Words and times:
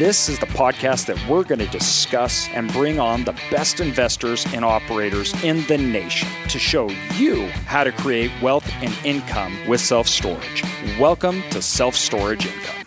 This 0.00 0.30
is 0.30 0.38
the 0.38 0.46
podcast 0.46 1.04
that 1.08 1.28
we're 1.28 1.44
going 1.44 1.58
to 1.58 1.66
discuss 1.66 2.48
and 2.54 2.72
bring 2.72 2.98
on 2.98 3.24
the 3.24 3.38
best 3.50 3.80
investors 3.80 4.46
and 4.54 4.64
operators 4.64 5.34
in 5.44 5.62
the 5.66 5.76
nation 5.76 6.26
to 6.48 6.58
show 6.58 6.88
you 7.18 7.48
how 7.66 7.84
to 7.84 7.92
create 7.92 8.30
wealth 8.40 8.66
and 8.80 8.94
income 9.04 9.54
with 9.68 9.78
self 9.78 10.08
storage. 10.08 10.64
Welcome 10.98 11.42
to 11.50 11.60
Self 11.60 11.94
Storage 11.94 12.46
Income. 12.46 12.86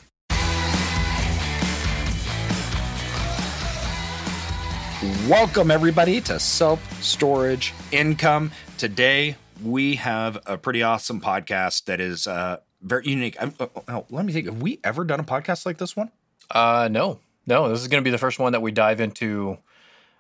Welcome, 5.30 5.70
everybody, 5.70 6.20
to 6.22 6.40
Self 6.40 7.04
Storage 7.04 7.76
Income. 7.92 8.50
Today, 8.80 9.36
we 9.64 9.98
have 9.98 10.40
a 10.48 10.58
pretty 10.58 10.82
awesome 10.82 11.22
podcast 11.22 11.86
that 11.86 12.02
is 12.02 12.26
uh, 12.26 12.58
very 12.82 13.06
unique. 13.06 13.38
Uh, 13.40 13.68
oh, 13.88 14.08
let 14.10 14.26
me 14.26 14.34
think. 14.34 14.48
Have 14.48 14.64
we 14.64 14.80
ever 14.84 15.04
done 15.04 15.20
a 15.20 15.24
podcast 15.24 15.68
like 15.68 15.78
this 15.78 15.96
one? 15.96 16.10
Uh, 16.54 16.88
no, 16.90 17.20
no. 17.46 17.68
This 17.68 17.82
is 17.82 17.88
going 17.88 18.02
to 18.02 18.08
be 18.08 18.12
the 18.12 18.18
first 18.18 18.40
one 18.40 18.54
that 18.54 18.62
we 18.62 18.72
dive 18.72 19.02
into 19.02 19.58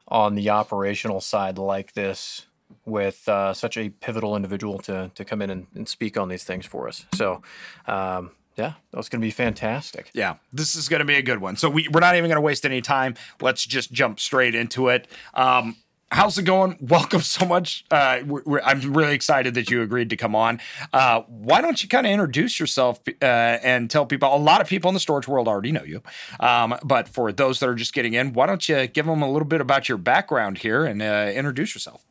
on 0.08 0.36
the 0.36 0.50
operational 0.50 1.22
side 1.22 1.58
like 1.58 1.94
this 1.94 2.48
with 2.86 3.30
uh, 3.30 3.54
such 3.54 3.78
a 3.78 3.90
pivotal 3.90 4.36
individual 4.36 4.80
to 4.80 5.11
to 5.16 5.23
come 5.23 5.42
in 5.42 5.50
and, 5.50 5.67
and 5.76 5.88
speak 5.88 6.17
on 6.17 6.28
these 6.28 6.44
things 6.44 6.66
for 6.66 6.88
us. 6.88 7.06
So, 7.14 7.42
um, 7.88 8.31
yeah, 8.58 8.73
that's 8.92 9.09
going 9.09 9.22
to 9.22 9.26
be 9.26 9.31
fantastic. 9.31 10.09
Yeah, 10.14 10.36
this 10.52 10.76
is 10.76 10.89
going 10.89 11.00
to 11.00 11.06
be 11.06 11.16
a 11.16 11.22
good 11.22 11.39
one. 11.39 11.56
So 11.56 11.70
we, 11.70 11.88
we're 11.88 12.02
not 12.02 12.16
even 12.16 12.30
going 12.30 12.38
to 12.38 12.42
waste 12.42 12.66
any 12.66 12.81
time. 12.81 13.16
Let's 13.42 13.66
just 13.66 13.92
jump 13.92 14.20
straight 14.20 14.56
into 14.56 14.89
it. 14.89 15.08
Um, 15.34 15.78
how's 16.14 16.38
it 16.38 16.44
going? 16.44 16.78
Welcome 16.81 17.22
so 17.22 17.45
much. 17.45 17.83
Uh, 17.92 18.19
we're, 18.25 18.44
we're, 18.45 18.61
I'm 18.61 18.94
really 18.94 19.16
excited 19.16 19.56
that 19.56 19.69
you 19.69 19.81
agreed 19.81 20.09
to 20.11 20.17
come 20.17 20.36
on. 20.36 20.61
Uh, 20.94 21.22
why 21.28 21.59
don't 21.59 21.81
you 21.81 21.89
kind 21.89 22.05
of 22.05 22.14
introduce 22.14 22.59
yourself 22.59 23.02
uh, 23.22 23.25
and 23.25 23.89
tell 23.89 24.05
people? 24.05 24.33
A 24.33 24.38
lot 24.38 24.61
of 24.61 24.67
people 24.67 24.89
in 24.89 24.94
the 24.94 25.00
storage 25.00 25.28
world 25.28 25.47
already 25.47 25.72
know 25.72 25.83
you, 25.83 26.02
um, 26.39 26.75
but 26.83 27.09
for 27.09 27.31
those 27.31 27.59
that 27.59 27.67
are 27.67 27.75
just 27.75 27.94
getting 27.94 28.14
in, 28.14 28.33
why 28.33 28.45
don't 28.45 28.70
you 28.70 28.88
give 28.88 29.05
them 29.05 29.22
a 29.22 29.31
little 29.31 29.47
bit 29.47 29.59
about 29.59 29.89
your 29.89 29.97
background 29.97 30.59
here 30.59 30.86
and 30.86 31.02
uh, 31.02 31.31
introduce 31.33 31.75
yourself? 31.75 32.05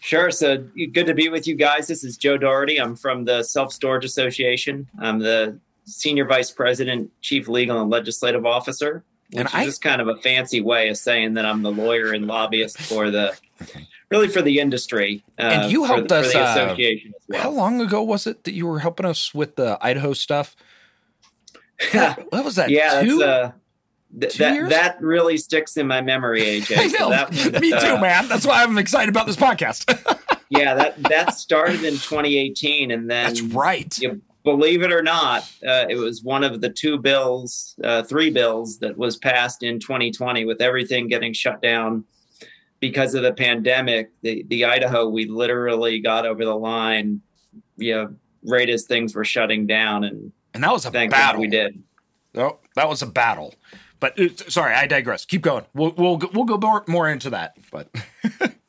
Sure. 0.00 0.30
So 0.30 0.66
good 0.92 1.06
to 1.06 1.14
be 1.14 1.28
with 1.28 1.46
you 1.46 1.54
guys. 1.54 1.86
This 1.86 2.04
is 2.04 2.16
Joe 2.16 2.38
Doherty. 2.38 2.80
I'm 2.80 2.96
from 2.96 3.24
the 3.24 3.42
Self 3.42 3.72
Storage 3.72 4.04
Association. 4.04 4.88
I'm 4.98 5.18
the 5.18 5.58
Senior 5.84 6.24
Vice 6.24 6.50
President, 6.50 7.10
Chief 7.20 7.48
Legal 7.48 7.80
and 7.80 7.90
Legislative 7.90 8.46
Officer, 8.46 9.04
which 9.32 9.38
and 9.38 9.48
is 9.48 9.54
I, 9.54 9.64
just 9.64 9.82
kind 9.82 10.00
of 10.00 10.08
a 10.08 10.16
fancy 10.16 10.60
way 10.60 10.88
of 10.88 10.96
saying 10.96 11.34
that 11.34 11.46
I'm 11.46 11.62
the 11.62 11.70
lawyer 11.70 12.12
and 12.12 12.26
lobbyist 12.26 12.78
for 12.78 13.10
the 13.10 13.36
really 14.10 14.28
for 14.28 14.42
the 14.42 14.58
industry. 14.58 15.22
Uh, 15.38 15.42
and 15.42 15.72
you 15.72 15.84
helped 15.84 16.08
the, 16.08 16.16
us. 16.16 16.34
Uh, 16.34 16.38
association 16.38 17.14
well. 17.28 17.42
How 17.42 17.50
long 17.50 17.80
ago 17.80 18.02
was 18.02 18.26
it 18.26 18.44
that 18.44 18.52
you 18.52 18.66
were 18.66 18.80
helping 18.80 19.06
us 19.06 19.32
with 19.32 19.56
the 19.56 19.78
Idaho 19.80 20.12
stuff? 20.12 20.56
what, 21.92 22.32
what 22.32 22.44
was 22.44 22.56
that? 22.56 22.70
Yeah, 22.70 23.02
two? 23.02 23.22
uh, 23.22 23.52
Th- 24.18 24.34
that 24.38 24.70
that 24.70 25.00
really 25.00 25.36
sticks 25.36 25.76
in 25.76 25.86
my 25.86 26.00
memory, 26.00 26.42
AJ. 26.42 26.76
I 26.76 26.86
know. 26.86 27.28
So 27.30 27.50
that, 27.50 27.60
Me 27.60 27.70
too, 27.70 27.76
uh, 27.76 28.00
man. 28.00 28.26
That's 28.28 28.44
why 28.44 28.64
I'm 28.64 28.76
excited 28.76 29.08
about 29.08 29.28
this 29.28 29.36
podcast. 29.36 29.86
yeah, 30.48 30.74
that 30.74 31.00
that 31.04 31.34
started 31.34 31.84
in 31.84 31.92
2018, 31.92 32.90
and 32.90 33.08
then 33.08 33.26
that's 33.26 33.40
right. 33.40 33.96
You, 34.00 34.20
believe 34.44 34.82
it 34.82 34.92
or 34.92 35.02
not, 35.02 35.42
uh, 35.66 35.86
it 35.88 35.96
was 35.96 36.22
one 36.22 36.44
of 36.44 36.60
the 36.60 36.70
two 36.70 36.98
bills, 36.98 37.74
uh, 37.84 38.02
three 38.02 38.30
bills 38.30 38.78
that 38.78 38.96
was 38.96 39.16
passed 39.16 39.62
in 39.62 39.78
2020, 39.78 40.44
with 40.44 40.60
everything 40.60 41.08
getting 41.08 41.32
shut 41.32 41.60
down 41.62 42.04
because 42.80 43.14
of 43.14 43.22
the 43.22 43.32
pandemic. 43.32 44.10
The 44.22 44.44
the 44.48 44.64
Idaho, 44.64 45.08
we 45.08 45.26
literally 45.26 46.00
got 46.00 46.26
over 46.26 46.44
the 46.44 46.56
line, 46.56 47.20
you 47.76 47.94
know, 47.94 48.14
right 48.44 48.68
as 48.68 48.84
things 48.84 49.14
were 49.14 49.24
shutting 49.24 49.66
down, 49.66 50.04
and 50.04 50.32
and 50.54 50.64
that 50.64 50.72
was 50.72 50.86
a 50.86 50.90
battle. 50.90 51.40
We 51.40 51.48
did. 51.48 51.82
Oh, 52.34 52.58
that 52.76 52.88
was 52.88 53.02
a 53.02 53.06
battle. 53.06 53.54
But 54.00 54.18
uh, 54.18 54.28
sorry, 54.48 54.74
I 54.74 54.86
digress. 54.86 55.24
Keep 55.26 55.42
going. 55.42 55.66
We'll 55.74 55.92
we'll 55.96 56.18
we'll 56.32 56.44
go 56.44 56.56
more, 56.56 56.84
more 56.88 57.08
into 57.08 57.30
that. 57.30 57.56
But 57.70 57.94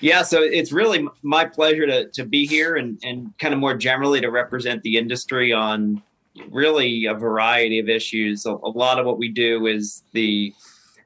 yeah, 0.00 0.22
so 0.22 0.42
it's 0.42 0.72
really 0.72 1.06
my 1.22 1.44
pleasure 1.44 1.86
to 1.86 2.08
to 2.10 2.24
be 2.24 2.46
here 2.46 2.76
and 2.76 2.98
and 3.02 3.36
kind 3.38 3.54
of 3.54 3.60
more 3.60 3.74
generally 3.74 4.20
to 4.20 4.30
represent 4.30 4.82
the 4.82 4.96
industry 4.96 5.52
on 5.52 6.02
really 6.50 7.06
a 7.06 7.14
variety 7.14 7.78
of 7.78 7.88
issues. 7.88 8.46
A, 8.46 8.50
a 8.50 8.70
lot 8.70 8.98
of 8.98 9.06
what 9.06 9.18
we 9.18 9.28
do 9.28 9.66
is 9.66 10.02
the 10.12 10.52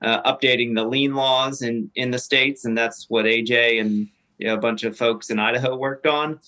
uh, 0.02 0.22
updating 0.22 0.74
the 0.74 0.84
lien 0.84 1.14
laws 1.14 1.62
in 1.62 1.90
in 1.94 2.10
the 2.10 2.18
states, 2.18 2.64
and 2.64 2.76
that's 2.76 3.06
what 3.08 3.24
AJ 3.24 3.80
and 3.80 4.08
you 4.38 4.46
know, 4.46 4.54
a 4.54 4.58
bunch 4.58 4.84
of 4.84 4.96
folks 4.96 5.30
in 5.30 5.38
Idaho 5.38 5.76
worked 5.76 6.06
on. 6.06 6.40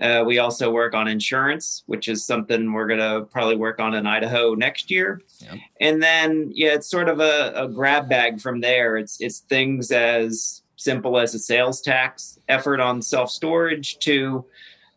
Uh, 0.00 0.22
we 0.24 0.38
also 0.38 0.70
work 0.70 0.94
on 0.94 1.08
insurance, 1.08 1.82
which 1.86 2.06
is 2.06 2.24
something 2.24 2.72
we're 2.72 2.86
going 2.86 3.00
to 3.00 3.26
probably 3.32 3.56
work 3.56 3.80
on 3.80 3.94
in 3.94 4.06
Idaho 4.06 4.54
next 4.54 4.92
year. 4.92 5.22
Yep. 5.40 5.58
And 5.80 6.02
then, 6.02 6.52
yeah, 6.54 6.74
it's 6.74 6.88
sort 6.88 7.08
of 7.08 7.18
a, 7.18 7.52
a 7.56 7.66
grab 7.66 8.08
bag 8.08 8.40
from 8.40 8.60
there. 8.60 8.96
It's 8.96 9.20
it's 9.20 9.40
things 9.40 9.90
as 9.90 10.62
simple 10.78 11.18
as 11.18 11.34
a 11.34 11.38
sales 11.38 11.82
tax 11.82 12.38
effort 12.48 12.80
on 12.80 13.02
self 13.02 13.30
storage 13.30 13.98
to 13.98 14.46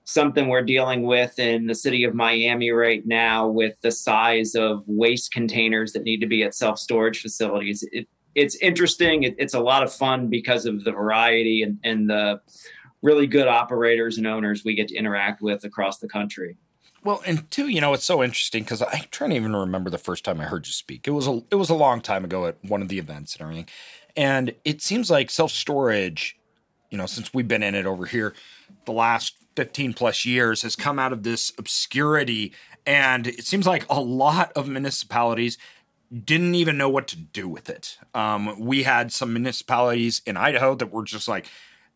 something 0.06 0.48
we're 0.48 0.62
dealing 0.62 1.04
with 1.04 1.38
in 1.40 1.68
the 1.68 1.76
city 1.76 2.04
of 2.04 2.14
Miami 2.14 2.72
right 2.72 3.06
now 3.06 3.48
with 3.48 3.80
the 3.82 3.92
size 3.92 4.56
of 4.56 4.84
waste 4.88 5.34
containers 5.34 5.92
that 5.94 6.04
need 6.04 6.22
to 6.22 6.28
be 6.28 6.44
at 6.44 6.56
self 6.56 6.80
storage 6.80 7.22
facilities. 7.22 7.84
It, 7.92 8.08
it's 8.36 8.56
interesting. 8.58 9.24
It, 9.24 9.36
it's 9.38 9.56
a 9.56 9.60
lot 9.60 9.84
of 9.84 9.92
fun 9.92 10.28
because 10.28 10.66
of 10.66 10.84
the 10.84 10.92
variety 10.92 11.64
and, 11.64 11.80
and 11.84 12.10
the 12.10 12.40
really 13.02 13.28
good 13.28 13.48
operators 13.48 14.18
and 14.18 14.28
owners 14.28 14.64
we 14.64 14.76
get 14.76 14.88
to 14.90 14.96
interact 14.96 15.42
with 15.42 15.64
across 15.64 15.98
the 15.98 16.08
country. 16.08 16.56
Well, 17.04 17.24
and 17.26 17.50
two, 17.50 17.68
you 17.68 17.82
know, 17.82 17.94
it's 17.94 18.06
so 18.06 18.22
interesting 18.22 18.64
because 18.64 18.84
I'm 18.84 19.06
trying 19.10 19.32
to 19.32 19.36
even 19.36 19.56
remember 19.56 19.90
the 19.90 19.98
first 19.98 20.24
time 20.24 20.40
I 20.40 20.46
heard 20.46 20.68
you 20.68 20.74
speak. 20.74 21.08
It 21.08 21.12
was 21.12 21.28
a 21.28 21.42
it 21.50 21.56
was 21.56 21.72
a 21.72 21.76
long 21.76 22.00
time 22.00 22.24
ago 22.24 22.46
at 22.46 22.64
one 22.64 22.84
of 22.84 22.90
the 22.90 23.00
events 23.00 23.34
and 23.36 23.42
everything, 23.42 23.68
and 24.16 24.54
it 24.66 24.82
seems 24.82 25.10
like 25.10 25.30
self 25.30 25.52
storage, 25.52 26.38
you 26.90 26.98
know, 26.98 27.06
since 27.06 27.34
we've 27.34 27.48
been 27.48 27.64
in 27.64 27.76
it 27.76 27.86
over 27.86 28.06
here, 28.06 28.34
the 28.86 28.92
last 28.92 29.36
15 29.56 29.94
plus 29.94 30.26
years 30.26 30.62
has 30.62 30.76
come 30.76 31.00
out 31.00 31.14
of 31.14 31.24
this 31.24 31.52
obscurity, 31.58 32.54
and 32.86 33.28
it 33.28 33.46
seems 33.46 33.68
like 33.68 33.86
a 33.90 34.00
lot 34.00 34.52
of 34.54 34.68
municipalities 34.68 35.58
didn't 36.26 36.56
even 36.56 36.78
know 36.78 36.90
what 36.90 37.08
to 37.08 37.18
do 37.18 37.48
with 37.48 37.70
it. 37.70 37.98
Um, 38.14 38.60
we 38.60 38.84
had 38.84 39.12
some 39.12 39.34
municipalities 39.34 40.22
in 40.26 40.36
Idaho 40.36 40.76
that 40.76 40.92
were 40.92 41.04
just 41.04 41.28
like, 41.28 41.48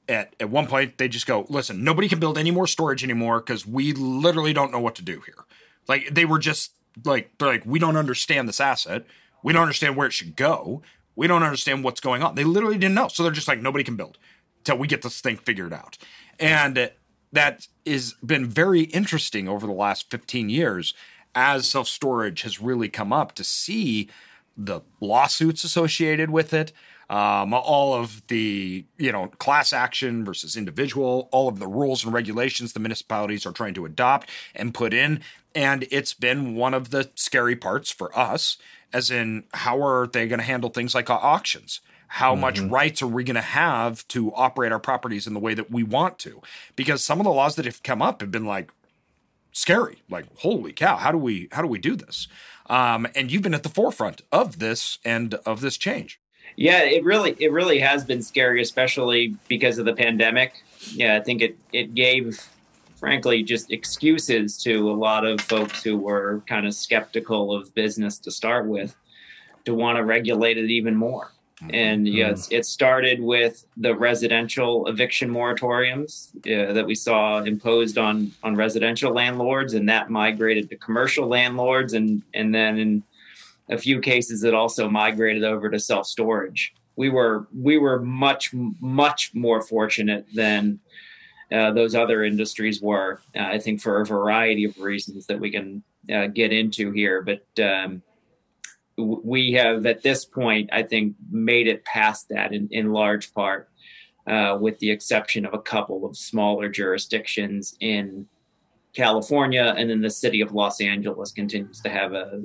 at 0.07 0.35
at 0.39 0.49
one 0.49 0.67
point 0.67 0.97
they 0.97 1.07
just 1.07 1.25
go, 1.25 1.45
listen, 1.49 1.83
nobody 1.83 2.07
can 2.07 2.19
build 2.19 2.37
any 2.37 2.51
more 2.51 2.67
storage 2.67 3.03
anymore 3.03 3.39
because 3.39 3.65
we 3.65 3.91
literally 3.93 4.53
don't 4.53 4.71
know 4.71 4.79
what 4.79 4.95
to 4.95 5.01
do 5.01 5.21
here. 5.25 5.45
Like 5.87 6.13
they 6.13 6.25
were 6.25 6.39
just 6.39 6.71
like 7.03 7.31
they're 7.37 7.47
like, 7.47 7.65
we 7.65 7.79
don't 7.79 7.97
understand 7.97 8.47
this 8.47 8.59
asset. 8.59 9.05
We 9.43 9.53
don't 9.53 9.63
understand 9.63 9.95
where 9.95 10.07
it 10.07 10.13
should 10.13 10.35
go. 10.35 10.81
We 11.15 11.27
don't 11.27 11.43
understand 11.43 11.83
what's 11.83 12.01
going 12.01 12.23
on. 12.23 12.35
They 12.35 12.43
literally 12.43 12.77
didn't 12.77 12.95
know. 12.95 13.07
So 13.07 13.23
they're 13.23 13.31
just 13.31 13.47
like, 13.47 13.61
nobody 13.61 13.83
can 13.83 13.95
build 13.95 14.17
until 14.59 14.77
we 14.77 14.87
get 14.87 15.01
this 15.01 15.21
thing 15.21 15.37
figured 15.37 15.73
out. 15.73 15.97
And 16.39 16.91
that 17.31 17.67
has 17.85 18.13
been 18.25 18.45
very 18.45 18.81
interesting 18.81 19.47
over 19.47 19.65
the 19.65 19.73
last 19.73 20.09
15 20.09 20.49
years 20.49 20.93
as 21.35 21.67
self 21.67 21.87
storage 21.87 22.41
has 22.41 22.61
really 22.61 22.89
come 22.89 23.13
up 23.13 23.33
to 23.35 23.43
see 23.43 24.09
the 24.57 24.81
lawsuits 25.01 25.63
associated 25.65 26.29
with 26.31 26.53
it, 26.53 26.71
um, 27.09 27.53
all 27.53 27.93
of 27.93 28.25
the 28.27 28.85
you 28.97 29.11
know 29.11 29.27
class 29.37 29.73
action 29.73 30.23
versus 30.23 30.55
individual, 30.55 31.27
all 31.31 31.47
of 31.47 31.59
the 31.59 31.67
rules 31.67 32.03
and 32.03 32.13
regulations 32.13 32.73
the 32.73 32.79
municipalities 32.79 33.45
are 33.45 33.51
trying 33.51 33.73
to 33.73 33.85
adopt 33.85 34.29
and 34.55 34.73
put 34.73 34.93
in, 34.93 35.19
and 35.53 35.85
it's 35.91 36.13
been 36.13 36.55
one 36.55 36.73
of 36.73 36.89
the 36.89 37.11
scary 37.15 37.55
parts 37.55 37.91
for 37.91 38.17
us, 38.17 38.57
as 38.95 39.11
in 39.11 39.43
how 39.53 39.85
are 39.85 40.07
they 40.07 40.25
going 40.25 40.39
to 40.39 40.45
handle 40.45 40.69
things 40.69 40.95
like 40.95 41.09
auctions? 41.09 41.81
How 42.07 42.31
mm-hmm. 42.31 42.41
much 42.41 42.59
rights 42.61 43.01
are 43.01 43.07
we 43.07 43.25
going 43.25 43.35
to 43.35 43.41
have 43.41 44.07
to 44.07 44.33
operate 44.33 44.71
our 44.71 44.79
properties 44.79 45.27
in 45.27 45.33
the 45.33 45.39
way 45.39 45.53
that 45.53 45.69
we 45.69 45.83
want 45.83 46.17
to? 46.19 46.41
Because 46.77 47.03
some 47.03 47.19
of 47.19 47.25
the 47.25 47.31
laws 47.31 47.55
that 47.57 47.65
have 47.65 47.83
come 47.83 48.01
up 48.01 48.21
have 48.21 48.31
been 48.31 48.45
like 48.45 48.71
scary, 49.51 50.01
like 50.09 50.25
holy 50.37 50.71
cow, 50.71 50.95
how 50.95 51.11
do 51.11 51.17
we 51.17 51.49
how 51.51 51.61
do 51.61 51.67
we 51.67 51.77
do 51.77 51.97
this? 51.97 52.29
Um, 52.67 53.05
and 53.15 53.29
you've 53.29 53.41
been 53.41 53.53
at 53.53 53.63
the 53.63 53.69
forefront 53.69 54.21
of 54.31 54.59
this 54.59 54.97
and 55.03 55.33
of 55.45 55.59
this 55.59 55.75
change. 55.75 56.21
Yeah, 56.55 56.83
it 56.83 57.03
really 57.03 57.35
it 57.37 57.51
really 57.51 57.79
has 57.79 58.05
been 58.05 58.21
scary, 58.21 58.61
especially 58.61 59.35
because 59.49 59.77
of 59.77 59.83
the 59.83 59.93
pandemic. 59.93 60.63
Yeah, 60.93 61.17
I 61.17 61.19
think 61.19 61.41
it 61.41 61.57
it 61.73 61.93
gave 61.93 62.47
frankly 63.05 63.43
just 63.43 63.71
excuses 63.71 64.57
to 64.63 64.89
a 64.89 64.93
lot 64.93 65.25
of 65.25 65.39
folks 65.41 65.83
who 65.83 65.95
were 65.95 66.41
kind 66.47 66.65
of 66.65 66.73
skeptical 66.73 67.55
of 67.55 67.73
business 67.75 68.17
to 68.17 68.31
start 68.31 68.65
with 68.65 68.95
to 69.63 69.75
want 69.75 69.97
to 69.97 70.03
regulate 70.03 70.57
it 70.57 70.71
even 70.71 70.95
more. 70.95 71.31
And 71.69 72.07
yeah, 72.07 72.31
it's, 72.31 72.51
it 72.51 72.65
started 72.65 73.21
with 73.21 73.65
the 73.77 73.95
residential 73.95 74.87
eviction 74.87 75.29
moratoriums 75.29 76.35
uh, 76.45 76.73
that 76.73 76.85
we 76.85 76.95
saw 76.95 77.43
imposed 77.43 77.97
on 77.97 78.31
on 78.43 78.55
residential 78.55 79.13
landlords, 79.13 79.73
and 79.73 79.87
that 79.87 80.09
migrated 80.09 80.69
to 80.69 80.75
commercial 80.75 81.27
landlords, 81.27 81.93
and 81.93 82.23
and 82.33 82.53
then 82.53 82.77
in 82.77 83.03
a 83.69 83.77
few 83.77 84.01
cases, 84.01 84.43
it 84.43 84.53
also 84.53 84.89
migrated 84.89 85.45
over 85.45 85.69
to 85.69 85.79
self 85.79 86.07
storage. 86.07 86.73
We 86.97 87.09
were 87.09 87.47
we 87.57 87.77
were 87.77 88.01
much 88.01 88.53
much 88.81 89.33
more 89.33 89.61
fortunate 89.61 90.25
than 90.33 90.79
uh, 91.51 91.71
those 91.71 91.95
other 91.95 92.23
industries 92.23 92.81
were. 92.81 93.21
Uh, 93.35 93.43
I 93.43 93.59
think 93.59 93.81
for 93.81 94.01
a 94.01 94.05
variety 94.05 94.65
of 94.65 94.77
reasons 94.79 95.27
that 95.27 95.39
we 95.39 95.51
can 95.51 95.83
uh, 96.13 96.27
get 96.27 96.51
into 96.53 96.91
here, 96.91 97.21
but. 97.21 97.63
Um, 97.63 98.01
we 98.97 99.51
have 99.51 99.85
at 99.85 100.03
this 100.03 100.23
point, 100.23 100.69
I 100.71 100.83
think, 100.83 101.15
made 101.29 101.67
it 101.67 101.83
past 101.83 102.29
that 102.29 102.53
in, 102.53 102.69
in 102.71 102.93
large 102.93 103.33
part, 103.33 103.69
uh, 104.27 104.57
with 104.59 104.79
the 104.79 104.89
exception 104.89 105.45
of 105.45 105.53
a 105.53 105.59
couple 105.59 106.05
of 106.05 106.17
smaller 106.17 106.69
jurisdictions 106.69 107.75
in 107.79 108.27
California, 108.95 109.75
and 109.77 109.89
then 109.89 110.01
the 110.01 110.09
city 110.09 110.41
of 110.41 110.53
Los 110.53 110.79
Angeles 110.79 111.31
continues 111.31 111.81
to 111.81 111.89
have 111.89 112.13
a 112.13 112.41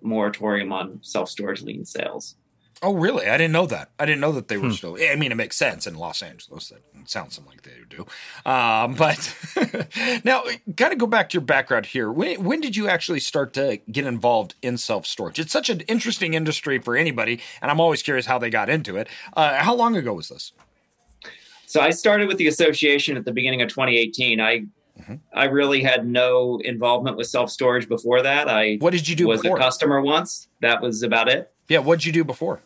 moratorium 0.00 0.72
on 0.72 1.00
self 1.02 1.28
storage 1.28 1.62
lien 1.62 1.84
sales. 1.84 2.36
Oh, 2.80 2.94
really? 2.94 3.26
I 3.26 3.36
didn't 3.36 3.52
know 3.52 3.66
that. 3.66 3.90
I 3.98 4.06
didn't 4.06 4.20
know 4.20 4.30
that 4.32 4.46
they 4.46 4.56
were 4.56 4.68
hmm. 4.68 4.72
still. 4.72 4.96
I 5.00 5.16
mean, 5.16 5.32
it 5.32 5.34
makes 5.34 5.56
sense 5.56 5.86
in 5.86 5.96
Los 5.96 6.22
Angeles. 6.22 6.68
That 6.68 6.80
sounds 7.08 7.34
something 7.34 7.52
like 7.52 7.62
they 7.62 7.72
do. 7.88 8.06
Um, 8.48 8.94
but 8.98 9.34
now, 10.24 10.44
kind 10.76 10.92
of 10.92 10.98
go 10.98 11.06
back 11.06 11.30
to 11.30 11.34
your 11.34 11.42
background 11.42 11.86
here. 11.86 12.12
When, 12.12 12.44
when 12.44 12.60
did 12.60 12.76
you 12.76 12.88
actually 12.88 13.20
start 13.20 13.52
to 13.54 13.80
get 13.90 14.06
involved 14.06 14.54
in 14.62 14.78
self 14.78 15.06
storage? 15.06 15.40
It's 15.40 15.52
such 15.52 15.70
an 15.70 15.80
interesting 15.82 16.34
industry 16.34 16.78
for 16.78 16.96
anybody, 16.96 17.40
and 17.60 17.70
I'm 17.70 17.80
always 17.80 18.02
curious 18.02 18.26
how 18.26 18.38
they 18.38 18.50
got 18.50 18.68
into 18.68 18.96
it. 18.96 19.08
Uh, 19.34 19.56
how 19.56 19.74
long 19.74 19.96
ago 19.96 20.14
was 20.14 20.28
this? 20.28 20.52
So 21.66 21.80
I 21.80 21.90
started 21.90 22.28
with 22.28 22.38
the 22.38 22.46
association 22.46 23.16
at 23.16 23.24
the 23.24 23.32
beginning 23.32 23.60
of 23.60 23.68
2018. 23.68 24.40
I 24.40 24.66
Mm-hmm. 24.98 25.14
I 25.32 25.44
really 25.44 25.80
had 25.80 26.08
no 26.08 26.58
involvement 26.64 27.16
with 27.16 27.28
self 27.28 27.50
storage 27.50 27.88
before 27.88 28.20
that. 28.22 28.48
I 28.48 28.78
what 28.80 28.90
did 28.90 29.08
you 29.08 29.14
do? 29.14 29.28
Was 29.28 29.42
before? 29.42 29.56
a 29.56 29.60
customer 29.60 30.00
once. 30.00 30.48
That 30.60 30.82
was 30.82 31.04
about 31.04 31.28
it. 31.28 31.52
Yeah, 31.68 31.78
what 31.78 32.00
did 32.00 32.06
you 32.06 32.12
do 32.12 32.24
before? 32.24 32.60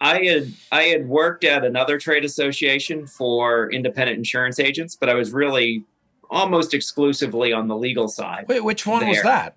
I 0.00 0.22
had 0.24 0.52
I 0.70 0.82
had 0.84 1.08
worked 1.08 1.44
at 1.44 1.64
another 1.64 1.98
trade 1.98 2.24
association 2.24 3.06
for 3.06 3.70
independent 3.72 4.18
insurance 4.18 4.60
agents, 4.60 4.96
but 4.96 5.08
I 5.08 5.14
was 5.14 5.32
really 5.32 5.84
almost 6.30 6.74
exclusively 6.74 7.52
on 7.52 7.68
the 7.68 7.76
legal 7.76 8.08
side. 8.08 8.46
Wait, 8.48 8.62
which 8.62 8.86
one 8.86 9.00
there. 9.00 9.08
was 9.08 9.22
that? 9.22 9.56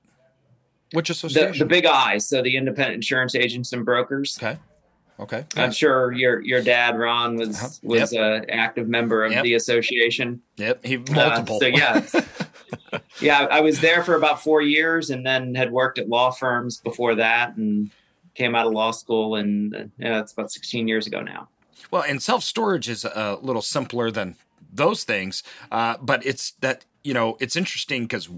Which 0.94 1.10
association? 1.10 1.54
The, 1.54 1.60
the, 1.60 1.66
Big 1.66 1.86
I, 1.86 2.18
so 2.18 2.42
the 2.42 2.58
independent 2.58 2.96
insurance 2.96 3.36
agents 3.36 3.72
and 3.72 3.86
brokers. 3.86 4.38
Okay. 4.42 4.58
Okay. 5.20 5.46
I'm 5.56 5.72
sure 5.72 6.12
your 6.14 6.42
your 6.42 6.64
dad 6.64 6.98
Ron 6.98 7.36
was 7.36 7.62
uh-huh. 7.62 7.70
was 7.84 8.12
yep. 8.12 8.48
a 8.50 8.52
active 8.54 8.90
member 8.90 9.24
of 9.24 9.32
yep. 9.32 9.44
the 9.44 9.54
association. 9.54 10.42
Yep, 10.58 10.84
he 10.84 10.98
multiple. 10.98 11.58
Uh, 11.58 11.60
so 11.60 11.66
yeah, 11.68 13.00
yeah, 13.22 13.48
I 13.52 13.62
was 13.62 13.80
there 13.80 14.04
for 14.04 14.16
about 14.16 14.42
four 14.42 14.64
years, 14.64 15.12
and 15.12 15.24
then 15.24 15.54
had 15.54 15.72
worked 15.72 16.00
at 16.00 16.10
law 16.10 16.32
firms 16.32 16.80
before 16.80 17.14
that, 17.16 17.56
and 17.56 17.92
came 18.36 18.56
out 18.56 18.68
of 18.68 18.74
law 18.74 18.92
school, 18.92 19.36
and 19.36 19.92
yeah, 19.98 20.19
it's 20.19 20.33
about 20.33 20.51
16 20.51 20.88
years 20.88 21.07
ago 21.07 21.22
now. 21.22 21.50
Well, 21.89 22.04
and 22.07 22.22
self 22.22 22.44
storage 22.44 22.89
is 22.89 23.06
a 23.06 23.38
little 23.42 23.62
simpler 23.62 24.12
than 24.12 24.36
those 24.72 25.04
things, 25.04 25.44
uh, 25.72 25.98
but 26.01 26.25
it's 26.25 26.51
that 26.62 26.86
you 27.04 27.13
know 27.13 27.38
it's 27.39 27.56
interesting 27.56 28.04
because 28.04 28.30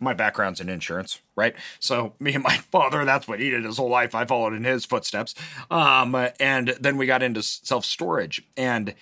my 0.00 0.14
background's 0.14 0.60
in 0.60 0.68
insurance, 0.68 1.20
right? 1.36 1.54
So 1.78 2.14
me 2.18 2.34
and 2.34 2.42
my 2.42 2.56
father, 2.72 3.04
that's 3.04 3.28
what 3.28 3.40
he 3.40 3.50
did 3.50 3.64
his 3.64 3.76
whole 3.76 3.90
life. 3.90 4.14
I 4.14 4.24
followed 4.24 4.54
in 4.54 4.64
his 4.64 4.84
footsteps, 4.84 5.34
um, 5.70 6.14
and 6.38 6.68
then 6.80 6.96
we 6.96 7.06
got 7.06 7.22
into 7.22 7.42
self 7.42 7.84
storage, 7.84 8.42
and 8.56 8.94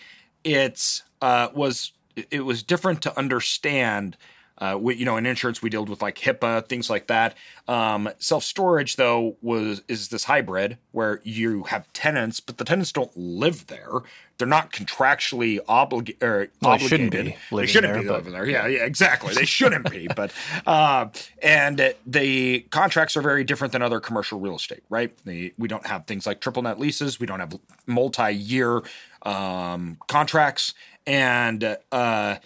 it's 0.44 1.02
uh, 1.22 1.48
was 1.54 1.92
it 2.30 2.44
was 2.44 2.62
different 2.62 3.00
to 3.02 3.16
understand 3.16 4.16
uh, 4.58 4.76
we, 4.80 4.96
you 4.96 5.04
know, 5.04 5.16
in 5.16 5.26
insurance, 5.26 5.62
we 5.62 5.70
dealt 5.70 5.88
with 5.88 6.02
like 6.02 6.16
HIPAA, 6.16 6.66
things 6.68 6.90
like 6.90 7.06
that. 7.06 7.36
Um, 7.68 8.08
Self 8.18 8.42
storage, 8.44 8.96
though, 8.96 9.36
was 9.40 9.82
is 9.88 10.08
this 10.08 10.24
hybrid 10.24 10.78
where 10.92 11.20
you 11.22 11.64
have 11.64 11.90
tenants, 11.92 12.40
but 12.40 12.58
the 12.58 12.64
tenants 12.64 12.92
don't 12.92 13.16
live 13.16 13.68
there. 13.68 14.00
They're 14.38 14.48
not 14.48 14.72
contractually 14.72 15.58
obliga- 15.66 16.22
or 16.22 16.48
well, 16.62 16.72
obligated. 16.72 16.88
shouldn't 16.88 17.10
be. 17.50 17.56
They 17.56 17.66
shouldn't 17.66 17.92
there, 17.92 18.02
be 18.02 18.08
living 18.08 18.32
there. 18.32 18.46
Yeah, 18.48 18.66
yeah, 18.66 18.84
exactly. 18.84 19.34
They 19.34 19.44
shouldn't 19.44 19.90
be. 19.90 20.08
But 20.16 20.32
uh, 20.66 21.08
and 21.42 21.94
the 22.06 22.60
contracts 22.70 23.16
are 23.16 23.22
very 23.22 23.44
different 23.44 23.72
than 23.72 23.82
other 23.82 24.00
commercial 24.00 24.40
real 24.40 24.56
estate, 24.56 24.82
right? 24.88 25.12
we 25.24 25.68
don't 25.68 25.86
have 25.86 26.06
things 26.06 26.26
like 26.26 26.40
triple 26.40 26.62
net 26.62 26.80
leases. 26.80 27.20
We 27.20 27.26
don't 27.26 27.38
have 27.38 27.56
multi 27.86 28.32
year 28.32 28.82
um, 29.22 29.98
contracts, 30.08 30.74
and 31.06 31.76
uh, 31.92 32.36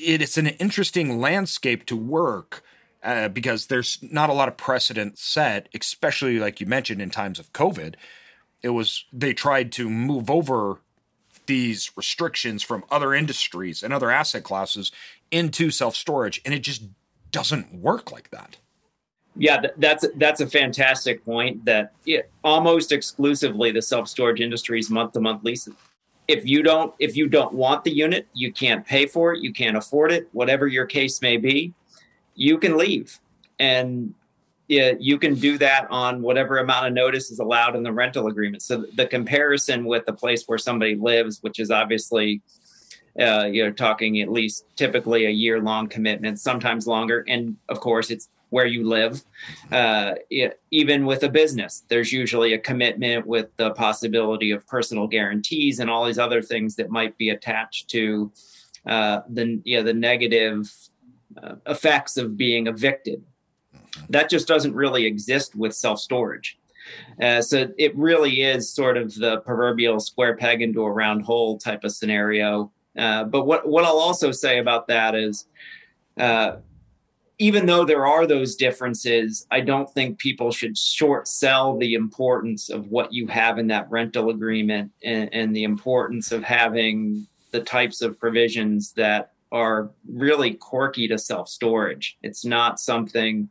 it 0.00 0.22
is 0.22 0.38
an 0.38 0.46
interesting 0.46 1.20
landscape 1.20 1.86
to 1.86 1.96
work 1.96 2.62
uh, 3.02 3.28
because 3.28 3.66
there's 3.66 3.98
not 4.02 4.30
a 4.30 4.34
lot 4.34 4.48
of 4.48 4.56
precedent 4.56 5.18
set, 5.18 5.68
especially 5.78 6.38
like 6.38 6.60
you 6.60 6.66
mentioned 6.66 7.00
in 7.00 7.10
times 7.10 7.38
of 7.38 7.52
COVID. 7.52 7.94
It 8.62 8.70
was 8.70 9.04
they 9.12 9.32
tried 9.32 9.72
to 9.72 9.88
move 9.88 10.30
over 10.30 10.80
these 11.46 11.90
restrictions 11.96 12.62
from 12.62 12.84
other 12.90 13.14
industries 13.14 13.82
and 13.82 13.92
other 13.92 14.10
asset 14.10 14.44
classes 14.44 14.92
into 15.30 15.70
self 15.70 15.96
storage, 15.96 16.40
and 16.44 16.52
it 16.52 16.60
just 16.60 16.82
doesn't 17.30 17.74
work 17.74 18.12
like 18.12 18.30
that. 18.30 18.56
Yeah, 19.36 19.62
that's 19.78 20.04
that's 20.16 20.40
a 20.40 20.46
fantastic 20.46 21.24
point. 21.24 21.64
That 21.64 21.92
it, 22.04 22.30
almost 22.44 22.92
exclusively 22.92 23.70
the 23.70 23.82
self 23.82 24.08
storage 24.08 24.40
industry 24.40 24.78
is 24.78 24.90
month 24.90 25.12
to 25.12 25.20
month 25.20 25.42
leases 25.44 25.74
if 26.30 26.46
you 26.46 26.62
don't 26.62 26.94
if 26.98 27.16
you 27.16 27.28
don't 27.28 27.52
want 27.52 27.84
the 27.84 27.90
unit 27.90 28.26
you 28.34 28.52
can't 28.52 28.86
pay 28.86 29.06
for 29.06 29.34
it 29.34 29.40
you 29.40 29.52
can't 29.52 29.76
afford 29.76 30.12
it 30.12 30.28
whatever 30.32 30.66
your 30.66 30.86
case 30.86 31.20
may 31.20 31.36
be 31.36 31.74
you 32.40 32.56
can 32.56 32.76
leave. 32.78 33.20
And 33.58 34.14
it, 34.68 34.98
you 35.00 35.18
can 35.18 35.34
do 35.34 35.58
that 35.58 35.86
on 35.90 36.22
whatever 36.22 36.58
amount 36.58 36.86
of 36.86 36.92
notice 36.94 37.30
is 37.30 37.38
allowed 37.38 37.76
in 37.76 37.82
the 37.82 37.92
rental 37.92 38.28
agreement. 38.28 38.62
So 38.62 38.86
the 38.94 39.06
comparison 39.06 39.84
with 39.84 40.06
the 40.06 40.14
place 40.14 40.44
where 40.46 40.58
somebody 40.58 40.94
lives 40.94 41.42
which 41.42 41.58
is 41.58 41.70
obviously 41.70 42.40
uh, 43.20 43.44
you're 43.52 43.72
talking 43.72 44.20
at 44.20 44.30
least 44.30 44.64
typically 44.76 45.26
a 45.26 45.30
year 45.30 45.60
long 45.60 45.88
commitment 45.88 46.40
sometimes 46.40 46.86
longer. 46.86 47.24
And 47.28 47.56
of 47.68 47.80
course 47.80 48.10
it's 48.10 48.28
where 48.50 48.66
you 48.66 48.86
live. 48.88 49.22
Uh, 49.72 50.14
it, 50.28 50.60
even 50.70 51.06
with 51.06 51.22
a 51.22 51.28
business, 51.28 51.84
there's 51.88 52.12
usually 52.12 52.52
a 52.52 52.58
commitment 52.58 53.26
with 53.26 53.48
the 53.56 53.70
possibility 53.70 54.50
of 54.50 54.66
personal 54.66 55.06
guarantees 55.06 55.80
and 55.80 55.88
all 55.88 56.04
these 56.04 56.18
other 56.18 56.42
things 56.42 56.76
that 56.76 56.90
might 56.90 57.16
be 57.16 57.30
attached 57.30 57.88
to 57.90 58.30
uh, 58.86 59.20
the 59.28 59.60
you 59.64 59.76
know, 59.76 59.82
the 59.82 59.94
negative 59.94 60.72
uh, 61.42 61.54
effects 61.66 62.16
of 62.16 62.36
being 62.36 62.66
evicted. 62.66 63.22
That 64.08 64.30
just 64.30 64.48
doesn't 64.48 64.74
really 64.74 65.06
exist 65.06 65.54
with 65.54 65.74
self 65.74 66.00
storage. 66.00 66.58
Uh, 67.22 67.40
so 67.42 67.68
it 67.78 67.96
really 67.96 68.42
is 68.42 68.72
sort 68.72 68.96
of 68.96 69.14
the 69.14 69.38
proverbial 69.40 70.00
square 70.00 70.36
peg 70.36 70.62
into 70.62 70.82
a 70.82 70.90
round 70.90 71.22
hole 71.22 71.58
type 71.58 71.84
of 71.84 71.92
scenario. 71.92 72.72
Uh, 72.96 73.24
but 73.24 73.44
what 73.46 73.68
what 73.68 73.84
I'll 73.84 73.98
also 73.98 74.32
say 74.32 74.58
about 74.58 74.88
that 74.88 75.14
is 75.14 75.46
uh, 76.18 76.56
even 77.40 77.64
though 77.64 77.86
there 77.86 78.06
are 78.06 78.26
those 78.26 78.54
differences, 78.54 79.46
I 79.50 79.60
don't 79.60 79.90
think 79.90 80.18
people 80.18 80.52
should 80.52 80.76
short 80.76 81.26
sell 81.26 81.78
the 81.78 81.94
importance 81.94 82.68
of 82.68 82.88
what 82.88 83.14
you 83.14 83.26
have 83.28 83.58
in 83.58 83.66
that 83.68 83.90
rental 83.90 84.28
agreement 84.28 84.92
and, 85.02 85.32
and 85.32 85.56
the 85.56 85.64
importance 85.64 86.32
of 86.32 86.44
having 86.44 87.26
the 87.50 87.60
types 87.60 88.02
of 88.02 88.20
provisions 88.20 88.92
that 88.92 89.32
are 89.50 89.90
really 90.06 90.52
quirky 90.52 91.08
to 91.08 91.16
self 91.16 91.48
storage. 91.48 92.18
It's 92.22 92.44
not 92.44 92.78
something 92.78 93.48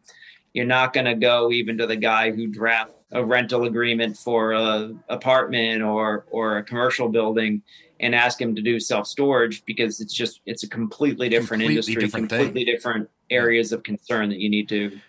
you're 0.53 0.65
not 0.65 0.93
going 0.93 1.05
to 1.07 1.15
go 1.15 1.51
even 1.51 1.79
to 1.79 1.87
the 1.87 1.95
guy 1.95 2.31
who 2.31 2.45
drafts 2.45 2.93
a 3.11 3.25
rental 3.25 3.63
agreement 3.63 4.15
for 4.17 4.51
a 4.51 4.93
apartment 5.09 5.81
or 5.81 6.27
or 6.29 6.57
a 6.57 6.63
commercial 6.63 7.09
building 7.09 7.63
and 7.99 8.13
ask 8.13 8.39
him 8.39 8.55
to 8.55 8.61
do 8.61 8.79
self 8.79 9.07
storage 9.07 9.65
because 9.65 9.99
it's 9.99 10.13
just 10.13 10.41
it's 10.45 10.61
a 10.61 10.69
completely 10.69 11.27
different 11.27 11.63
completely 11.63 11.73
industry, 11.73 11.95
different 11.95 12.29
completely 12.29 12.65
thing. 12.65 12.75
different 12.75 13.09
areas 13.29 13.71
of 13.71 13.83
concern 13.83 14.29
that 14.29 14.39
you 14.39 14.49
need 14.49 14.69
to 14.69 14.99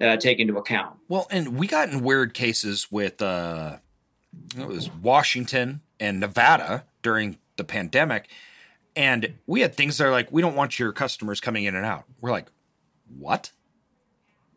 uh, 0.00 0.16
take 0.16 0.38
into 0.38 0.56
account. 0.58 0.96
Well, 1.08 1.26
and 1.30 1.56
we 1.56 1.66
got 1.66 1.88
in 1.88 2.02
weird 2.02 2.34
cases 2.34 2.90
with 2.90 3.22
uh, 3.22 3.78
it 4.58 4.66
was 4.66 4.90
Washington 4.90 5.80
and 6.00 6.20
Nevada 6.20 6.84
during 7.02 7.38
the 7.56 7.64
pandemic, 7.64 8.28
and 8.96 9.34
we 9.46 9.60
had 9.60 9.74
things 9.74 9.98
that 9.98 10.06
are 10.06 10.10
like, 10.10 10.32
we 10.32 10.42
don't 10.42 10.56
want 10.56 10.78
your 10.78 10.92
customers 10.92 11.40
coming 11.40 11.64
in 11.64 11.74
and 11.74 11.86
out. 11.86 12.04
We're 12.20 12.30
like, 12.30 12.50
what? 13.18 13.52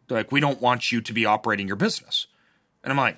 They're 0.07 0.17
like, 0.17 0.31
we 0.31 0.39
don't 0.39 0.61
want 0.61 0.91
you 0.91 1.01
to 1.01 1.13
be 1.13 1.25
operating 1.25 1.67
your 1.67 1.75
business, 1.75 2.27
and 2.83 2.91
I'm 2.91 2.97
like, 2.97 3.17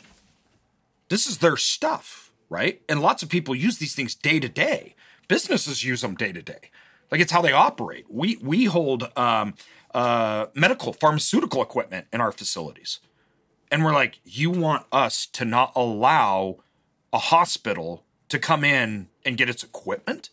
this 1.10 1.28
is 1.28 1.38
their 1.38 1.58
stuff, 1.58 2.32
right? 2.50 2.82
And 2.90 3.02
lots 3.02 3.24
of 3.24 3.30
people 3.30 3.56
use 3.56 3.78
these 3.78 3.96
things 3.96 4.16
day 4.16 4.40
to 4.40 4.50
day. 4.50 4.96
Businesses 5.28 5.84
use 5.84 6.02
them 6.02 6.16
day 6.16 6.32
to 6.32 6.42
day. 6.42 6.72
Like 7.12 7.22
it's 7.22 7.32
how 7.32 7.42
they 7.42 7.54
operate. 7.54 8.06
We 8.10 8.38
we 8.42 8.66
hold 8.66 9.10
um, 9.18 9.56
uh, 9.98 10.46
medical, 10.54 10.94
pharmaceutical 10.94 11.60
equipment 11.60 12.06
in 12.14 12.22
our 12.22 12.32
facilities. 12.32 13.00
And 13.72 13.84
we're 13.84 13.94
like, 13.94 14.20
you 14.24 14.52
want 14.52 14.86
us 14.92 15.26
to 15.26 15.44
not 15.44 15.72
allow 15.76 16.58
a 17.12 17.18
hospital 17.18 18.04
to 18.30 18.38
come 18.38 18.64
in 18.64 19.08
and 19.26 19.38
get 19.38 19.50
its 19.50 19.64
equipment. 19.64 20.30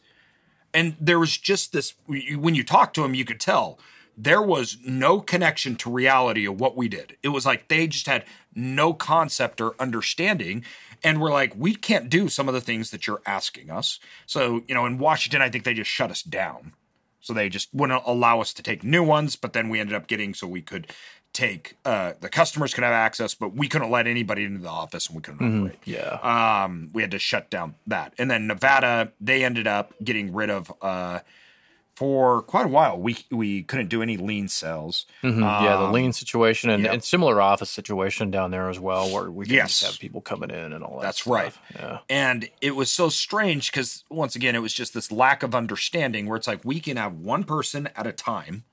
And 0.74 0.96
there 1.00 1.18
was 1.18 1.38
just 1.38 1.72
this 1.72 1.94
when 2.06 2.54
you 2.54 2.62
talk 2.62 2.92
to 2.92 3.00
them, 3.00 3.14
you 3.14 3.24
could 3.24 3.40
tell 3.40 3.78
there 4.18 4.42
was 4.42 4.76
no 4.84 5.20
connection 5.20 5.76
to 5.76 5.90
reality 5.90 6.46
of 6.46 6.60
what 6.60 6.76
we 6.76 6.86
did. 6.86 7.16
It 7.22 7.30
was 7.30 7.46
like 7.46 7.68
they 7.68 7.86
just 7.86 8.06
had 8.06 8.26
no 8.54 8.92
concept 8.92 9.62
or 9.62 9.80
understanding. 9.80 10.62
And 11.02 11.22
we're 11.22 11.32
like, 11.32 11.54
we 11.56 11.74
can't 11.74 12.10
do 12.10 12.28
some 12.28 12.48
of 12.48 12.54
the 12.54 12.60
things 12.60 12.90
that 12.90 13.06
you're 13.06 13.22
asking 13.24 13.70
us. 13.70 13.98
So, 14.26 14.62
you 14.68 14.74
know, 14.74 14.84
in 14.84 14.98
Washington, 14.98 15.40
I 15.40 15.48
think 15.48 15.64
they 15.64 15.72
just 15.72 15.90
shut 15.90 16.10
us 16.10 16.22
down. 16.22 16.74
So 17.24 17.32
they 17.32 17.48
just 17.48 17.70
wouldn't 17.72 18.02
allow 18.04 18.42
us 18.42 18.52
to 18.52 18.62
take 18.62 18.84
new 18.84 19.02
ones, 19.02 19.34
but 19.34 19.54
then 19.54 19.70
we 19.70 19.80
ended 19.80 19.96
up 19.96 20.06
getting 20.06 20.34
so 20.34 20.46
we 20.46 20.60
could 20.60 20.92
take 21.32 21.78
uh, 21.86 22.12
the 22.20 22.28
customers 22.28 22.74
could 22.74 22.84
have 22.84 22.92
access, 22.92 23.34
but 23.34 23.54
we 23.54 23.66
couldn't 23.66 23.90
let 23.90 24.06
anybody 24.06 24.44
into 24.44 24.60
the 24.60 24.68
office 24.68 25.06
and 25.06 25.16
we 25.16 25.22
couldn't 25.22 25.40
mm, 25.40 25.60
operate. 25.62 25.78
Yeah. 25.86 26.18
Um, 26.64 26.90
we 26.92 27.00
had 27.00 27.10
to 27.12 27.18
shut 27.18 27.48
down 27.48 27.76
that. 27.86 28.12
And 28.18 28.30
then 28.30 28.46
Nevada, 28.46 29.10
they 29.18 29.42
ended 29.42 29.66
up 29.66 29.94
getting 30.04 30.34
rid 30.34 30.50
of 30.50 30.70
uh, 30.82 31.20
for 31.96 32.42
quite 32.42 32.66
a 32.66 32.68
while. 32.68 32.98
We 32.98 33.16
we 33.30 33.62
couldn't 33.62 33.88
do 33.88 34.02
any 34.02 34.16
lien 34.16 34.48
sales. 34.48 35.06
Mm-hmm. 35.22 35.42
Um, 35.42 35.64
yeah, 35.64 35.76
the 35.76 35.90
lien 35.90 36.12
situation 36.12 36.70
and, 36.70 36.82
yep. 36.84 36.92
and, 36.92 37.04
similar 37.04 37.40
office 37.40 37.70
situation 37.70 38.30
down 38.30 38.50
there 38.50 38.68
as 38.68 38.80
well, 38.80 39.12
where 39.12 39.30
we 39.30 39.46
yes. 39.46 39.82
have 39.82 39.98
people 39.98 40.20
coming 40.20 40.50
in 40.50 40.72
and 40.72 40.82
all 40.82 40.98
that. 40.98 41.02
That's 41.02 41.20
stuff. 41.20 41.32
right. 41.32 41.54
Yeah. 41.76 41.98
And 42.08 42.48
it 42.60 42.74
was 42.74 42.90
so 42.90 43.08
strange 43.08 43.70
because 43.70 44.04
once 44.10 44.34
again, 44.34 44.54
it 44.54 44.60
was 44.60 44.72
just 44.72 44.94
this 44.94 45.12
lack 45.12 45.42
of 45.42 45.54
understanding 45.54 46.26
where 46.26 46.36
it's 46.36 46.48
like 46.48 46.64
we 46.64 46.80
can 46.80 46.96
have 46.96 47.14
one 47.14 47.44
person 47.44 47.88
at 47.94 48.06
a 48.06 48.12
time, 48.12 48.64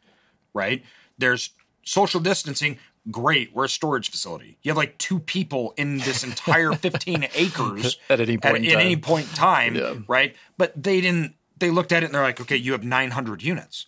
right? 0.54 0.84
There's 1.18 1.52
social 1.84 2.20
distancing, 2.20 2.78
great. 3.10 3.54
We're 3.54 3.66
a 3.66 3.70
storage 3.70 4.10
facility. 4.10 4.58
You 4.62 4.70
have 4.70 4.78
like 4.78 4.98
two 4.98 5.20
people 5.20 5.74
in 5.78 5.98
this 6.00 6.24
entire 6.24 6.74
15 6.74 7.28
acres 7.36 7.98
at 8.10 8.20
any 8.20 8.38
point, 8.38 8.66
at, 8.66 8.74
at 8.74 8.80
any 8.80 8.98
point 8.98 9.28
in 9.30 9.34
time, 9.34 9.76
yeah. 9.76 9.96
right? 10.08 10.36
But 10.58 10.82
they 10.82 11.02
didn't. 11.02 11.36
They 11.62 11.70
looked 11.72 11.94
at 11.94 12.04
it 12.04 12.08
and 12.08 12.16
they're 12.16 12.22
like, 12.22 12.42
okay, 12.42 12.58
you 12.58 12.74
have 12.74 12.84
900 12.84 13.42
units. 13.42 13.86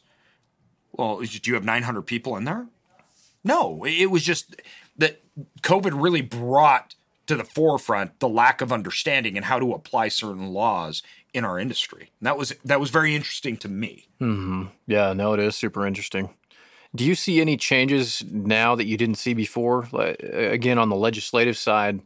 Well, 0.94 1.20
do 1.20 1.39
you 1.44 1.56
have 1.56 1.65
900 1.65 2.03
people 2.03 2.38
in 2.38 2.46
there? 2.46 2.68
No, 3.44 3.84
it 3.84 4.06
was 4.06 4.24
just 4.24 4.56
that 4.98 5.22
COVID 5.62 6.01
really 6.01 6.22
brought 6.22 6.96
to 7.27 7.36
the 7.36 7.44
forefront 7.44 8.20
the 8.20 8.30
lack 8.30 8.62
of 8.62 8.72
understanding 8.72 9.36
and 9.36 9.46
how 9.46 9.60
to 9.60 9.74
apply 9.74 10.10
certain 10.10 10.48
laws 10.53 11.03
in 11.34 11.44
our 11.44 11.60
industry. 11.60 12.12
And 12.20 12.27
that 12.27 12.38
was 12.38 12.53
that 12.63 12.80
was 12.80 12.89
very 12.89 13.15
interesting 13.15 13.58
to 13.58 13.68
me. 13.68 14.08
Mm-hmm. 14.22 14.65
Yeah, 14.88 15.13
no, 15.13 15.34
it 15.34 15.39
is 15.39 15.56
super 15.56 15.86
interesting. 15.86 16.30
Do 16.96 17.03
you 17.03 17.15
see 17.15 17.42
any 17.42 17.58
changes 17.58 18.24
now 18.30 18.75
that 18.75 18.86
you 18.86 18.98
didn't 18.98 19.15
see 19.15 19.34
before? 19.34 19.88
Like, 19.92 20.22
again, 20.22 20.77
on 20.77 20.89
the 20.89 20.96
legislative 20.96 21.58
side, 21.58 22.01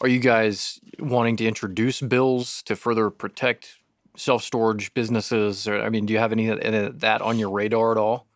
are 0.00 0.08
you 0.08 0.18
guys 0.18 0.80
wanting 0.98 1.36
to 1.36 1.46
introduce 1.46 2.00
bills 2.00 2.60
to 2.62 2.74
further 2.74 3.08
protect 3.08 3.78
self 4.16 4.42
storage 4.42 4.92
businesses? 4.94 5.66
Or 5.66 5.82
I 5.82 5.88
mean, 5.88 6.06
do 6.06 6.12
you 6.12 6.18
have 6.18 6.32
any 6.32 6.48
of 6.48 7.00
that 7.00 7.22
on 7.22 7.38
your 7.38 7.50
radar 7.50 7.92
at 7.92 7.98
all? 7.98 8.26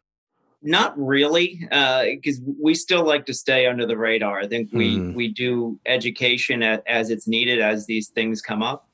Not 0.62 0.94
really, 0.98 1.60
because 1.60 2.40
uh, 2.40 2.52
we 2.60 2.74
still 2.74 3.04
like 3.04 3.26
to 3.26 3.34
stay 3.34 3.66
under 3.66 3.86
the 3.86 3.96
radar. 3.96 4.40
I 4.40 4.48
think 4.48 4.70
we 4.72 4.96
mm. 4.96 5.14
we 5.14 5.28
do 5.28 5.78
education 5.86 6.62
at, 6.62 6.82
as 6.86 7.10
it's 7.10 7.28
needed 7.28 7.60
as 7.60 7.86
these 7.86 8.08
things 8.08 8.42
come 8.42 8.62
up, 8.62 8.88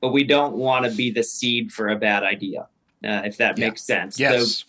but 0.00 0.12
we 0.12 0.24
don't 0.24 0.56
want 0.56 0.84
to 0.84 0.90
be 0.90 1.10
the 1.10 1.22
seed 1.22 1.72
for 1.72 1.88
a 1.88 1.96
bad 1.96 2.22
idea, 2.22 2.62
uh, 3.04 3.22
if 3.24 3.38
that 3.38 3.56
yeah. 3.56 3.66
makes 3.66 3.82
sense. 3.82 4.18
Yes. 4.18 4.58
So 4.58 4.66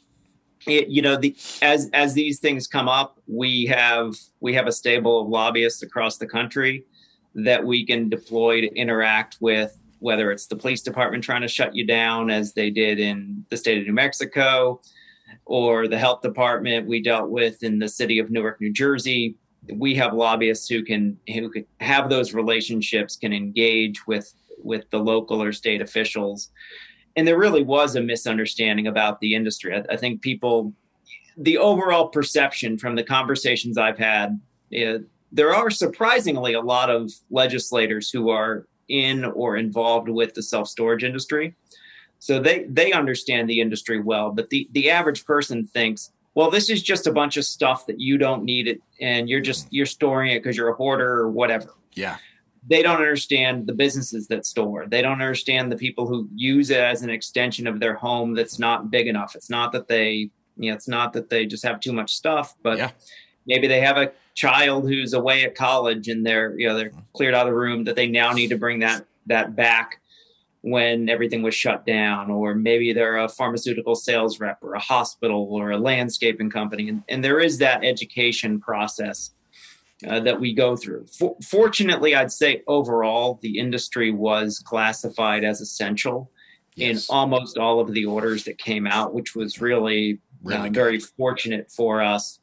it, 0.68 0.90
you 0.90 1.02
know 1.02 1.16
the 1.16 1.36
as 1.62 1.90
as 1.94 2.14
these 2.14 2.40
things 2.40 2.68
come 2.68 2.90
up 2.90 3.20
we 3.28 3.66
have 3.68 4.16
we 4.40 4.54
have 4.54 4.68
a 4.68 4.72
stable 4.72 5.22
of 5.22 5.28
lobbyists 5.28 5.82
across 5.82 6.18
the 6.18 6.28
country 6.28 6.84
that 7.36 7.64
we 7.64 7.86
can 7.86 8.10
deploy 8.10 8.62
to 8.62 8.74
interact 8.76 9.38
with 9.40 9.78
whether 10.00 10.32
it's 10.32 10.48
the 10.48 10.56
police 10.56 10.82
department 10.82 11.24
trying 11.24 11.42
to 11.42 11.48
shut 11.48 11.76
you 11.76 11.86
down 11.86 12.30
as 12.30 12.54
they 12.54 12.70
did 12.70 13.00
in 13.00 13.46
the 13.50 13.58
state 13.58 13.80
of 13.80 13.86
new 13.86 13.94
mexico 13.94 14.80
or 15.46 15.88
the 15.88 15.98
health 15.98 16.22
department 16.22 16.88
we 16.88 17.02
dealt 17.02 17.30
with 17.30 17.64
in 17.64 17.80
the 17.80 17.90
city 17.90 18.20
of 18.20 18.30
newark 18.30 18.60
new 18.62 18.72
jersey 18.72 19.36
we 19.74 19.94
have 19.96 20.14
lobbyists 20.14 20.68
who 20.68 20.84
can 20.84 21.18
who 21.34 21.50
can 21.50 21.66
have 21.80 22.10
those 22.10 22.34
relationships 22.34 23.16
can 23.16 23.34
engage 23.34 24.06
with 24.08 24.34
with 24.64 24.90
the 24.90 24.98
local 24.98 25.42
or 25.42 25.52
state 25.52 25.82
officials 25.82 26.52
and 27.18 27.28
there 27.28 27.38
really 27.38 27.64
was 27.64 27.96
a 27.96 28.02
misunderstanding 28.02 28.86
about 28.86 29.20
the 29.20 29.34
industry. 29.34 29.76
I, 29.76 29.84
I 29.94 29.98
think 29.98 30.22
people, 30.22 30.72
the 31.36 31.58
overall 31.58 32.10
perception 32.10 32.78
from 32.78 32.96
the 32.96 33.04
conversations 33.04 33.78
I've 33.78 33.98
had, 33.98 34.40
uh, 34.72 35.00
there 35.32 35.54
are 35.54 35.72
surprisingly 35.72 36.54
a 36.54 36.62
lot 36.62 36.92
of 36.92 37.12
legislators 37.32 38.12
who 38.12 38.30
are 38.30 38.68
in 38.90 39.26
or 39.26 39.58
involved 39.58 40.10
with 40.10 40.34
the 40.34 40.44
self 40.44 40.68
storage 40.68 41.04
industry. 41.04 41.56
So 42.20 42.40
they 42.40 42.64
they 42.64 42.92
understand 42.94 43.50
the 43.50 43.62
industry 43.62 44.00
well, 44.00 44.32
but 44.32 44.50
the 44.50 44.68
the 44.72 44.90
average 44.90 45.26
person 45.26 45.66
thinks, 45.66 46.12
well, 46.36 46.50
this 46.50 46.70
is 46.70 46.82
just 46.82 47.08
a 47.08 47.12
bunch 47.12 47.38
of 47.38 47.46
stuff 47.46 47.86
that 47.88 48.00
you 48.00 48.18
don't 48.18 48.44
need 48.44 48.68
it, 48.68 48.82
and 49.00 49.30
you're 49.30 49.42
just 49.42 49.68
you're 49.72 49.86
storing 49.86 50.32
it 50.32 50.40
because 50.40 50.58
you're 50.58 50.70
a 50.70 50.76
hoarder 50.76 51.20
or 51.20 51.30
whatever. 51.30 51.74
Yeah 51.94 52.18
they 52.68 52.84
don't 52.84 52.98
understand 52.98 53.66
the 53.66 53.74
businesses 53.74 54.28
that 54.28 54.46
store. 54.46 54.86
They 54.88 55.02
don't 55.02 55.22
understand 55.22 55.72
the 55.72 55.78
people 55.78 56.06
who 56.06 56.28
use 56.36 56.70
it 56.70 56.80
as 56.80 57.02
an 57.02 57.10
extension 57.10 57.66
of 57.66 57.80
their 57.80 57.96
home 57.96 58.34
that's 58.34 58.60
not 58.60 58.92
big 58.92 59.08
enough. 59.08 59.36
It's 59.36 59.50
not 59.50 59.72
that 59.72 59.88
they, 59.88 60.30
you 60.58 60.70
know, 60.70 60.74
it's 60.74 60.88
not 60.88 61.14
that 61.14 61.30
they 61.30 61.46
just 61.46 61.64
have 61.64 61.80
too 61.80 61.94
much 61.94 62.14
stuff, 62.14 62.56
but 62.62 62.78
yeah. 62.78 62.92
maybe 63.46 63.68
they 63.68 63.80
have 63.80 63.98
a 63.98 64.12
child 64.38 64.88
who's 64.88 65.14
away 65.14 65.44
at 65.44 65.56
college 65.56 66.08
and 66.08 66.24
they're, 66.24 66.58
you 66.60 66.68
know, 66.68 66.78
they're 66.78 66.92
cleared 67.14 67.34
out 67.34 67.48
of 67.48 67.52
the 67.52 67.58
room 67.58 67.84
that 67.86 67.96
they 67.96 68.08
now 68.08 68.32
need 68.32 68.50
to 68.50 68.58
bring 68.58 68.80
that 68.80 69.04
that 69.26 69.56
back 69.56 70.00
when 70.62 71.10
everything 71.10 71.42
was 71.42 71.56
shut 71.56 71.86
down 71.86 72.30
or 72.30 72.54
maybe 72.54 72.94
they're 72.94 73.18
a 73.18 73.28
pharmaceutical 73.28 73.96
sales 73.96 74.40
rep 74.40 74.60
or 74.62 74.76
a 74.76 74.80
hospital 74.80 75.48
or 75.52 75.72
a 75.72 75.78
landscaping 75.78 76.52
company 76.52 76.88
and, 76.88 77.04
and 77.10 77.24
there 77.24 77.40
is 77.40 77.58
that 77.58 77.84
education 77.84 78.60
process 78.60 79.32
uh, 80.08 80.20
that 80.20 80.40
we 80.40 80.54
go 80.54 80.76
through. 80.76 81.08
For, 81.08 81.36
fortunately, 81.44 82.14
I'd 82.14 82.32
say 82.32 82.62
overall, 82.68 83.40
the 83.42 83.58
industry 83.58 84.12
was 84.12 84.60
classified 84.60 85.44
as 85.44 85.62
essential 85.62 86.30
yes. 86.76 87.10
in 87.10 87.16
almost 87.16 87.58
all 87.58 87.80
of 87.80 87.92
the 87.92 88.06
orders 88.06 88.44
that 88.44 88.60
came 88.60 88.86
out, 88.86 89.16
which 89.16 89.36
was 89.36 89.60
really, 89.60 90.20
really 90.44 90.70
uh, 90.70 90.72
very 90.72 91.00
fortunate 91.00 91.72
for 91.72 92.04
us 92.04 92.40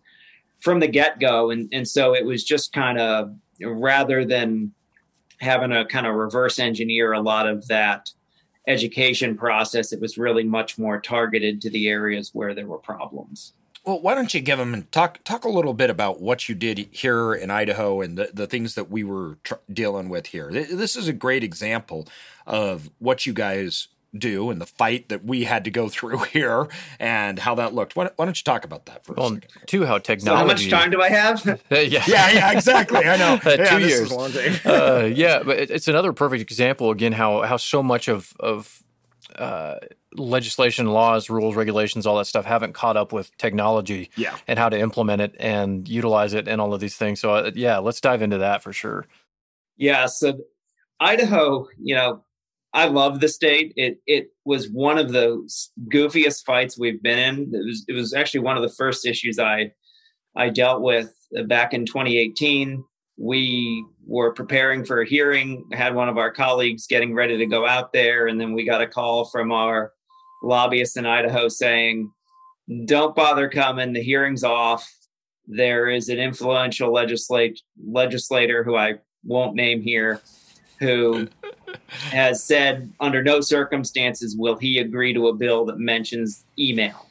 from 0.64 0.80
the 0.80 0.88
get 0.88 1.20
go. 1.20 1.50
And, 1.50 1.68
and 1.72 1.86
so 1.86 2.14
it 2.14 2.24
was 2.24 2.42
just 2.42 2.72
kind 2.72 2.98
of 2.98 3.36
rather 3.62 4.24
than 4.24 4.72
having 5.40 5.72
a 5.72 5.84
kind 5.84 6.06
of 6.06 6.14
reverse 6.14 6.58
engineer 6.58 7.12
a 7.12 7.20
lot 7.20 7.46
of 7.46 7.68
that 7.68 8.10
education 8.66 9.36
process, 9.36 9.92
it 9.92 10.00
was 10.00 10.16
really 10.16 10.42
much 10.42 10.78
more 10.78 10.98
targeted 10.98 11.60
to 11.60 11.70
the 11.70 11.86
areas 11.86 12.30
where 12.32 12.54
there 12.54 12.66
were 12.66 12.78
problems. 12.78 13.52
Well, 13.84 14.00
why 14.00 14.14
don't 14.14 14.32
you 14.32 14.40
give 14.40 14.58
them 14.58 14.72
and 14.72 14.90
talk 14.90 15.22
talk 15.24 15.44
a 15.44 15.50
little 15.50 15.74
bit 15.74 15.90
about 15.90 16.18
what 16.18 16.48
you 16.48 16.54
did 16.54 16.88
here 16.90 17.34
in 17.34 17.50
Idaho 17.50 18.00
and 18.00 18.16
the, 18.16 18.30
the 18.32 18.46
things 18.46 18.74
that 18.76 18.90
we 18.90 19.04
were 19.04 19.36
tr- 19.44 19.54
dealing 19.70 20.08
with 20.08 20.28
here. 20.28 20.50
This 20.50 20.96
is 20.96 21.06
a 21.06 21.12
great 21.12 21.44
example 21.44 22.08
of 22.46 22.90
what 22.98 23.26
you 23.26 23.34
guys 23.34 23.88
do 24.16 24.50
and 24.50 24.60
the 24.60 24.66
fight 24.66 25.08
that 25.08 25.24
we 25.24 25.44
had 25.44 25.64
to 25.64 25.70
go 25.70 25.88
through 25.88 26.18
here 26.32 26.68
and 26.98 27.38
how 27.38 27.54
that 27.56 27.74
looked. 27.74 27.96
Why, 27.96 28.10
why 28.16 28.24
don't 28.24 28.38
you 28.38 28.44
talk 28.44 28.64
about 28.64 28.86
that 28.86 29.04
for 29.04 29.14
well, 29.14 29.26
a 29.26 29.34
second? 29.34 29.50
Two, 29.66 29.84
how 29.84 29.98
technology. 29.98 30.24
So 30.24 30.36
how 30.36 30.46
much 30.46 30.70
time 30.70 30.90
do 30.90 31.02
I 31.02 31.10
have? 31.10 31.44
yeah. 31.70 31.78
yeah, 32.06 32.30
yeah, 32.30 32.52
exactly. 32.52 33.04
I 33.04 33.16
know. 33.16 33.40
uh, 33.44 33.56
yeah, 33.58 33.78
two 33.78 33.86
years. 33.86 34.12
uh, 34.12 35.10
yeah, 35.14 35.42
but 35.42 35.58
it's 35.58 35.88
another 35.88 36.12
perfect 36.12 36.42
example 36.42 36.90
again 36.90 37.12
how 37.12 37.42
how 37.42 37.56
so 37.56 37.82
much 37.82 38.08
of 38.08 38.34
of 38.40 38.82
uh, 39.36 39.76
legislation, 40.16 40.86
laws, 40.86 41.28
rules, 41.28 41.56
regulations, 41.56 42.06
all 42.06 42.18
that 42.18 42.26
stuff 42.26 42.44
haven't 42.44 42.72
caught 42.72 42.96
up 42.96 43.12
with 43.12 43.36
technology 43.36 44.10
yeah. 44.16 44.36
and 44.46 44.58
how 44.58 44.68
to 44.68 44.78
implement 44.78 45.20
it 45.20 45.34
and 45.38 45.88
utilize 45.88 46.34
it 46.34 46.46
and 46.46 46.60
all 46.60 46.72
of 46.72 46.80
these 46.80 46.96
things. 46.96 47.20
So, 47.20 47.34
uh, 47.34 47.50
yeah, 47.54 47.78
let's 47.78 48.00
dive 48.00 48.22
into 48.22 48.38
that 48.38 48.62
for 48.62 48.72
sure. 48.72 49.06
Yeah. 49.76 50.06
So, 50.06 50.38
Idaho, 51.00 51.68
you 51.78 51.96
know, 51.96 52.24
I 52.74 52.86
love 52.86 53.20
the 53.20 53.28
state. 53.28 53.72
It 53.76 54.00
it 54.06 54.30
was 54.44 54.68
one 54.68 54.98
of 54.98 55.12
the 55.12 55.48
goofiest 55.88 56.44
fights 56.44 56.78
we've 56.78 57.02
been 57.02 57.18
in. 57.18 57.54
It 57.54 57.64
was 57.64 57.84
it 57.88 57.92
was 57.92 58.12
actually 58.12 58.40
one 58.40 58.56
of 58.56 58.62
the 58.62 58.74
first 58.76 59.06
issues 59.06 59.38
I 59.38 59.72
I 60.36 60.50
dealt 60.50 60.82
with 60.82 61.14
back 61.46 61.72
in 61.72 61.86
2018 61.86 62.84
we 63.16 63.84
were 64.06 64.32
preparing 64.32 64.84
for 64.84 65.00
a 65.00 65.06
hearing 65.06 65.64
had 65.72 65.94
one 65.94 66.08
of 66.08 66.18
our 66.18 66.32
colleagues 66.32 66.86
getting 66.86 67.14
ready 67.14 67.36
to 67.36 67.46
go 67.46 67.66
out 67.66 67.92
there 67.92 68.26
and 68.26 68.40
then 68.40 68.52
we 68.52 68.64
got 68.64 68.82
a 68.82 68.86
call 68.86 69.24
from 69.26 69.52
our 69.52 69.92
lobbyist 70.42 70.96
in 70.96 71.06
idaho 71.06 71.48
saying 71.48 72.10
don't 72.86 73.14
bother 73.14 73.48
coming 73.48 73.92
the 73.92 74.02
hearing's 74.02 74.44
off 74.44 74.90
there 75.46 75.90
is 75.90 76.08
an 76.08 76.18
influential 76.18 76.92
legislate, 76.92 77.60
legislator 77.86 78.64
who 78.64 78.76
i 78.76 78.94
won't 79.24 79.54
name 79.54 79.80
here 79.80 80.20
who 80.80 81.28
has 82.10 82.42
said 82.42 82.92
under 83.00 83.22
no 83.22 83.40
circumstances 83.40 84.36
will 84.36 84.56
he 84.56 84.78
agree 84.78 85.12
to 85.14 85.28
a 85.28 85.32
bill 85.34 85.64
that 85.66 85.78
mentions 85.78 86.44
email 86.58 87.06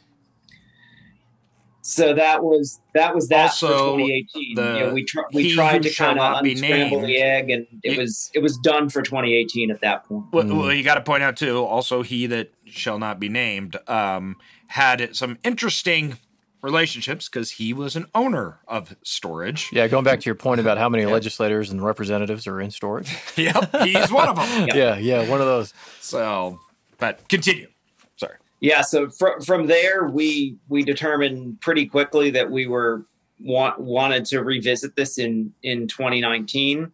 So 1.81 2.13
that 2.13 2.43
was 2.43 2.79
that 2.93 3.13
was 3.13 3.27
that 3.27 3.49
Also, 3.49 3.67
for 3.67 3.97
2018. 3.99 4.55
the 4.55 4.61
you 4.61 4.79
know, 4.85 4.93
we 4.93 5.03
tr- 5.03 5.19
we 5.33 5.51
tried 5.53 5.83
to 5.83 5.93
kind 5.93 6.17
of 6.19 6.43
unscramble 6.45 7.01
named. 7.01 7.09
the 7.09 7.17
egg, 7.21 7.49
and 7.49 7.67
it 7.83 7.93
It- 7.93 7.97
was 7.97 8.31
it 8.33 8.39
was 8.39 8.57
done 8.57 8.87
for 8.89 9.01
2018 9.01 9.69
at 9.69 9.81
that 9.81 10.05
point. 10.05 10.25
Well, 10.31 10.47
well, 10.47 10.73
you 10.73 10.81
got 10.83 10.95
to 10.95 11.01
point 11.01 11.23
out 11.23 11.35
too. 11.35 11.57
Also, 11.63 12.01
he 12.01 12.25
that 12.27 12.51
shall 12.65 12.99
not 12.99 13.19
be 13.19 13.27
named 13.27 13.75
um, 13.89 14.37
had 14.67 15.13
some 15.15 15.37
interesting 15.43 16.17
relationships 16.63 17.27
because 17.29 17.51
he 17.51 17.73
was 17.73 17.95
an 17.95 18.07
owner 18.15 18.59
of 18.67 18.95
storage. 19.03 19.69
Yeah, 19.71 19.87
going 19.87 20.05
back 20.05 20.21
to 20.21 20.25
your 20.25 20.35
point 20.35 20.61
about 20.61 20.77
how 20.79 20.89
many 20.89 21.05
legislators 21.17 21.69
and 21.69 21.83
representatives 21.83 22.47
are 22.47 22.59
in 22.59 22.71
storage. 22.71 23.15
Yep, 23.35 23.75
he's 23.83 24.11
one 24.11 24.29
of 24.29 24.35
them. 24.37 24.69
yeah, 24.75 24.97
yeah, 24.97 25.27
one 25.29 25.41
of 25.41 25.47
those. 25.47 25.73
So, 25.99 26.59
but 26.97 27.27
continue. 27.27 27.67
Sorry. 28.15 28.37
Yeah, 28.61 28.81
so 28.81 29.09
fr- 29.09 29.41
from 29.45 29.67
there 29.67 30.07
we 30.07 30.55
we 30.69 30.83
determined 30.83 31.59
pretty 31.61 31.85
quickly 31.87 32.31
that 32.31 32.49
we 32.49 32.65
were 32.67 33.05
want 33.39 33.79
wanted 33.79 34.25
to 34.25 34.41
revisit 34.43 34.95
this 34.95 35.17
in 35.17 35.51
in 35.63 35.87
2019 35.87 36.91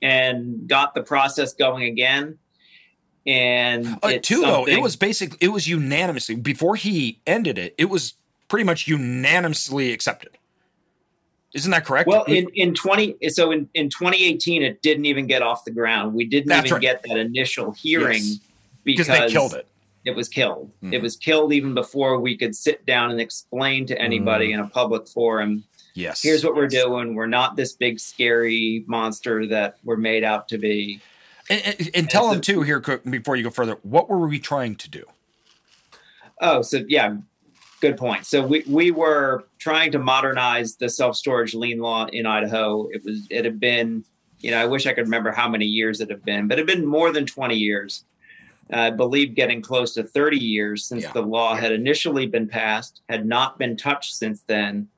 and 0.00 0.68
got 0.68 0.94
the 0.94 1.02
process 1.02 1.54
going 1.54 1.84
again. 1.84 2.38
And 3.26 3.86
Uh, 4.02 4.08
it's 4.08 4.28
too 4.28 4.42
though, 4.42 4.66
it 4.68 4.80
was 4.80 4.94
basically 4.96 5.38
it 5.40 5.48
was 5.48 5.66
unanimously 5.66 6.36
before 6.36 6.76
he 6.76 7.20
ended 7.26 7.58
it. 7.58 7.74
It 7.76 7.86
was 7.86 8.14
pretty 8.48 8.64
much 8.64 8.88
unanimously 8.88 9.92
accepted. 9.92 10.30
Isn't 11.54 11.70
that 11.70 11.84
correct? 11.86 12.08
Well, 12.08 12.24
in, 12.24 12.48
in 12.54 12.74
20, 12.74 13.16
so 13.30 13.50
in, 13.52 13.68
in 13.74 13.88
2018, 13.88 14.62
it 14.62 14.82
didn't 14.82 15.06
even 15.06 15.26
get 15.26 15.40
off 15.42 15.64
the 15.64 15.70
ground. 15.70 16.14
We 16.14 16.26
didn't 16.26 16.48
That's 16.48 16.66
even 16.66 16.74
right. 16.74 16.82
get 16.82 17.02
that 17.04 17.16
initial 17.18 17.72
hearing 17.72 18.22
Yes. 18.22 18.38
because 18.84 19.06
because 19.06 19.20
they 19.26 19.32
killed 19.32 19.54
it. 19.54 19.66
It 20.04 20.14
was 20.14 20.28
killed. 20.28 20.70
Mhm. 20.82 20.92
It 20.94 21.02
was 21.02 21.16
killed 21.16 21.52
even 21.52 21.74
before 21.74 22.18
we 22.20 22.36
could 22.36 22.54
sit 22.54 22.84
down 22.86 23.10
and 23.10 23.20
explain 23.20 23.86
to 23.86 23.98
anybody 24.00 24.52
in 24.52 24.60
a 24.60 24.66
public 24.68 25.08
forum, 25.08 25.64
Yes. 25.94 26.22
here's 26.22 26.44
what 26.44 26.54
we're 26.54 26.68
doing. 26.68 27.14
We're 27.14 27.26
not 27.26 27.56
this 27.56 27.72
big, 27.72 27.98
scary 27.98 28.84
monster 28.86 29.46
that 29.46 29.76
we're 29.84 29.96
made 29.96 30.24
out 30.24 30.48
to 30.48 30.58
be. 30.58 31.00
and, 31.50 31.62
and, 31.64 31.90
and 31.94 32.10
tell 32.10 32.24
so- 32.28 32.32
him 32.34 32.40
too 32.42 32.60
here 32.62 32.80
quick, 32.80 33.04
before 33.04 33.36
you 33.36 33.42
go 33.42 33.50
further. 33.50 33.78
What 33.82 34.08
were 34.10 34.26
we 34.28 34.38
trying 34.38 34.76
to 34.76 34.90
do? 34.90 35.04
Oh, 36.40 36.62
so 36.62 36.84
yeah, 36.88 37.16
good 37.80 37.96
point. 37.96 38.26
So 38.26 38.44
we, 38.46 38.64
we 38.68 38.90
were 38.90 39.44
trying 39.58 39.92
to 39.92 39.98
modernize 39.98 40.76
the 40.76 40.88
self 40.88 41.16
storage 41.16 41.54
lien 41.54 41.78
law 41.78 42.06
in 42.06 42.26
Idaho. 42.26 42.88
It 42.92 43.02
was 43.04 43.26
it 43.30 43.44
had 43.44 43.60
been, 43.60 44.04
you 44.40 44.50
know, 44.50 44.58
I 44.58 44.66
wish 44.66 44.86
I 44.86 44.92
could 44.92 45.04
remember 45.04 45.30
how 45.32 45.48
many 45.48 45.66
years 45.66 46.00
it 46.00 46.10
had 46.10 46.24
been, 46.24 46.48
but 46.48 46.58
it 46.58 46.68
had 46.68 46.76
been 46.78 46.86
more 46.86 47.12
than 47.12 47.26
twenty 47.26 47.56
years. 47.56 48.04
I 48.70 48.90
believe 48.90 49.34
getting 49.34 49.62
close 49.62 49.94
to 49.94 50.02
thirty 50.04 50.38
years 50.38 50.84
since 50.84 51.04
Yeah. 51.04 51.12
the 51.12 51.22
law 51.22 51.54
had 51.54 51.72
initially 51.72 52.26
been 52.26 52.48
passed, 52.48 53.00
had 53.08 53.26
not 53.26 53.58
been 53.58 53.76
touched 53.76 54.14
since 54.14 54.42
then. 54.42 54.88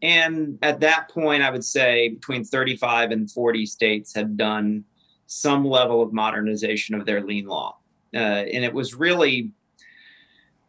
And 0.00 0.58
at 0.62 0.78
that 0.80 1.10
point, 1.10 1.42
I 1.42 1.50
would 1.50 1.64
say 1.64 2.10
between 2.10 2.44
35 2.44 3.10
and 3.10 3.28
40 3.28 3.66
states 3.66 4.14
had 4.14 4.36
done 4.36 4.84
some 5.26 5.64
level 5.66 6.00
of 6.00 6.12
modernization 6.12 6.94
of 6.94 7.04
their 7.04 7.20
lien 7.20 7.46
law. 7.48 7.78
Uh, 8.14 8.18
and 8.18 8.64
it 8.64 8.72
was 8.72 8.94
really 8.94 9.50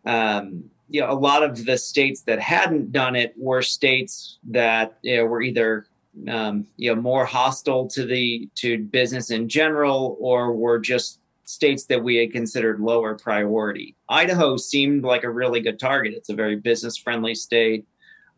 um, 0.05 0.63
you 0.89 1.01
know, 1.01 1.11
a 1.11 1.13
lot 1.13 1.43
of 1.43 1.65
the 1.65 1.77
states 1.77 2.21
that 2.21 2.39
hadn't 2.39 2.91
done 2.91 3.15
it 3.15 3.33
were 3.37 3.61
states 3.61 4.39
that 4.49 4.97
you 5.01 5.17
know, 5.17 5.25
were 5.25 5.41
either 5.41 5.87
um, 6.27 6.65
you 6.75 6.93
know 6.93 6.99
more 6.99 7.25
hostile 7.25 7.87
to 7.87 8.05
the 8.05 8.49
to 8.55 8.79
business 8.79 9.29
in 9.29 9.47
general, 9.47 10.17
or 10.19 10.53
were 10.53 10.79
just 10.79 11.19
states 11.45 11.85
that 11.85 12.03
we 12.03 12.15
had 12.17 12.31
considered 12.31 12.79
lower 12.79 13.15
priority. 13.15 13.95
Idaho 14.07 14.57
seemed 14.57 15.03
like 15.03 15.23
a 15.23 15.29
really 15.29 15.61
good 15.61 15.79
target. 15.79 16.13
It's 16.13 16.29
a 16.29 16.35
very 16.35 16.55
business 16.55 16.97
friendly 16.97 17.33
state, 17.33 17.87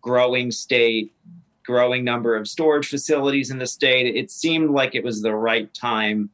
growing 0.02 0.52
state, 0.52 1.14
growing 1.66 2.04
number 2.04 2.36
of 2.36 2.48
storage 2.48 2.88
facilities 2.88 3.52
in 3.52 3.58
the 3.58 3.68
state. 3.68 4.16
It 4.16 4.32
seemed 4.32 4.72
like 4.72 4.96
it 4.96 5.04
was 5.04 5.22
the 5.22 5.36
right 5.36 5.74
time 5.74 6.30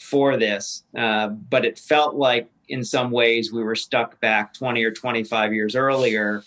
for 0.00 0.36
this, 0.36 0.84
uh, 0.96 1.28
but 1.28 1.64
it 1.64 1.78
felt 1.78 2.16
like 2.16 2.48
in 2.72 2.82
some 2.82 3.10
ways 3.10 3.52
we 3.52 3.62
were 3.62 3.76
stuck 3.76 4.18
back 4.20 4.54
20 4.54 4.82
or 4.82 4.90
25 4.90 5.52
years 5.54 5.76
earlier. 5.76 6.42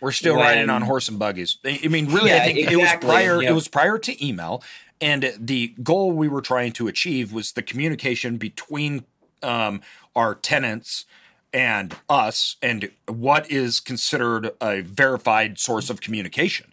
We're 0.00 0.12
still 0.12 0.34
When- 0.36 0.44
riding 0.46 0.68
on 0.70 0.82
horse 0.82 1.08
and 1.08 1.18
buggies. 1.18 1.58
I 1.64 1.80
I 1.84 1.88
mean, 1.88 2.06
really, 2.06 2.32
I 2.32 2.36
Yeah, 2.36 2.44
think 2.44 2.58
it 2.58 2.72
exactly, 2.72 3.06
was 3.06 3.14
prior. 3.14 3.42
yeah. 3.42 3.50
It 3.50 3.52
was 3.52 3.68
prior 3.68 3.98
to 3.98 4.26
email, 4.26 4.62
and 5.00 5.32
the 5.38 5.68
goal 5.82 6.12
we 6.12 6.26
were 6.28 6.40
trying 6.42 6.72
to 6.72 6.88
achieve 6.88 7.32
was 7.32 7.52
the 7.52 7.62
communication 7.62 8.36
between 8.36 9.04
um, 9.42 9.80
our 10.16 10.34
tenants 10.34 11.06
and 11.52 11.96
us, 12.08 12.56
and 12.62 12.90
what 13.06 13.50
is 13.50 13.80
considered 13.80 14.50
a 14.60 14.80
verified 14.82 15.58
source 15.58 15.88
of 15.90 16.00
communication. 16.00 16.72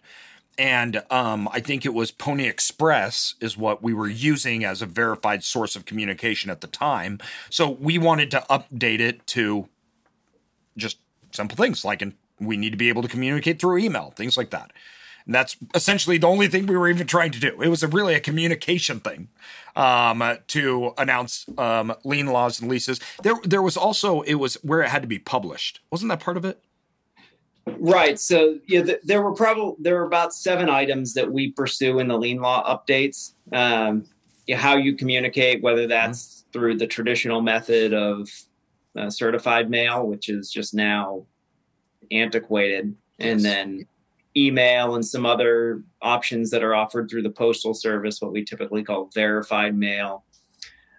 And 0.58 1.04
um, 1.08 1.48
I 1.52 1.60
think 1.60 1.86
it 1.86 1.94
was 1.94 2.10
Pony 2.10 2.48
Express 2.48 3.34
is 3.40 3.56
what 3.56 3.80
we 3.80 3.94
were 3.94 4.08
using 4.08 4.64
as 4.64 4.82
a 4.82 4.86
verified 4.86 5.44
source 5.44 5.76
of 5.76 5.84
communication 5.84 6.50
at 6.50 6.60
the 6.60 6.66
time. 6.66 7.20
So 7.48 7.70
we 7.70 7.96
wanted 7.96 8.32
to 8.32 8.44
update 8.50 8.98
it 8.98 9.24
to 9.28 9.68
just 10.76 10.98
simple 11.30 11.56
things 11.56 11.84
like 11.84 12.02
in, 12.02 12.14
we 12.40 12.56
need 12.56 12.70
to 12.70 12.76
be 12.76 12.88
able 12.88 13.02
to 13.02 13.08
communicate 13.08 13.60
through 13.60 13.78
email, 13.78 14.12
things 14.16 14.36
like 14.36 14.50
that. 14.50 14.72
And 15.26 15.34
that's 15.34 15.56
essentially 15.74 16.18
the 16.18 16.26
only 16.26 16.48
thing 16.48 16.66
we 16.66 16.76
were 16.76 16.88
even 16.88 17.06
trying 17.06 17.30
to 17.32 17.40
do. 17.40 17.62
It 17.62 17.68
was 17.68 17.82
a, 17.82 17.88
really 17.88 18.14
a 18.14 18.20
communication 18.20 18.98
thing 18.98 19.28
um, 19.76 20.38
to 20.48 20.94
announce 20.98 21.46
um, 21.58 21.94
lien 22.02 22.26
laws 22.26 22.60
and 22.60 22.70
leases. 22.70 22.98
There, 23.22 23.34
there 23.44 23.62
was 23.62 23.76
also 23.76 24.22
it 24.22 24.36
was 24.36 24.54
where 24.64 24.80
it 24.80 24.88
had 24.88 25.02
to 25.02 25.08
be 25.08 25.18
published. 25.18 25.80
Wasn't 25.90 26.08
that 26.08 26.20
part 26.20 26.36
of 26.36 26.44
it? 26.44 26.62
Right. 27.78 28.18
So 28.18 28.58
yeah, 28.66 28.82
th- 28.82 29.00
there 29.04 29.22
were 29.22 29.34
probably 29.34 29.74
there 29.78 29.96
were 29.96 30.06
about 30.06 30.34
seven 30.34 30.68
items 30.68 31.14
that 31.14 31.30
we 31.30 31.52
pursue 31.52 31.98
in 31.98 32.08
the 32.08 32.16
lien 32.16 32.40
law 32.40 32.62
updates. 32.64 33.32
Um, 33.52 34.06
yeah, 34.46 34.56
how 34.56 34.76
you 34.76 34.94
communicate, 34.96 35.62
whether 35.62 35.86
that's 35.86 36.44
through 36.52 36.78
the 36.78 36.86
traditional 36.86 37.42
method 37.42 37.92
of 37.92 38.30
uh, 38.96 39.10
certified 39.10 39.68
mail, 39.70 40.06
which 40.06 40.28
is 40.28 40.50
just 40.50 40.74
now 40.74 41.26
antiquated, 42.10 42.94
and 43.18 43.44
then 43.44 43.86
email 44.36 44.94
and 44.94 45.04
some 45.04 45.26
other 45.26 45.82
options 46.00 46.50
that 46.50 46.62
are 46.62 46.74
offered 46.74 47.10
through 47.10 47.22
the 47.22 47.30
postal 47.30 47.74
service, 47.74 48.20
what 48.22 48.32
we 48.32 48.44
typically 48.44 48.82
call 48.82 49.10
verified 49.14 49.76
mail. 49.76 50.24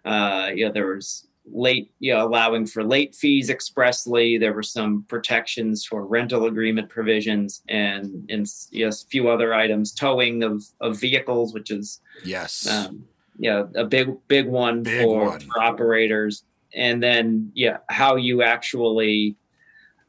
Uh, 0.05 0.49
you 0.53 0.65
know, 0.65 0.71
there 0.71 0.87
was 0.87 1.28
late, 1.51 1.91
you 1.99 2.13
know, 2.13 2.25
allowing 2.27 2.65
for 2.65 2.83
late 2.83 3.15
fees 3.15 3.49
expressly. 3.49 4.37
There 4.37 4.53
were 4.53 4.63
some 4.63 5.03
protections 5.07 5.85
for 5.85 6.05
rental 6.05 6.45
agreement 6.45 6.89
provisions 6.89 7.61
and, 7.69 8.29
and 8.29 8.47
yes, 8.71 9.03
a 9.03 9.07
few 9.07 9.29
other 9.29 9.53
items, 9.53 9.93
towing 9.93 10.43
of, 10.43 10.63
of 10.81 10.99
vehicles, 10.99 11.53
which 11.53 11.71
is, 11.71 12.01
Yes. 12.23 12.67
um, 12.67 13.05
know, 13.39 13.69
a 13.75 13.85
big, 13.85 14.09
big 14.27 14.47
one 14.47 14.83
Big 14.83 15.01
for, 15.03 15.25
one. 15.29 15.39
for 15.39 15.61
operators. 15.61 16.43
And 16.73 17.01
then, 17.01 17.51
yeah, 17.55 17.77
how 17.89 18.15
you 18.15 18.43
actually, 18.43 19.35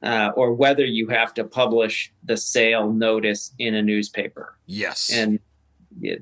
uh, 0.03 0.31
or 0.37 0.53
whether 0.55 0.85
you 0.85 1.09
have 1.09 1.33
to 1.35 1.45
publish 1.45 2.13
the 2.25 2.37
sale 2.37 2.93
notice 2.93 3.55
in 3.59 3.75
a 3.75 3.83
newspaper 3.83 4.57
yes. 4.67 5.11
and 5.13 5.39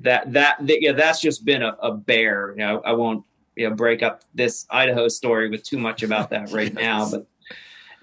that 0.01 0.33
that 0.33 0.57
that- 0.67 0.81
yeah 0.81 0.91
that's 0.91 1.21
just 1.21 1.45
been 1.45 1.61
a, 1.63 1.77
a 1.81 1.93
bear 1.93 2.51
you 2.51 2.57
know 2.57 2.81
i 2.83 2.91
won't 2.91 3.23
you 3.59 3.69
know 3.69 3.75
break 3.75 4.01
up 4.01 4.23
this 4.33 4.65
idaho 4.69 5.07
story 5.07 5.49
with 5.49 5.63
too 5.63 5.77
much 5.77 6.01
about 6.01 6.29
that 6.31 6.51
right 6.59 6.73
now 6.73 7.09
but 7.09 7.27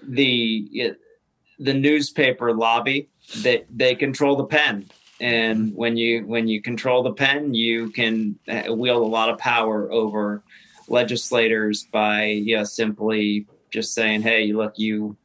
the 0.07 0.95
the 1.59 1.73
newspaper 1.73 2.53
lobby 2.53 3.09
they 3.41 3.65
they 3.73 3.95
control 3.95 4.35
the 4.35 4.45
pen. 4.45 4.89
And 5.19 5.73
when 5.75 5.97
you 5.97 6.25
when 6.27 6.47
you 6.47 6.61
control 6.61 7.01
the 7.01 7.13
pen 7.13 7.55
you 7.55 7.89
can 7.89 8.37
uh, 8.47 8.73
wield 8.73 9.01
a 9.01 9.05
lot 9.05 9.29
of 9.29 9.39
power 9.39 9.91
over 9.91 10.43
legislators 10.87 11.87
by 11.91 12.25
you 12.25 12.55
know 12.55 12.63
simply 12.63 13.47
just 13.71 13.95
saying 13.95 14.21
hey 14.21 14.53
look 14.53 14.77
you 14.77 15.17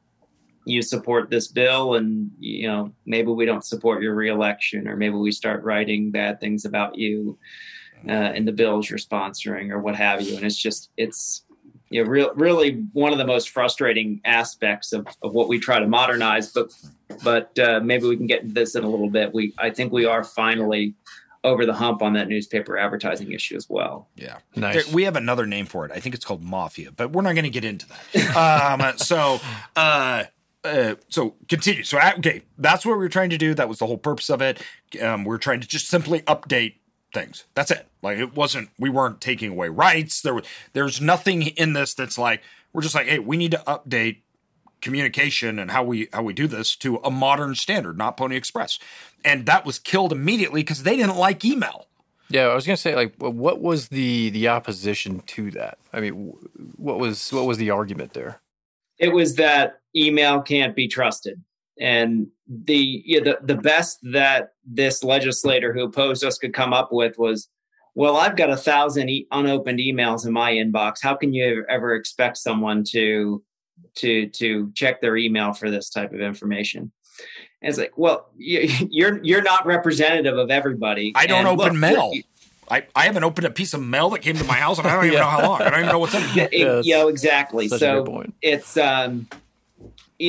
you 0.64 0.80
support 0.80 1.28
this 1.28 1.48
bill 1.48 1.94
and 1.94 2.30
you 2.38 2.66
know 2.66 2.90
maybe 3.04 3.30
we 3.30 3.44
don't 3.44 3.66
support 3.66 4.02
your 4.02 4.14
reelection 4.14 4.88
or 4.88 4.96
maybe 4.96 5.14
we 5.14 5.30
start 5.30 5.62
writing 5.62 6.10
bad 6.10 6.40
things 6.40 6.64
about 6.64 6.96
you 6.96 7.38
uh, 8.08 8.32
in 8.34 8.44
the 8.44 8.52
bills 8.52 8.88
you're 8.88 8.98
sponsoring 8.98 9.70
or 9.70 9.78
what 9.78 9.94
have 9.94 10.22
you 10.22 10.36
and 10.36 10.44
it's 10.44 10.56
just 10.56 10.90
it's 10.96 11.44
you 11.90 12.02
know 12.02 12.10
real, 12.10 12.32
really 12.34 12.84
one 12.92 13.12
of 13.12 13.18
the 13.18 13.26
most 13.26 13.50
frustrating 13.50 14.20
aspects 14.24 14.92
of, 14.92 15.06
of 15.22 15.34
what 15.34 15.48
we 15.48 15.58
try 15.58 15.78
to 15.78 15.86
modernize 15.86 16.52
but 16.52 16.72
but 17.22 17.56
uh, 17.58 17.80
maybe 17.82 18.06
we 18.06 18.16
can 18.16 18.26
get 18.26 18.42
into 18.42 18.54
this 18.54 18.74
in 18.74 18.84
a 18.84 18.88
little 18.88 19.10
bit 19.10 19.32
we 19.32 19.52
i 19.58 19.70
think 19.70 19.92
we 19.92 20.04
are 20.04 20.24
finally 20.24 20.94
over 21.44 21.66
the 21.66 21.74
hump 21.74 22.02
on 22.02 22.12
that 22.12 22.28
newspaper 22.28 22.78
advertising 22.78 23.32
issue 23.32 23.56
as 23.56 23.68
well 23.68 24.08
yeah. 24.16 24.38
Nice. 24.54 24.84
There- 24.84 24.94
we 24.94 25.04
have 25.04 25.16
another 25.16 25.46
name 25.46 25.66
for 25.66 25.84
it. 25.84 25.92
I 25.92 25.98
think 25.98 26.14
it's 26.14 26.24
called 26.24 26.42
mafia, 26.42 26.92
but 26.92 27.10
we're 27.12 27.22
not 27.22 27.34
going 27.34 27.44
to 27.44 27.50
get 27.50 27.64
into 27.64 27.86
that. 27.88 28.36
um, 28.36 28.96
so, 28.98 29.40
uh, 29.74 30.24
uh, 30.64 30.94
so 31.08 31.34
continue. 31.48 31.82
So, 31.82 31.98
okay, 32.18 32.42
that's 32.58 32.86
what 32.86 32.92
we 32.92 32.98
were 32.98 33.08
trying 33.08 33.30
to 33.30 33.38
do. 33.38 33.54
That 33.54 33.68
was 33.68 33.78
the 33.78 33.86
whole 33.86 33.98
purpose 33.98 34.30
of 34.30 34.40
it. 34.40 34.62
Um, 35.00 35.24
we 35.24 35.34
are 35.34 35.38
trying 35.38 35.60
to 35.60 35.66
just 35.66 35.88
simply 35.88 36.20
update 36.22 36.74
things. 37.12 37.44
That's 37.54 37.70
it. 37.70 37.86
Like 38.02 38.18
it 38.18 38.34
wasn't. 38.34 38.70
We 38.78 38.90
weren't 38.90 39.20
taking 39.20 39.52
away 39.52 39.68
rights. 39.68 40.20
There 40.22 40.34
was. 40.34 40.44
There's 40.72 41.00
nothing 41.00 41.42
in 41.42 41.72
this 41.72 41.94
that's 41.94 42.18
like 42.18 42.42
we're 42.72 42.82
just 42.82 42.94
like, 42.94 43.06
hey, 43.06 43.18
we 43.18 43.36
need 43.36 43.50
to 43.52 43.62
update 43.66 44.18
communication 44.80 45.58
and 45.58 45.70
how 45.70 45.82
we 45.82 46.08
how 46.12 46.22
we 46.22 46.32
do 46.32 46.46
this 46.46 46.76
to 46.76 46.96
a 46.98 47.10
modern 47.10 47.54
standard, 47.54 47.96
not 47.96 48.16
Pony 48.16 48.36
Express. 48.36 48.78
And 49.24 49.46
that 49.46 49.64
was 49.64 49.78
killed 49.78 50.12
immediately 50.12 50.62
because 50.62 50.82
they 50.82 50.96
didn't 50.96 51.16
like 51.16 51.44
email. 51.44 51.86
Yeah, 52.28 52.46
I 52.46 52.54
was 52.54 52.66
gonna 52.66 52.76
say 52.76 52.94
like, 52.94 53.14
what 53.18 53.60
was 53.60 53.88
the 53.88 54.30
the 54.30 54.48
opposition 54.48 55.20
to 55.20 55.50
that? 55.52 55.78
I 55.92 56.00
mean, 56.00 56.34
what 56.76 56.98
was 56.98 57.32
what 57.32 57.46
was 57.46 57.58
the 57.58 57.70
argument 57.70 58.14
there? 58.14 58.40
It 58.98 59.12
was 59.12 59.36
that 59.36 59.80
email 59.94 60.40
can't 60.40 60.74
be 60.74 60.88
trusted, 60.88 61.42
and 61.80 62.26
the 62.48 63.02
you 63.04 63.20
know, 63.22 63.32
the 63.40 63.54
the 63.54 63.60
best 63.60 63.98
that 64.12 64.50
this 64.64 65.02
legislator 65.02 65.72
who 65.72 65.84
opposed 65.84 66.24
us 66.24 66.38
could 66.38 66.52
come 66.54 66.72
up 66.72 66.90
with 66.92 67.18
was, 67.18 67.48
well, 67.94 68.16
I've 68.16 68.36
got 68.36 68.50
a 68.50 68.56
thousand 68.56 69.08
e- 69.08 69.26
unopened 69.30 69.78
emails 69.78 70.26
in 70.26 70.32
my 70.32 70.52
inbox. 70.52 70.96
How 71.02 71.14
can 71.14 71.32
you 71.32 71.64
ever 71.68 71.94
expect 71.94 72.36
someone 72.38 72.84
to 72.90 73.42
to 73.96 74.28
to 74.28 74.70
check 74.74 75.00
their 75.00 75.16
email 75.16 75.52
for 75.52 75.70
this 75.70 75.88
type 75.90 76.12
of 76.12 76.20
information? 76.20 76.92
And 77.62 77.68
it's 77.70 77.78
like, 77.78 77.96
well, 77.96 78.28
you're 78.36 79.22
you're 79.24 79.42
not 79.42 79.66
representative 79.66 80.36
of 80.36 80.50
everybody. 80.50 81.12
I 81.14 81.26
don't 81.26 81.46
and 81.46 81.48
open 81.60 81.72
look, 81.72 81.80
mail. 81.80 82.12
I, 82.70 82.86
I 82.94 83.04
haven't 83.04 83.24
opened 83.24 83.46
a 83.46 83.50
piece 83.50 83.74
of 83.74 83.82
mail 83.82 84.08
that 84.10 84.20
came 84.20 84.36
to 84.36 84.44
my 84.44 84.54
house 84.54 84.78
and 84.78 84.86
I 84.86 84.94
don't 84.94 85.04
even 85.06 85.14
Yeah. 85.18 85.24
know 85.24 85.28
how 85.30 85.46
long. 85.48 85.60
I 85.62 85.68
don't 85.70 85.80
even 85.80 85.90
know 85.92 85.98
what's 85.98 86.14
in 86.14 86.22
it. 86.22 86.30
Yeah, 86.34 86.48
Yes. 86.76 86.86
you 86.86 86.94
know 86.94 87.08
exactly. 87.08 87.68
Such 87.68 87.76
a 87.78 87.80
so 87.80 88.02
good 88.04 88.10
point. 88.12 88.34
it's 88.40 88.76
um, 88.78 89.26
it, 89.30 89.38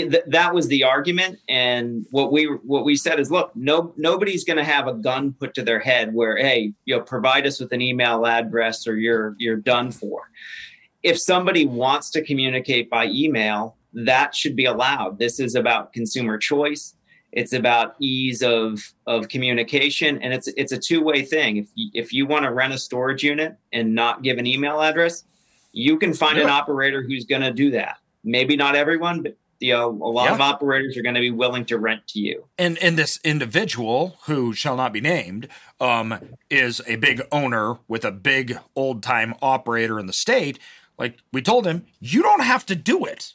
th- 0.02 0.24
that 0.28 0.54
was 0.54 0.68
the 0.68 0.84
argument, 0.84 1.40
and 1.48 2.06
what 2.12 2.32
we 2.32 2.46
what 2.46 2.86
we 2.86 2.96
said 2.96 3.20
is, 3.20 3.32
look, 3.32 3.56
no 3.56 3.94
nobody's 3.98 4.44
going 4.44 4.58
to 4.58 4.64
have 4.64 4.88
a 4.88 4.94
gun 4.94 5.34
put 5.34 5.54
to 5.56 5.64
their 5.64 5.80
head 5.80 6.14
where, 6.14 6.38
hey, 6.38 6.74
you 6.86 6.96
know, 6.96 7.02
provide 7.02 7.46
us 7.46 7.60
with 7.60 7.72
an 7.72 7.82
email 7.82 8.26
address 8.26 8.88
or 8.88 8.98
you're 8.98 9.36
you're 9.38 9.56
done 9.58 9.92
for. 9.92 10.30
If 11.04 11.20
somebody 11.20 11.66
wants 11.66 12.10
to 12.12 12.24
communicate 12.24 12.90
by 12.90 13.08
email, 13.08 13.76
that 13.94 14.36
should 14.36 14.56
be 14.56 14.66
allowed. 14.66 15.20
This 15.20 15.40
is 15.40 15.56
about 15.56 15.94
consumer 15.94 16.38
choice. 16.38 16.96
It's 17.32 17.54
about 17.54 17.96
ease 18.00 18.42
of 18.44 18.80
of 19.08 19.28
communication, 19.28 20.22
and 20.22 20.34
it's 20.34 20.48
it's 20.50 20.72
a 20.72 20.78
two 20.78 21.02
way 21.02 21.24
thing. 21.24 21.58
If 21.58 21.68
you, 21.76 21.90
if 21.94 22.14
you 22.14 22.26
want 22.26 22.46
to 22.46 22.52
rent 22.52 22.74
a 22.74 22.78
storage 22.78 23.24
unit 23.24 23.56
and 23.72 23.94
not 23.94 24.24
give 24.24 24.38
an 24.38 24.48
email 24.48 24.82
address, 24.82 25.24
you 25.72 25.98
can 25.98 26.14
find 26.14 26.38
an 26.38 26.50
operator 26.50 27.02
who's 27.02 27.26
going 27.26 27.42
to 27.42 27.52
do 27.52 27.72
that. 27.72 27.98
Maybe 28.24 28.56
not 28.56 28.76
everyone, 28.76 29.24
but 29.24 29.36
you 29.64 29.74
know, 29.74 29.88
a 29.90 30.12
lot 30.12 30.30
of 30.32 30.42
operators 30.42 30.98
are 30.98 31.02
going 31.02 31.16
to 31.16 31.22
be 31.22 31.32
willing 31.32 31.64
to 31.66 31.78
rent 31.78 32.06
to 32.10 32.20
you. 32.20 32.46
And 32.58 32.78
and 32.80 32.98
this 32.98 33.20
individual 33.24 34.18
who 34.26 34.54
shall 34.54 34.76
not 34.76 34.92
be 34.94 35.02
named 35.02 35.48
um, 35.80 36.20
is 36.50 36.82
a 36.86 36.98
big 36.98 37.22
owner 37.32 37.78
with 37.88 38.04
a 38.04 38.12
big 38.12 38.58
old 38.76 39.02
time 39.02 39.34
operator 39.42 40.00
in 40.00 40.06
the 40.06 40.14
state. 40.14 40.60
Like 40.98 41.18
we 41.32 41.42
told 41.42 41.66
him, 41.66 41.86
you 42.00 42.22
don't 42.22 42.44
have 42.44 42.66
to 42.68 42.76
do 42.76 43.06
it. 43.06 43.34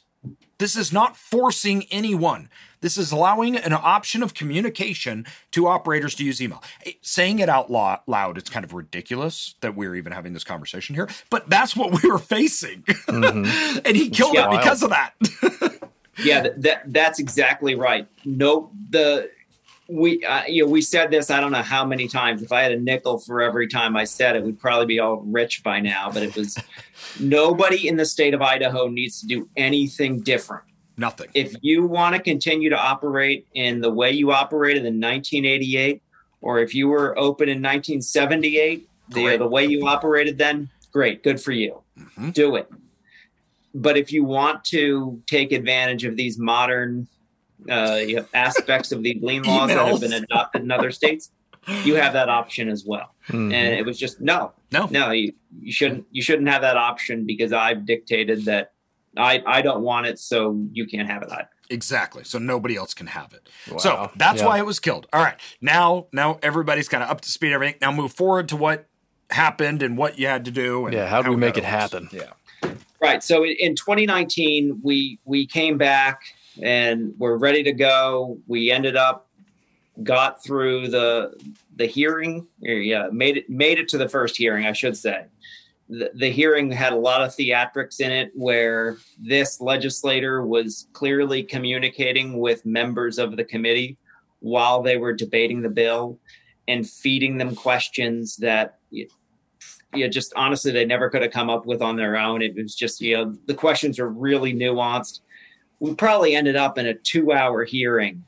This 0.58 0.76
is 0.76 0.92
not 0.92 1.16
forcing 1.16 1.84
anyone. 1.90 2.50
This 2.80 2.96
is 2.98 3.10
allowing 3.12 3.56
an 3.56 3.72
option 3.72 4.22
of 4.22 4.34
communication 4.34 5.24
to 5.52 5.66
operators 5.66 6.14
to 6.16 6.24
use 6.24 6.40
email. 6.42 6.62
Eh, 6.84 6.92
Saying 7.00 7.38
it 7.40 7.48
out 7.48 7.70
loud, 7.70 8.38
it's 8.38 8.50
kind 8.50 8.64
of 8.64 8.72
ridiculous 8.72 9.54
that 9.62 9.74
we're 9.76 9.94
even 9.96 10.12
having 10.12 10.32
this 10.32 10.44
conversation 10.44 10.94
here, 10.94 11.08
but 11.30 11.48
that's 11.50 11.74
what 11.76 12.02
we 12.02 12.08
were 12.10 12.18
facing. 12.18 12.84
and 13.08 13.96
he 13.96 14.10
killed 14.10 14.34
Yeah. 14.34 14.48
it 14.52 14.58
because 14.58 14.82
of 14.82 14.90
that. 14.90 15.14
yeah 16.22 16.40
that, 16.42 16.62
that 16.62 16.82
that's 16.86 17.18
exactly 17.18 17.74
right. 17.74 18.06
No 18.24 18.70
the 18.90 19.30
we 19.88 20.22
uh, 20.24 20.44
you 20.46 20.64
know 20.64 20.70
we 20.70 20.82
said 20.82 21.10
this 21.10 21.30
i 21.30 21.40
don't 21.40 21.50
know 21.52 21.62
how 21.62 21.84
many 21.84 22.08
times. 22.08 22.42
If 22.42 22.52
i 22.52 22.62
had 22.62 22.72
a 22.72 22.78
nickel 22.78 23.18
for 23.18 23.40
every 23.40 23.66
time 23.68 23.96
i 23.96 24.04
said 24.04 24.36
it 24.36 24.42
we'd 24.44 24.60
probably 24.60 24.84
be 24.86 24.98
all 24.98 25.22
rich 25.22 25.62
by 25.62 25.80
now 25.80 26.10
but 26.12 26.22
it 26.22 26.36
was 26.36 26.58
nobody 27.20 27.88
in 27.88 27.96
the 27.96 28.04
state 28.04 28.34
of 28.34 28.42
idaho 28.42 28.88
needs 28.88 29.20
to 29.20 29.26
do 29.26 29.48
anything 29.56 30.20
different. 30.20 30.64
Nothing. 30.98 31.28
if 31.32 31.54
you 31.62 31.86
want 31.86 32.16
to 32.16 32.20
continue 32.20 32.68
to 32.70 32.76
operate 32.78 33.46
in 33.54 33.80
the 33.80 33.90
way 33.90 34.10
you 34.10 34.32
operated 34.32 34.84
in 34.84 35.00
1988 35.00 36.02
or 36.40 36.58
if 36.58 36.74
you 36.74 36.88
were 36.88 37.18
open 37.18 37.48
in 37.48 37.62
1978 37.62 38.88
the, 39.10 39.36
the 39.38 39.46
way 39.46 39.64
you 39.64 39.86
operated 39.86 40.36
then 40.38 40.68
great 40.92 41.22
good 41.22 41.40
for 41.40 41.52
you. 41.52 41.80
Mhm. 41.98 42.34
do 42.34 42.56
it 42.56 42.68
but 43.82 43.96
if 43.96 44.12
you 44.12 44.24
want 44.24 44.64
to 44.64 45.20
take 45.26 45.52
advantage 45.52 46.04
of 46.04 46.16
these 46.16 46.38
modern 46.38 47.06
uh, 47.68 47.98
you 48.06 48.16
know, 48.16 48.24
aspects 48.34 48.92
of 48.92 49.02
the 49.02 49.18
lien 49.20 49.42
laws 49.42 49.68
that 49.68 49.86
have 49.86 50.00
been 50.00 50.12
adopted 50.12 50.62
in 50.62 50.70
other 50.70 50.90
states 50.90 51.30
you 51.84 51.96
have 51.96 52.12
that 52.14 52.28
option 52.28 52.68
as 52.68 52.84
well 52.86 53.14
Mhm. 53.28 53.52
and 53.52 53.74
it 53.74 53.84
was 53.84 53.98
just 53.98 54.20
no 54.20 54.52
No. 54.72 54.86
no 54.90 55.10
you, 55.10 55.32
you 55.60 55.72
shouldn't 55.72 56.06
you 56.10 56.22
shouldn't 56.22 56.48
have 56.48 56.62
that 56.62 56.76
option 56.76 57.26
because 57.26 57.52
i've 57.52 57.84
dictated 57.84 58.44
that 58.46 58.72
i 59.16 59.42
i 59.46 59.60
don't 59.60 59.82
want 59.82 60.06
it 60.06 60.18
so 60.18 60.36
you 60.72 60.86
can't 60.86 61.08
have 61.10 61.22
it 61.22 61.30
either 61.32 61.48
Exactly. 61.70 62.24
So 62.24 62.38
nobody 62.38 62.76
else 62.76 62.94
can 62.94 63.08
have 63.08 63.34
it. 63.34 63.46
Wow. 63.70 63.76
So 63.76 64.10
that's 64.16 64.40
Yeah. 64.40 64.46
why 64.46 64.56
it 64.58 64.64
was 64.64 64.80
killed. 64.80 65.06
All 65.12 65.20
right. 65.22 65.36
Now, 65.60 66.06
now 66.14 66.38
everybody's 66.42 66.88
kind 66.88 67.02
of 67.04 67.10
up 67.10 67.20
to 67.20 67.30
speed. 67.30 67.52
Everything. 67.52 67.76
Now 67.82 67.92
move 67.92 68.14
forward 68.14 68.48
to 68.48 68.56
what 68.56 68.86
happened 69.28 69.82
and 69.82 69.98
what 69.98 70.18
you 70.18 70.26
had 70.28 70.46
to 70.46 70.50
do. 70.50 70.86
And 70.86 70.94
Yeah, 70.94 71.06
how 71.08 71.20
do 71.20 71.28
we 71.28 71.36
make 71.36 71.56
that 71.56 71.64
it 71.64 71.64
was. 71.64 71.70
happen? 71.70 72.08
Yeah. 72.10 72.30
Right 73.00 73.22
so 73.22 73.44
in- 73.44 73.56
in 73.58 73.74
2019 73.74 74.80
we 74.82 75.18
we 75.24 75.46
came 75.46 75.78
back 75.78 76.20
and 76.62 77.14
we're 77.18 77.36
ready 77.36 77.62
to 77.62 77.72
go. 77.72 78.38
We 78.46 78.70
ended 78.70 78.96
up 78.96 79.28
got 80.02 80.42
through 80.44 80.88
the 80.88 81.32
the 81.74 81.86
hearing 81.86 82.46
yeah 82.60 83.08
made 83.10 83.36
it 83.36 83.50
made 83.50 83.78
it 83.80 83.88
to 83.88 83.98
the 83.98 84.08
first 84.08 84.36
hearing 84.36 84.64
i 84.66 84.72
should 84.72 84.96
say. 84.96 85.26
The, 85.88 86.10
the 86.14 86.30
hearing 86.30 86.70
had 86.70 86.92
a 86.92 86.96
lot 86.96 87.22
of 87.22 87.30
theatrics 87.30 87.98
in 87.98 88.12
it 88.12 88.30
where 88.34 88.98
this 89.18 89.58
legislator 89.58 90.46
was 90.46 90.86
clearly 90.92 91.42
communicating 91.42 92.38
with 92.38 92.66
members 92.66 93.18
of 93.18 93.36
the 93.36 93.44
committee 93.44 93.96
while 94.40 94.82
they 94.82 94.98
were 94.98 95.14
debating 95.14 95.62
the 95.62 95.70
bill 95.70 96.18
and 96.68 96.88
feeding 96.88 97.38
them 97.38 97.54
questions 97.56 98.36
that 98.36 98.78
you 99.94 100.04
know, 100.04 100.10
just 100.10 100.32
honestly 100.36 100.70
they 100.70 100.84
never 100.84 101.08
could 101.08 101.22
have 101.22 101.30
come 101.30 101.50
up 101.50 101.66
with 101.66 101.82
on 101.82 101.96
their 101.96 102.16
own. 102.16 102.42
It 102.42 102.54
was 102.56 102.74
just, 102.74 103.00
you 103.00 103.16
know, 103.16 103.36
the 103.46 103.54
questions 103.54 103.98
are 103.98 104.08
really 104.08 104.52
nuanced. 104.54 105.20
We 105.80 105.94
probably 105.94 106.34
ended 106.34 106.56
up 106.56 106.78
in 106.78 106.86
a 106.86 106.94
two 106.94 107.32
hour 107.32 107.64
hearing. 107.64 108.24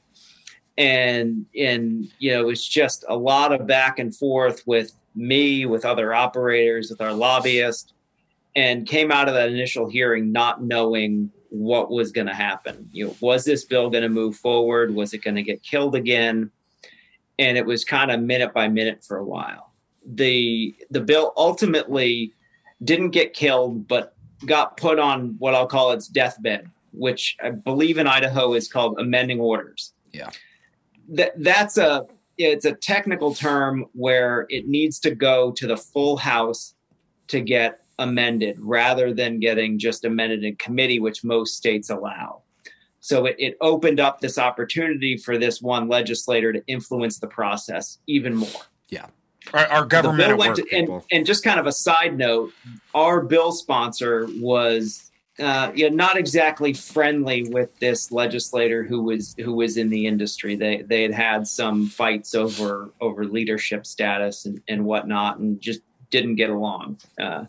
And 0.79 1.45
and 1.55 2.11
you 2.19 2.33
know, 2.33 2.41
it 2.41 2.47
was 2.47 2.67
just 2.67 3.05
a 3.09 3.17
lot 3.17 3.53
of 3.53 3.67
back 3.67 3.99
and 3.99 4.15
forth 4.15 4.63
with 4.67 4.93
me, 5.15 5.67
with 5.67 5.85
other 5.85 6.15
operators, 6.15 6.91
with 6.91 7.01
our 7.01 7.13
lobbyist, 7.13 7.93
and 8.57 8.87
came 8.87 9.11
out 9.13 9.29
of 9.29 9.35
that 9.35 9.51
initial 9.51 9.89
hearing 9.89 10.33
not 10.33 10.63
knowing 10.63 11.31
what 11.51 11.91
was 11.91 12.13
going 12.13 12.29
to 12.29 12.35
happen. 12.35 12.89
You 12.93 13.09
know, 13.09 13.17
was 13.21 13.45
this 13.45 13.65
bill 13.65 13.91
going 13.91 14.05
to 14.05 14.09
move 14.09 14.37
forward? 14.37 14.95
Was 14.95 15.13
it 15.13 15.19
going 15.19 15.35
to 15.35 15.43
get 15.43 15.63
killed 15.63 15.95
again? 15.95 16.51
And 17.39 17.59
it 17.59 17.67
was 17.67 17.85
kind 17.85 18.11
of 18.11 18.21
minute 18.21 18.55
by 18.55 18.69
minute 18.69 19.05
for 19.05 19.19
a 19.19 19.25
while. 19.25 19.70
The 20.07 20.77
the 20.91 21.01
bill 21.01 21.33
ultimately 21.37 22.33
didn't 22.83 23.11
get 23.11 23.35
killed, 23.35 23.87
but 23.87 24.15
got 24.47 24.77
put 24.77 24.99
on 24.99 25.37
what 25.39 25.55
I'll 25.55 25.67
call 25.67 25.93
its 25.93 26.09
deathbed, 26.09 26.71
which 26.93 27.37
I 27.43 27.51
believe 27.51 27.99
in 27.99 28.07
Idaho 28.07 28.55
is 28.55 28.69
called 28.69 28.99
amending 28.99 29.41
orders. 29.41 29.93
Yeah. 30.13 30.31
That 31.09 31.33
that's 31.43 31.77
a 31.77 32.07
it's 32.39 32.65
a 32.65 32.73
technical 32.73 33.35
term 33.35 33.87
where 33.93 34.47
it 34.49 34.67
needs 34.67 34.99
to 35.01 35.15
go 35.15 35.53
to 35.53 35.67
the 35.67 35.77
full 35.77 36.17
house 36.17 36.75
to 37.29 37.41
get 37.41 37.81
amended 37.99 38.59
rather 38.61 39.13
than 39.13 39.39
getting 39.39 39.79
just 39.79 40.05
amended 40.05 40.43
in 40.43 40.57
committee, 40.57 41.01
which 41.01 41.23
most 41.23 41.57
states 41.57 41.91
allow. 41.91 42.43
So 43.01 43.27
it, 43.27 43.37
it 43.39 43.57
opened 43.61 44.01
up 44.01 44.21
this 44.21 44.39
opportunity 44.39 45.17
for 45.17 45.39
this 45.39 45.61
one 45.61 45.89
legislator 45.89 46.53
to 46.53 46.63
influence 46.67 47.19
the 47.19 47.27
process 47.27 47.99
even 48.07 48.35
more. 48.35 48.63
Our, 49.53 49.67
our 49.67 49.85
government 49.85 50.19
The 50.19 50.25
at 50.25 50.39
bill 50.39 50.49
work, 50.49 50.57
to- 50.57 50.77
and, 50.77 51.03
and 51.11 51.27
just 51.27 51.45
kind 51.45 51.59
of 51.59 51.67
a 51.67 51.73
side 51.73 52.17
note, 52.17 52.53
our 52.95 53.21
bill 53.21 53.53
sponsor 53.53 54.29
was 54.37 55.11
uh, 55.41 55.73
you 55.75 55.89
know, 55.89 55.97
not 55.97 56.19
exactly 56.19 56.75
friendly 56.75 57.49
with 57.49 57.79
this 57.79 58.13
legislator 58.13 58.83
who 58.83 59.03
was 59.03 59.35
who 59.39 59.55
was 59.55 59.77
in 59.79 59.89
the 59.89 60.07
industry. 60.07 60.55
They 60.55 60.83
they 60.83 61.03
had 61.03 61.15
had 61.15 61.47
some 61.47 61.87
fights 61.87 62.35
over 62.35 62.91
over 63.01 63.25
leadership 63.25 63.87
status 63.87 64.45
and, 64.45 64.61
and 64.69 64.85
whatnot, 64.85 65.39
and 65.39 65.59
just 65.61 65.81
didn't 66.11 66.35
get 66.35 66.51
along. 66.51 66.99
Uh, 67.19 67.47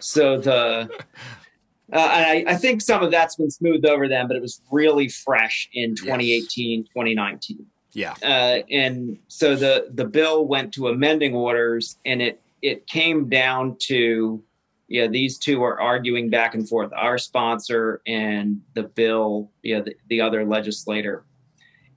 so 0.00 0.38
the 0.38 0.90
uh, 1.92 1.96
I, 1.96 2.44
I 2.48 2.56
think 2.56 2.80
some 2.80 3.02
of 3.02 3.12
that's 3.12 3.36
been 3.36 3.50
smoothed 3.50 3.86
over 3.86 4.08
them, 4.08 4.26
but 4.26 4.36
it 4.36 4.42
was 4.42 4.60
really 4.72 5.08
fresh 5.08 5.68
in 5.72 5.94
2018, 5.94 6.84
2019 6.84 7.66
yeah. 7.92 8.14
uh, 8.22 8.62
and 8.70 9.18
so 9.28 9.56
the 9.56 9.88
the 9.92 10.04
bill 10.04 10.46
went 10.46 10.72
to 10.74 10.88
amending 10.88 11.34
orders, 11.34 11.98
and 12.04 12.22
it 12.22 12.40
it 12.60 12.86
came 12.86 13.28
down 13.28 13.76
to 13.80 14.42
yeah 14.88 15.06
these 15.06 15.38
two 15.38 15.62
are 15.62 15.80
arguing 15.80 16.30
back 16.30 16.54
and 16.54 16.68
forth, 16.68 16.92
our 16.96 17.18
sponsor 17.18 18.00
and 18.06 18.60
the 18.74 18.84
bill, 18.84 19.50
yeah 19.62 19.80
the, 19.80 19.94
the 20.08 20.20
other 20.20 20.44
legislator. 20.44 21.24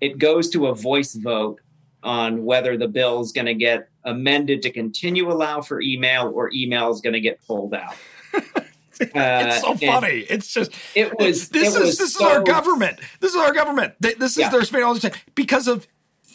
It 0.01 0.17
goes 0.17 0.49
to 0.49 0.67
a 0.67 0.75
voice 0.75 1.13
vote 1.15 1.61
on 2.03 2.45
whether 2.45 2.77
the 2.77 2.87
bill 2.87 3.21
is 3.21 3.31
going 3.31 3.47
to 3.47 3.55
get 3.55 3.89
amended 4.03 4.61
to 4.61 4.71
continue 4.71 5.31
allow 5.31 5.61
for 5.61 5.81
email 5.81 6.31
or 6.33 6.51
email 6.53 6.91
is 6.91 7.01
going 7.01 7.13
to 7.13 7.19
get 7.19 7.39
pulled 7.47 7.73
out. 7.73 7.95
it's 9.01 9.15
uh, 9.15 9.59
so 9.59 9.75
funny. 9.75 10.19
It's 10.29 10.53
just 10.53 10.71
It 10.95 11.17
was. 11.17 11.49
this 11.49 11.75
it 11.75 11.79
is 11.81 11.87
was 11.87 11.97
this 11.97 12.13
so, 12.13 12.27
is 12.27 12.35
our 12.37 12.43
government. 12.43 12.99
This 13.19 13.31
is 13.33 13.37
our 13.37 13.53
government. 13.53 13.93
This 13.99 14.15
is 14.33 14.37
Yeah. 14.37 14.49
their 14.49 14.63
spending 14.63 14.87
all 14.87 14.93
the 14.93 14.99
time 14.99 15.19
because 15.35 15.67
of 15.67 15.87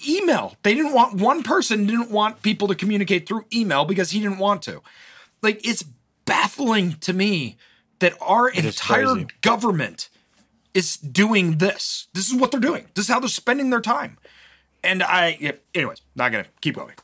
email. 0.09 0.57
They 0.63 0.75
didn't 0.75 0.93
want 0.93 1.15
one 1.15 1.43
person 1.43 1.87
didn't 1.87 2.11
want 2.11 2.43
people 2.43 2.69
to 2.69 2.75
communicate 2.75 3.27
through 3.29 3.45
email 3.53 3.85
because 3.85 4.11
he 4.11 4.21
didn't 4.21 4.39
want 4.39 4.63
to. 4.63 4.83
Like 5.43 5.67
it's 5.67 5.85
baffling 6.25 6.95
to 7.01 7.13
me 7.13 7.57
that 7.99 8.15
our 8.21 8.49
is 8.51 8.65
entire 8.65 9.05
crazy. 9.07 9.27
government 9.43 10.09
is 10.73 10.97
doing 10.97 11.59
this. 11.59 12.09
This 12.15 12.29
is 12.31 12.35
what 12.35 12.51
they're 12.51 12.61
doing. 12.61 12.87
This 12.95 13.07
is 13.07 13.11
how 13.11 13.21
they're 13.21 13.29
spending 13.29 13.71
their 13.71 13.81
time. 13.81 14.17
And 14.83 15.03
I, 15.03 15.59
anyways, 15.75 16.01
not 16.15 16.33
gonna 16.33 16.47
keep 16.61 16.77
going. 16.77 16.95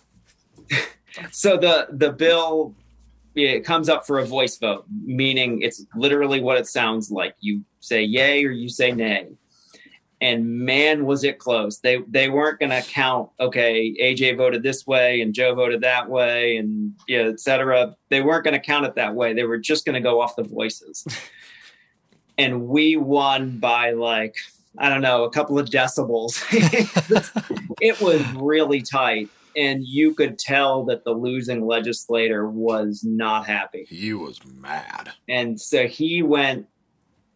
So 1.32 1.56
the 1.56 1.86
the 1.90 2.12
bill 2.12 2.74
it 3.36 3.64
comes 3.64 3.88
up 3.88 4.06
for 4.06 4.18
a 4.18 4.24
voice 4.24 4.56
vote, 4.56 4.86
meaning 5.04 5.60
it's 5.62 5.84
literally 5.94 6.40
what 6.40 6.56
it 6.56 6.66
sounds 6.66 7.10
like. 7.10 7.34
You 7.40 7.62
say 7.80 8.02
yay 8.02 8.44
or 8.44 8.50
you 8.50 8.68
say 8.68 8.92
nay. 8.92 9.28
And 10.22 10.46
man, 10.46 11.04
was 11.04 11.24
it 11.24 11.38
close. 11.38 11.80
They 11.80 11.98
they 12.08 12.30
weren't 12.30 12.58
going 12.58 12.70
to 12.70 12.80
count. 12.80 13.28
Okay, 13.38 13.94
AJ 14.00 14.38
voted 14.38 14.62
this 14.62 14.86
way 14.86 15.20
and 15.20 15.34
Joe 15.34 15.54
voted 15.54 15.82
that 15.82 16.08
way, 16.08 16.56
and 16.56 16.94
yeah, 17.06 17.24
et 17.24 17.38
cetera. 17.38 17.94
They 18.08 18.22
weren't 18.22 18.44
going 18.44 18.58
to 18.58 18.66
count 18.66 18.86
it 18.86 18.94
that 18.94 19.14
way. 19.14 19.34
They 19.34 19.44
were 19.44 19.58
just 19.58 19.84
going 19.84 19.94
to 19.94 20.00
go 20.00 20.22
off 20.22 20.34
the 20.34 20.44
voices. 20.44 21.06
and 22.38 22.66
we 22.66 22.96
won 22.96 23.58
by 23.58 23.90
like 23.90 24.36
I 24.78 24.88
don't 24.88 25.02
know 25.02 25.24
a 25.24 25.30
couple 25.30 25.58
of 25.58 25.68
decibels. 25.68 26.42
it 27.82 28.00
was 28.00 28.22
really 28.32 28.80
tight 28.80 29.28
and 29.56 29.84
you 29.84 30.14
could 30.14 30.38
tell 30.38 30.84
that 30.84 31.04
the 31.04 31.12
losing 31.12 31.66
legislator 31.66 32.48
was 32.48 33.02
not 33.04 33.46
happy. 33.46 33.86
He 33.88 34.12
was 34.12 34.40
mad. 34.44 35.12
And 35.28 35.60
so 35.60 35.86
he 35.86 36.22
went, 36.22 36.66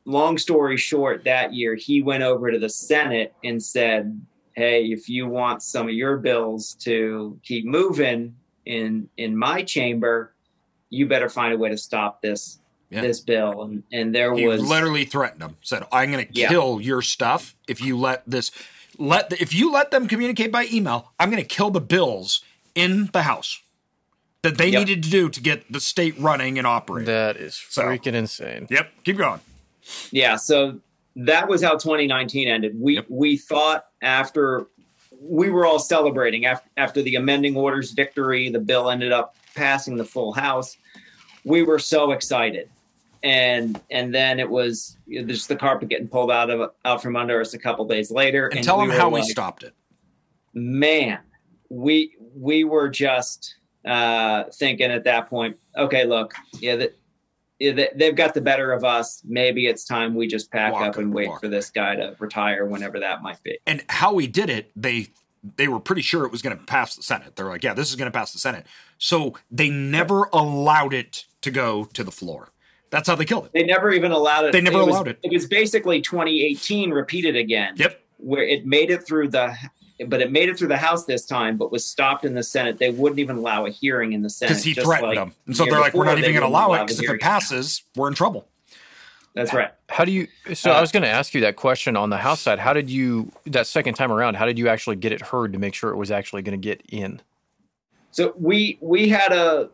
long 0.04 0.38
story 0.38 0.76
short, 0.76 1.24
that 1.24 1.54
year, 1.54 1.74
he 1.74 2.02
went 2.02 2.22
over 2.22 2.50
to 2.50 2.59
the 2.59 2.68
Senate 2.68 3.35
and 3.44 3.62
said, 3.62 4.20
Hey, 4.54 4.87
if 4.87 5.09
you 5.09 5.26
want 5.28 5.62
some 5.62 5.88
of 5.88 5.94
your 5.94 6.18
bills 6.18 6.74
to 6.80 7.38
keep 7.42 7.64
moving 7.64 8.35
in 8.66 9.09
in 9.16 9.37
my 9.37 9.62
chamber, 9.62 10.35
you 10.90 11.06
better 11.06 11.28
find 11.28 11.54
a 11.54 11.56
way 11.56 11.70
to 11.70 11.78
stop 11.78 12.20
this 12.20 12.59
Yeah. 12.90 13.02
this 13.02 13.20
bill. 13.20 13.62
And 13.62 13.83
and 13.92 14.14
there 14.14 14.35
He 14.35 14.46
was 14.46 14.61
literally 14.61 15.04
threatened 15.04 15.42
him, 15.42 15.56
Said, 15.62 15.85
"I'm 15.92 16.11
going 16.11 16.26
to 16.26 16.33
Yeah. 16.38 16.48
kill 16.48 16.80
your 16.80 17.00
stuff 17.02 17.54
if 17.68 17.80
you 17.80 17.96
let 17.96 18.28
this 18.28 18.50
let 18.98 19.31
the, 19.31 19.40
if 19.40 19.55
you 19.55 19.72
let 19.72 19.90
them 19.90 20.07
communicate 20.09 20.50
by 20.53 20.66
email. 20.72 21.12
I'm 21.18 21.31
going 21.31 21.42
to 21.42 21.48
kill 21.48 21.70
the 21.70 21.81
bills 21.81 22.42
in 22.74 23.11
the 23.12 23.22
House 23.22 23.61
that 24.42 24.57
they 24.59 24.68
Yep. 24.68 24.79
needed 24.81 25.03
to 25.05 25.11
do 25.11 25.29
to 25.29 25.40
get 25.40 25.70
the 25.72 25.81
state 25.81 26.14
running 26.18 26.59
and 26.59 26.66
operating." 26.66 27.07
That 27.07 27.37
is 27.37 27.61
So- 27.68 27.83
freaking 27.83 28.14
insane. 28.14 28.66
yep, 28.70 28.90
keep 29.05 29.16
going. 29.18 29.40
yeah 30.12 30.37
so 30.37 30.79
that 31.16 31.48
was 31.48 31.62
how 31.62 31.76
2019 31.76 32.46
ended 32.48 32.79
we 32.81 32.94
Yep. 32.96 33.07
we 33.09 33.37
thought 33.37 33.87
after 34.03 34.66
we 35.20 35.50
were 35.50 35.66
all 35.66 35.79
celebrating 35.81 36.46
after, 36.46 36.68
after 36.76 37.03
the 37.03 37.16
amending 37.16 37.57
orders 37.57 37.90
victory 37.90 38.48
the 38.50 38.61
bill 38.61 38.88
ended 38.90 39.11
up 39.11 39.35
passing 39.57 39.96
the 39.96 40.05
full 40.05 40.33
house 40.33 40.76
we 41.44 41.62
were 41.62 41.79
so 41.81 42.12
excited 42.12 42.68
and 43.22 43.80
and 43.90 44.14
then 44.14 44.40
it 44.40 44.48
was 44.48 44.96
you 45.06 45.20
know, 45.20 45.28
just 45.28 45.48
the 45.48 45.56
carpet 45.56 45.88
getting 45.88 46.09
pulled 46.09 46.30
out 46.30 46.48
of 46.50 46.70
out 46.85 47.02
from 47.02 47.16
under 47.16 47.40
us 47.40 47.52
a 47.54 47.59
couple 47.59 47.85
days 47.85 48.11
later 48.11 48.48
And, 48.48 48.64
tell 48.64 48.78
we 48.80 48.87
them 48.87 48.96
how 48.96 49.11
we 49.11 49.22
stopped 49.22 49.62
it. 49.62 49.74
man 50.54 51.18
we 51.68 52.16
we 52.35 52.64
were 52.64 52.88
just 52.88 53.56
uh 53.85 54.44
thinking 54.54 54.90
at 54.90 55.04
that 55.04 55.28
point 55.28 55.56
okay 55.76 56.04
look 56.04 56.35
yeah 56.61 56.76
that 56.76 56.96
yeah, 57.59 57.72
they- 57.72 57.90
they've 57.94 58.16
got 58.16 58.33
the 58.33 58.40
better 58.40 58.72
of 58.72 58.85
us. 58.85 59.20
Maybe 59.26 59.66
it's 59.66 59.85
time 59.85 60.14
we 60.14 60.26
just 60.26 60.50
pack 60.50 60.72
Walk 60.72 60.83
up 60.83 60.96
and 60.96 61.12
wait 61.12 61.28
for 61.40 61.46
this 61.46 61.68
guy 61.68 61.94
to 61.94 62.16
retire 62.18 62.64
whenever 62.64 62.98
that 63.00 63.20
might 63.20 63.42
be. 63.42 63.59
And 63.66 63.85
how 63.90 64.14
we 64.14 64.26
did 64.26 64.48
it, 64.48 64.70
they 64.74 65.09
they 65.56 65.68
were 65.68 65.78
pretty 65.78 66.00
sure 66.00 66.24
it 66.24 66.33
was 66.33 66.40
going 66.40 66.56
to 66.56 66.64
pass 66.64 66.96
the 66.96 67.02
Senate. 67.02 67.37
They're 67.37 67.50
like, 67.50 67.62
"Yeah, 67.62 67.74
this 67.74 67.90
is 67.90 67.96
going 67.96 68.11
to 68.11 68.18
pass 68.18 68.33
the 68.33 68.38
Senate." 68.38 68.64
So 68.96 69.35
they 69.50 69.68
never 69.68 70.30
allowed 70.33 70.94
it 70.94 71.26
to 71.42 71.50
go 71.50 71.85
to 71.85 72.02
the 72.02 72.11
floor. 72.11 72.48
That's 72.90 73.09
how 73.09 73.14
they 73.14 73.24
killed 73.24 73.46
it. 73.46 73.53
They 73.53 73.62
never 73.64 73.90
even 73.92 74.11
allowed 74.12 74.46
it. 74.46 74.53
They 74.53 74.61
never 74.61 74.79
was- 74.79 74.88
allowed 74.88 75.09
it. 75.09 75.18
It 75.22 75.33
was 75.33 75.46
basically 75.46 76.00
2018 76.00 76.90
repeated 76.90 77.37
again. 77.37 77.74
Yep. 77.76 78.00
Where 78.18 78.42
it 78.42 78.66
made 78.66 78.90
it 78.90 79.07
through 79.07 79.29
the, 79.29 79.57
but 80.07 80.20
it 80.20 80.31
made 80.31 80.48
it 80.48 80.59
through 80.59 80.68
the 80.68 80.76
House 80.76 81.05
this 81.07 81.24
time, 81.24 81.57
but 81.57 81.72
was 81.72 81.87
stopped 81.87 82.24
in 82.24 82.35
the 82.35 82.42
Senate. 82.42 82.79
They 82.79 82.90
wouldn't 82.90 83.18
even 83.18 83.37
allow 83.37 83.64
a 83.64 83.70
hearing 83.70 84.12
in 84.12 84.22
the 84.22 84.29
Senate 84.29 84.50
Because 84.50 84.64
he 84.64 84.74
just 84.74 84.87
threatened 84.87 85.09
like 85.09 85.16
them. 85.18 85.33
And 85.46 85.57
so 85.57 85.64
they're 85.64 85.81
like, 85.81 85.94
we're 85.94 86.05
not 86.05 86.18
even 86.18 86.33
going 86.33 86.42
to 86.42 86.46
allow 86.48 86.74
it 86.74 86.81
because 86.87 87.00
if 87.00 87.09
it 87.09 87.20
passes, 87.20 87.83
we're 87.96 88.09
in 88.09 88.14
trouble. 88.14 88.46
That's 89.35 89.55
right. 89.55 89.70
How 89.88 90.05
do 90.05 90.11
you? 90.11 90.26
So 90.55 90.72
Uh, 90.72 90.74
I 90.74 90.81
was 90.81 90.90
going 90.90 91.05
to 91.05 91.09
ask 91.09 91.35
you 91.35 91.42
that 91.42 91.55
question 91.55 91.96
on 91.96 92.11
the 92.11 92.16
House 92.16 92.40
side. 92.40 92.59
How 92.59 92.72
did 92.72 92.90
you 92.90 93.31
that 93.46 93.68
second 93.68 93.94
time 93.94 94.11
around? 94.11 94.35
How 94.35 94.44
did 94.44 94.59
you 94.59 94.68
actually 94.68 94.96
get 94.96 95.12
it 95.12 95.20
heard 95.22 95.53
to 95.53 95.59
make 95.61 95.72
sure 95.72 95.90
it 95.90 95.96
was 95.96 96.11
actually 96.11 96.42
going 96.42 96.61
to 96.61 96.62
get 96.62 96.83
in? 96.88 97.22
So 98.11 98.35
we 98.37 98.76
we 98.81 99.09
had 99.09 99.33
a, 99.33 99.70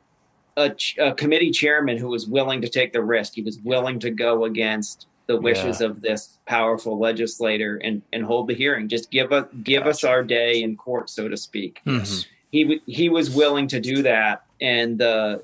a 0.57 0.75
a 0.99 1.15
committee 1.15 1.51
chairman 1.51 1.97
who 1.99 2.09
was 2.09 2.27
willing 2.27 2.61
to 2.63 2.69
take 2.69 2.93
the 2.93 3.03
risk. 3.03 3.35
He 3.35 3.43
was 3.43 3.59
willing 3.61 3.99
to 4.01 4.11
go 4.11 4.45
against 4.45 5.07
the 5.27 5.39
wishes 5.41 5.81
of 5.81 6.01
this 6.03 6.39
powerful 6.47 6.99
legislator 6.99 7.77
and 7.83 8.03
and 8.13 8.25
hold 8.25 8.49
the 8.49 8.55
hearing. 8.55 8.89
Just 8.89 9.11
give 9.11 9.33
us 9.33 9.47
give 9.63 9.87
us 9.87 10.05
our 10.05 10.23
day 10.23 10.63
in 10.63 10.77
court, 10.77 11.11
so 11.11 11.29
to 11.29 11.37
speak. 11.37 11.81
Mm-hmm. 11.87 11.99
Yes. 11.99 12.27
He 12.51 12.81
he 12.87 13.09
was 13.09 13.31
willing 13.31 13.69
to 13.69 13.81
do 13.81 14.03
that, 14.03 14.45
and 14.61 14.99
the 14.99 15.43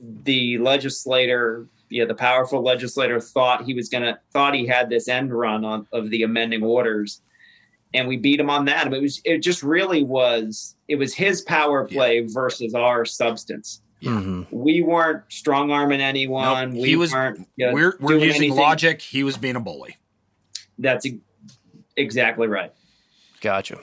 the 0.00 0.58
legislator, 0.58 1.66
yeah, 1.90 2.06
the 2.06 2.14
powerful 2.14 2.62
legislator 2.62 3.20
thought 3.20 3.64
he 3.64 3.74
was 3.74 3.88
gonna 3.88 4.18
thought 4.32 4.54
he 4.54 4.66
had 4.66 4.88
this 4.88 5.08
end 5.08 5.32
run 5.32 5.64
on 5.64 5.86
of 5.92 6.10
the 6.10 6.22
amending 6.22 6.62
orders, 6.62 7.20
and 7.92 8.08
we 8.08 8.16
beat 8.16 8.40
him 8.40 8.50
on 8.50 8.64
that. 8.64 8.86
I 8.86 8.88
mean, 8.88 9.00
it 9.00 9.02
was 9.02 9.20
it 9.24 9.38
just 9.38 9.62
really 9.62 10.02
was 10.02 10.74
it 10.88 10.96
was 10.96 11.14
his 11.14 11.42
power 11.42 11.86
play 11.86 12.26
versus 12.26 12.74
our 12.74 13.04
substance. 13.04 13.82
Mhm. 14.02 14.46
We 14.52 14.82
weren't 14.82 15.24
strong 15.28 15.70
arming 15.70 16.00
anyone. 16.00 16.72
Nope, 16.74 16.80
we 16.82 16.96
was- 16.96 17.12
weren't. 17.12 17.48
you 17.56 17.66
know, 17.66 17.72
we're 17.72 17.96
we're 18.00 18.14
using 18.18 18.42
anything. 18.42 18.56
logic. 18.56 19.00
He 19.02 19.22
was 19.24 19.36
being 19.36 19.56
a 19.56 19.60
bully. 19.60 19.96
That's 20.78 21.04
e- 21.06 21.20
exactly 21.96 22.46
right. 22.46 22.72
Gotcha. 23.40 23.78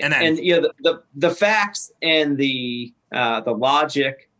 And 0.00 0.12
then 0.12 0.22
and 0.22 0.38
you 0.38 0.54
know 0.54 0.62
the, 0.62 0.72
the 0.82 1.02
the 1.28 1.30
facts 1.34 1.90
and 2.00 2.38
the 2.38 2.94
uh, 3.12 3.40
the 3.42 3.52
logic 3.52 4.30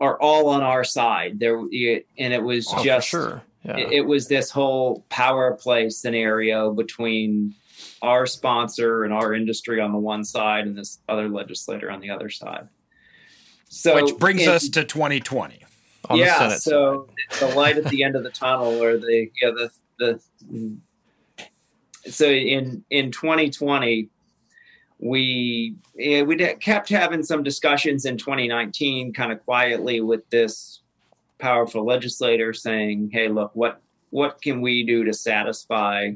are 0.00 0.18
all 0.20 0.48
on 0.48 0.62
our 0.62 0.84
side. 0.84 1.40
There 1.40 1.58
and 1.58 2.32
it 2.32 2.42
was 2.42 2.72
Oh, 2.74 2.82
just 2.84 3.08
sure. 3.08 3.42
Yeah. 3.64 3.76
it, 3.76 3.92
it 3.92 4.00
was 4.06 4.28
this 4.28 4.50
whole 4.50 5.04
power 5.10 5.52
play 5.60 5.90
scenario 5.90 6.72
between 6.72 7.54
our 8.00 8.26
sponsor 8.26 9.04
and 9.04 9.12
our 9.12 9.34
industry 9.34 9.80
on 9.80 9.92
the 9.92 9.98
one 9.98 10.24
side 10.24 10.66
and 10.66 10.76
this 10.76 11.00
other 11.08 11.28
legislator 11.28 11.90
on 11.90 12.00
the 12.00 12.10
other 12.10 12.30
side. 12.30 12.68
So 13.70 13.94
which 13.94 14.16
brings 14.18 14.42
in- 14.42 14.48
us 14.48 14.68
to 14.70 14.84
2020. 14.84 15.64
on 16.08 16.18
yeah, 16.18 16.38
Senate 16.38 16.60
so 16.60 17.08
the 17.38 17.46
light 17.54 17.78
at 17.78 17.84
the 17.84 18.02
end 18.02 18.16
of 18.16 18.24
the 18.24 18.30
tunnel, 18.30 18.82
or 18.82 18.98
the 18.98 19.30
yeah 19.40 19.50
the 19.50 19.70
the. 19.98 20.76
So 22.10 22.26
in 22.26 22.84
in 22.90 23.12
2020, 23.12 24.08
we 24.98 25.76
we 25.96 26.36
kept 26.56 26.88
having 26.88 27.22
some 27.22 27.44
discussions 27.44 28.04
in 28.04 28.16
2019, 28.16 29.12
kind 29.12 29.30
of 29.30 29.44
quietly 29.44 30.00
with 30.00 30.28
this 30.30 30.80
powerful 31.38 31.84
legislator 31.84 32.52
saying, 32.52 33.10
"Hey, 33.12 33.28
look 33.28 33.52
what 33.54 33.80
what 34.10 34.42
can 34.42 34.60
we 34.60 34.84
do 34.84 35.04
to 35.04 35.14
satisfy 35.14 36.10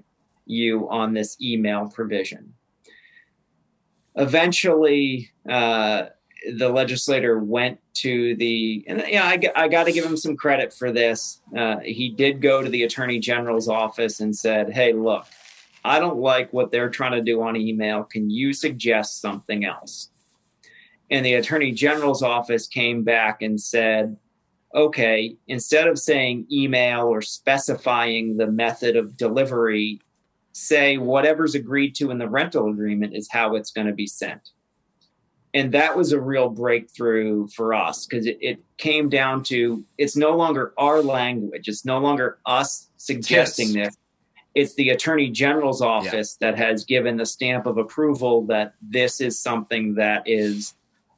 you 0.45 0.89
on 0.91 1.15
this 1.15 1.41
email 1.41 1.89
provision?" 1.89 2.53
Eventually, 4.17 5.31
uh, 5.49 6.07
the 6.53 6.69
legislator 6.69 7.39
went 7.39 7.79
to 7.95 8.37
the 8.37 8.85
and 8.87 9.05
yeah 9.09 9.25
i, 9.25 9.41
I 9.57 9.69
got 9.69 9.85
to 9.85 9.93
give 9.93 10.05
him 10.05 10.17
some 10.17 10.37
credit 10.37 10.73
for 10.73 10.93
this. 10.93 11.41
Uh, 11.57 11.79
he 11.81 12.11
did 12.11 12.41
go 12.41 12.63
to 12.63 12.69
the 12.69 12.83
attorney 12.83 13.19
general's 13.19 13.69
office 13.69 14.21
and 14.21 14.35
said 14.35 14.73
hey 14.73 14.93
look 14.93 15.27
i 15.85 15.99
don't 15.99 16.19
like 16.19 16.53
what 16.53 16.71
they're 16.71 16.91
trying 16.91 17.13
to 17.13 17.23
do 17.23 17.43
on 17.43 17.57
email. 17.57 18.05
Can 18.05 18.31
you 18.31 18.53
suggest 18.53 19.21
something 19.21 19.65
else? 19.65 20.11
And 21.11 21.25
the 21.25 21.35
attorney 21.35 21.73
general's 21.73 22.23
office 22.23 22.67
came 22.67 23.05
back 23.05 23.43
and 23.43 23.61
said 23.61 24.17
okay 24.75 25.37
instead 25.47 25.87
of 25.87 25.99
saying 25.99 26.47
email 26.51 27.03
or 27.07 27.23
specifying 27.23 28.37
the 28.37 28.47
method 28.47 28.97
of 28.97 29.17
delivery 29.17 30.01
say 30.53 30.99
whatever's 30.99 31.55
agreed 31.55 31.95
to 31.97 32.11
in 32.11 32.19
the 32.19 32.29
rental 32.29 32.69
agreement 32.69 33.15
is 33.15 33.29
how 33.31 33.55
it's 33.55 33.71
going 33.71 33.87
to 33.87 33.93
be 33.93 34.07
sent 34.07 34.51
and 35.55 35.73
that 35.73 35.97
was 35.97 36.13
a 36.13 36.21
real 36.21 36.49
breakthrough 36.51 37.47
for 37.49 37.73
us 37.73 38.07
because 38.07 38.27
it, 38.27 38.37
it 38.41 38.59
came 38.77 39.09
down 39.09 39.43
to 39.45 39.85
it's 39.97 40.17
no 40.17 40.37
longer 40.37 40.75
our 40.77 41.01
language 41.01 41.69
it's 41.69 41.85
no 41.85 41.99
longer 41.99 42.39
us 42.45 42.91
suggesting 42.97 43.69
Yes. 43.69 43.87
this 43.87 43.99
it's 44.55 44.75
the 44.75 44.91
attorney 44.91 45.31
general's 45.31 45.83
office 45.83 46.37
that 46.37 46.57
has 46.57 46.85
given 46.85 47.17
the 47.17 47.27
stamp 47.27 47.67
of 47.67 47.79
approval 47.79 48.47
that 48.47 48.75
this 48.83 49.21
is 49.21 49.41
something 49.41 49.95
that 49.95 50.23
is 50.27 50.75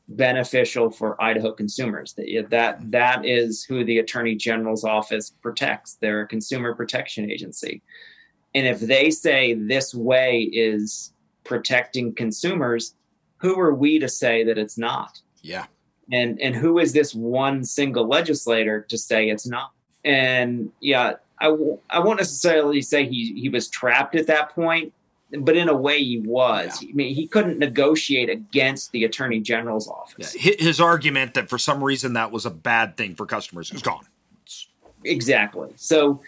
beneficial 0.08 0.90
for 0.90 1.20
Idaho 1.22 1.52
consumers. 1.52 2.14
That 2.14 2.46
that 2.50 2.90
that 2.92 3.26
is 3.26 3.64
who 3.64 3.84
the 3.84 3.98
Attorney 3.98 4.34
General's 4.36 4.84
office 4.84 5.30
protects. 5.42 5.94
They're 6.00 6.22
a 6.22 6.26
consumer 6.28 6.74
protection 6.74 7.30
agency, 7.30 7.82
and 8.54 8.66
if 8.66 8.80
they 8.80 9.10
say 9.10 9.54
this 9.54 9.94
way 9.94 10.42
is 10.42 11.12
protecting 11.44 12.14
consumers, 12.14 12.94
who 13.38 13.58
are 13.58 13.74
we 13.74 13.98
to 13.98 14.08
say 14.08 14.44
that 14.44 14.58
it's 14.58 14.78
not? 14.78 15.20
Yeah. 15.42 15.66
And 16.12 16.40
and 16.40 16.54
who 16.54 16.78
is 16.78 16.92
this 16.92 17.14
one 17.14 17.64
single 17.64 18.06
legislator 18.06 18.82
to 18.82 18.98
say 18.98 19.28
it's 19.28 19.46
not? 19.46 19.72
And 20.04 20.70
yeah, 20.80 21.14
I 21.38 21.46
w- 21.46 21.78
I 21.90 21.98
won't 21.98 22.18
necessarily 22.18 22.80
say 22.82 23.06
he 23.06 23.38
he 23.40 23.48
was 23.48 23.68
trapped 23.68 24.14
at 24.14 24.28
that 24.28 24.50
point, 24.50 24.92
but 25.40 25.56
in 25.56 25.68
a 25.68 25.76
way 25.76 26.02
he 26.02 26.20
was. 26.20 26.80
Yeah. 26.80 26.90
I 26.90 26.92
mean, 26.92 27.14
he 27.14 27.26
couldn't 27.26 27.58
negotiate 27.58 28.30
against 28.30 28.92
the 28.92 29.04
attorney 29.04 29.40
general's 29.40 29.88
office. 29.88 30.36
Yeah. 30.36 30.52
His 30.58 30.80
argument 30.80 31.34
that 31.34 31.48
for 31.48 31.58
some 31.58 31.82
reason 31.82 32.12
that 32.12 32.30
was 32.30 32.46
a 32.46 32.50
bad 32.50 32.96
thing 32.96 33.16
for 33.16 33.26
customers 33.26 33.72
is 33.72 33.82
gone. 33.82 34.06
Exactly. 35.04 35.72
So 35.76 36.20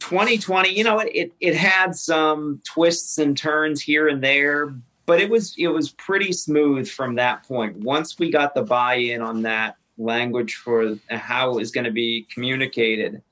2020, 0.00 0.70
you 0.70 0.84
know, 0.84 0.98
it 0.98 1.32
it 1.40 1.54
had 1.54 1.94
some 1.94 2.60
twists 2.64 3.18
and 3.18 3.36
turns 3.36 3.80
here 3.80 4.08
and 4.08 4.22
there, 4.22 4.74
but 5.06 5.20
it 5.20 5.28
was 5.28 5.54
it 5.58 5.68
was 5.68 5.90
pretty 5.92 6.32
smooth 6.32 6.88
from 6.88 7.16
that 7.16 7.44
point. 7.44 7.76
Once 7.78 8.18
we 8.18 8.30
got 8.30 8.54
the 8.54 8.62
buy-in 8.62 9.20
on 9.20 9.42
that 9.42 9.76
language 9.98 10.54
for 10.54 10.96
how 11.10 11.50
it 11.50 11.56
was 11.56 11.70
going 11.70 11.84
to 11.84 11.90
be 11.90 12.26
communicated, 12.32 13.22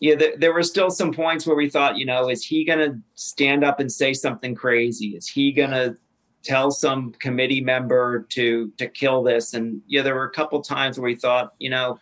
yeah, 0.00 0.14
there, 0.14 0.36
there, 0.36 0.52
were 0.52 0.62
still 0.62 0.90
some 0.90 1.12
points 1.12 1.46
where 1.46 1.56
we 1.56 1.68
thought, 1.68 1.98
you 1.98 2.06
know, 2.06 2.28
is 2.28 2.44
he 2.44 2.64
going 2.64 2.78
to 2.78 2.98
stand 3.14 3.64
up 3.64 3.80
and 3.80 3.90
say 3.90 4.12
something 4.12 4.54
crazy? 4.54 5.08
Is 5.16 5.26
he 5.26 5.52
going 5.52 5.70
to 5.70 5.96
tell 6.44 6.70
some 6.70 7.12
committee 7.12 7.60
member 7.60 8.22
to 8.30 8.72
to 8.78 8.86
kill 8.86 9.22
this? 9.22 9.54
And 9.54 9.82
yeah, 9.86 10.02
there 10.02 10.14
were 10.14 10.24
a 10.24 10.32
couple 10.32 10.62
times 10.62 10.98
where 10.98 11.10
we 11.10 11.16
thought, 11.16 11.54
you 11.58 11.70
know, 11.70 11.98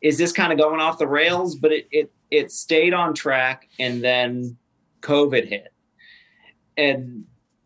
is 0.00 0.18
this 0.18 0.32
kind 0.32 0.52
of 0.52 0.58
going 0.58 0.80
off 0.80 0.98
the 0.98 1.08
rails? 1.08 1.56
But 1.56 1.72
it 1.72 1.88
it 1.90 2.12
it 2.30 2.52
stayed 2.52 2.94
on 2.94 3.14
track, 3.14 3.68
and 3.78 4.02
then 4.02 4.56
COVID 5.00 5.48
hit, 5.48 5.72
and 6.76 7.24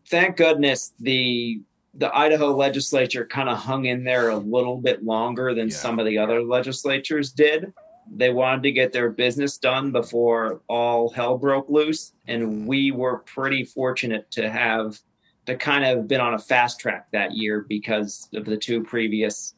thank 0.09 0.37
goodness 0.37 0.93
the 0.99 1.61
the 1.93 2.15
Idaho 2.15 2.55
legislature 2.55 3.25
kind 3.25 3.49
of 3.49 3.57
hung 3.57 3.85
in 3.85 4.03
there 4.03 4.29
a 4.29 4.37
little 4.37 4.77
bit 4.77 5.03
longer 5.03 5.55
than 5.55 5.69
yeah. 5.69 5.75
some 5.75 5.97
of 5.97 6.05
the 6.05 6.17
other 6.17 6.43
legislatures 6.43 7.31
did. 7.31 7.73
They 8.15 8.29
wanted 8.29 8.63
to 8.63 8.71
get 8.71 8.93
their 8.93 9.09
business 9.09 9.57
done 9.57 9.91
before 9.91 10.61
all 10.69 11.09
hell 11.09 11.39
broke 11.39 11.69
loose. 11.69 12.13
And 12.27 12.67
we 12.67 12.91
were 12.91 13.19
pretty 13.19 13.63
fortunate 13.63 14.29
to 14.31 14.47
have 14.47 14.99
to 15.47 15.55
kind 15.55 15.85
of 15.85 16.07
been 16.07 16.21
on 16.21 16.35
a 16.35 16.39
fast 16.39 16.79
track 16.79 17.07
that 17.13 17.31
year 17.31 17.65
because 17.67 18.29
of 18.35 18.45
the 18.45 18.57
two 18.57 18.83
previous 18.83 19.55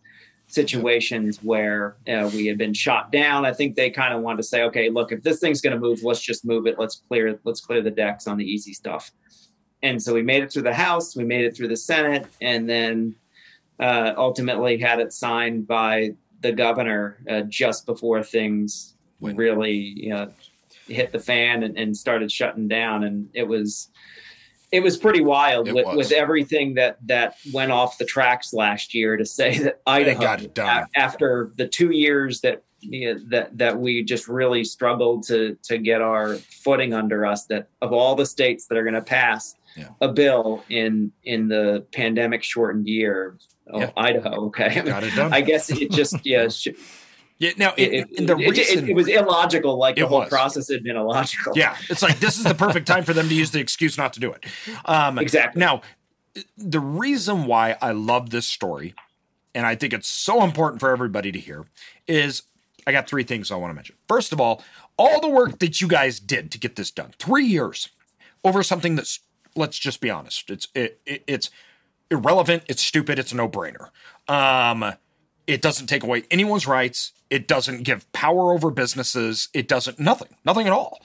situations 0.47 1.43
where 1.43 1.97
uh, 2.07 2.29
we 2.33 2.45
had 2.45 2.57
been 2.57 2.73
shot 2.73 3.11
down. 3.11 3.45
I 3.45 3.51
think 3.51 3.75
they 3.75 3.89
kind 3.89 4.13
of 4.13 4.21
wanted 4.21 4.37
to 4.37 4.43
say, 4.43 4.63
okay, 4.63 4.89
look, 4.89 5.11
if 5.11 5.23
this 5.23 5.39
thing's 5.39 5.59
going 5.59 5.73
to 5.73 5.79
move, 5.79 6.03
let's 6.03 6.21
just 6.21 6.45
move 6.45 6.67
it. 6.67 6.79
Let's 6.79 7.03
clear, 7.09 7.37
let's 7.43 7.59
clear 7.59 7.81
the 7.81 7.91
decks 7.91 8.27
on 8.27 8.37
the 8.37 8.45
easy 8.45 8.73
stuff 8.73 9.11
and 9.81 10.01
so 10.01 10.13
we 10.13 10.21
made 10.21 10.43
it 10.43 10.51
through 10.51 10.63
the 10.63 10.73
House, 10.73 11.15
we 11.15 11.23
made 11.23 11.45
it 11.45 11.55
through 11.55 11.69
the 11.69 11.77
Senate, 11.77 12.27
and 12.41 12.69
then 12.69 13.15
uh, 13.79 14.13
ultimately 14.17 14.77
had 14.77 14.99
it 14.99 15.13
signed 15.13 15.67
by 15.67 16.13
the 16.41 16.51
governor 16.51 17.17
uh, 17.29 17.41
just 17.41 17.85
before 17.85 18.23
things 18.23 18.95
when? 19.19 19.35
really 19.35 19.73
you 19.73 20.09
know, 20.09 20.31
hit 20.87 21.11
the 21.11 21.19
fan 21.19 21.63
and, 21.63 21.77
and, 21.77 21.95
started 21.95 22.31
shutting 22.31 22.67
down. 22.67 23.03
And 23.03 23.29
it 23.33 23.47
was 23.47 23.89
it 24.71 24.81
was 24.81 24.97
pretty 24.97 25.21
wild 25.21 25.71
with, 25.71 25.87
with, 25.95 26.11
everything 26.11 26.75
that 26.75 26.97
that 27.07 27.37
went 27.51 27.71
off 27.71 27.97
the 27.97 28.05
tracks 28.05 28.53
last 28.53 28.93
year. 28.93 29.17
To 29.17 29.25
say 29.25 29.57
that 29.59 29.81
Idaho, 29.87 30.37
a- 30.57 30.87
after 30.95 31.51
the 31.55 31.67
two 31.67 31.91
years 31.91 32.41
that 32.41 32.63
you 32.81 33.13
know, 33.13 33.19
that 33.29 33.57
that 33.57 33.79
we 33.79 34.03
just 34.03 34.27
really 34.27 34.63
struggled 34.63 35.23
to 35.27 35.57
to 35.63 35.77
get 35.77 36.01
our 36.01 36.35
footing 36.35 36.93
under 36.93 37.25
us, 37.25 37.45
that 37.45 37.67
of 37.81 37.93
all 37.93 38.15
the 38.15 38.25
states 38.25 38.67
that 38.67 38.77
are 38.77 38.83
going 38.83 38.93
to 38.93 39.01
pass 39.01 39.55
yeah. 39.75 39.89
a 40.01 40.07
bill 40.07 40.63
in 40.69 41.11
in 41.23 41.47
the 41.47 41.85
pandemic 41.91 42.43
shortened 42.43 42.87
year. 42.87 43.37
Oh, 43.71 43.79
yeah. 43.79 43.91
Idaho. 43.95 44.47
Okay, 44.47 44.81
Got 44.81 45.03
it 45.03 45.15
done. 45.15 45.33
I 45.33 45.41
guess 45.41 45.69
it 45.69 45.91
just 45.91 46.15
yeah. 46.25 46.47
Yeah, 47.39 47.51
now 47.55 47.73
it, 47.77 48.09
it, 48.11 48.27
the 48.27 48.35
reason, 48.35 48.83
it, 48.83 48.89
it, 48.89 48.93
was 48.93 49.07
illogical, 49.07 49.77
like 49.77 49.95
the 49.95 50.05
whole 50.05 50.19
was. 50.19 50.29
process 50.29 50.69
had 50.69 50.83
been 50.83 50.97
illogical. 50.97 51.53
Yeah, 51.55 51.77
it's 51.89 52.01
like 52.01 52.19
this 52.19 52.37
is 52.37 52.43
the 52.43 52.53
perfect 52.53 52.85
time 52.85 53.05
for 53.05 53.13
them 53.13 53.29
to 53.29 53.33
use 53.33 53.51
the 53.51 53.61
excuse 53.61 53.97
not 53.97 54.11
to 54.13 54.19
do 54.19 54.33
it. 54.33 54.45
Um, 54.83 55.17
exactly. 55.17 55.57
Now, 55.57 55.81
the 56.57 56.81
reason 56.81 57.45
why 57.45 57.77
I 57.81 57.91
love 57.91 58.31
this 58.31 58.45
story, 58.45 58.93
and 59.55 59.65
I 59.65 59.75
think 59.75 59.93
it's 59.93 60.09
so 60.09 60.43
important 60.43 60.81
for 60.81 60.89
everybody 60.89 61.31
to 61.31 61.39
hear, 61.39 61.65
is 62.07 62.43
I 62.85 62.91
got 62.91 63.07
three 63.07 63.23
things 63.23 63.51
I 63.51 63.55
want 63.55 63.71
to 63.71 63.75
mention. 63.75 63.95
First 64.07 64.33
of 64.33 64.41
all, 64.41 64.61
all 64.97 65.21
the 65.21 65.29
work 65.29 65.59
that 65.59 65.79
you 65.79 65.87
guys 65.87 66.19
did 66.19 66.51
to 66.51 66.59
get 66.59 66.75
this 66.75 66.91
done, 66.91 67.13
three 67.19 67.45
years 67.45 67.89
over 68.43 68.63
something 68.63 68.95
that's 68.95 69.19
let's 69.59 69.77
just 69.77 70.01
be 70.01 70.09
honest. 70.09 70.49
It's 70.49 70.67
it, 70.73 70.99
it, 71.05 71.23
it's 71.27 71.49
irrelevant. 72.09 72.63
It's 72.67 72.83
stupid. 72.83 73.19
It's 73.19 73.31
a 73.31 73.35
no 73.35 73.47
brainer. 73.47 73.89
Um, 74.27 74.93
it 75.45 75.61
doesn't 75.61 75.87
take 75.87 76.03
away 76.03 76.23
anyone's 76.31 76.67
rights. 76.67 77.11
It 77.29 77.47
doesn't 77.47 77.83
give 77.83 78.11
power 78.11 78.53
over 78.53 78.71
businesses. 78.71 79.49
It 79.53 79.67
doesn't 79.67 79.99
nothing, 79.99 80.35
nothing 80.45 80.67
at 80.67 80.73
all. 80.73 80.99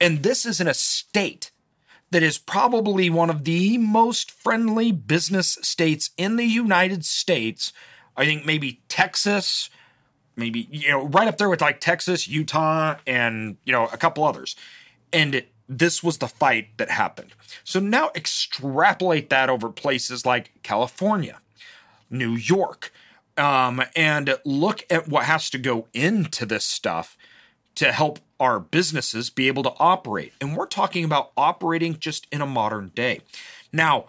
And 0.00 0.22
this 0.22 0.46
is 0.46 0.60
in 0.60 0.68
a 0.68 0.74
state 0.74 1.50
that 2.10 2.22
is 2.22 2.38
probably 2.38 3.10
one 3.10 3.28
of 3.30 3.44
the 3.44 3.76
most 3.78 4.30
friendly 4.30 4.92
business 4.92 5.58
states 5.62 6.10
in 6.16 6.36
the 6.36 6.46
United 6.46 7.04
States. 7.04 7.72
I 8.16 8.24
think 8.24 8.46
maybe 8.46 8.80
Texas, 8.88 9.68
maybe 10.36 10.68
you 10.70 10.88
know, 10.88 11.06
right 11.06 11.28
up 11.28 11.36
there 11.36 11.48
with 11.48 11.60
like 11.60 11.80
Texas, 11.80 12.26
Utah, 12.26 12.96
and 13.06 13.56
you 13.64 13.72
know, 13.72 13.86
a 13.92 13.98
couple 13.98 14.24
others. 14.24 14.56
And 15.12 15.34
it, 15.34 15.52
this 15.68 16.02
was 16.02 16.18
the 16.18 16.28
fight 16.28 16.68
that 16.78 16.90
happened. 16.90 17.32
So 17.62 17.78
now 17.80 18.10
extrapolate 18.14 19.30
that 19.30 19.50
over 19.50 19.68
places 19.68 20.24
like 20.24 20.52
California, 20.62 21.40
New 22.10 22.34
York, 22.34 22.92
um, 23.36 23.82
and 23.94 24.36
look 24.44 24.84
at 24.90 25.08
what 25.08 25.24
has 25.24 25.50
to 25.50 25.58
go 25.58 25.86
into 25.92 26.46
this 26.46 26.64
stuff 26.64 27.16
to 27.76 27.92
help 27.92 28.18
our 28.40 28.58
businesses 28.58 29.30
be 29.30 29.46
able 29.46 29.62
to 29.62 29.72
operate. 29.78 30.32
And 30.40 30.56
we're 30.56 30.66
talking 30.66 31.04
about 31.04 31.32
operating 31.36 31.98
just 31.98 32.26
in 32.32 32.40
a 32.40 32.46
modern 32.46 32.88
day. 32.94 33.20
Now, 33.72 34.06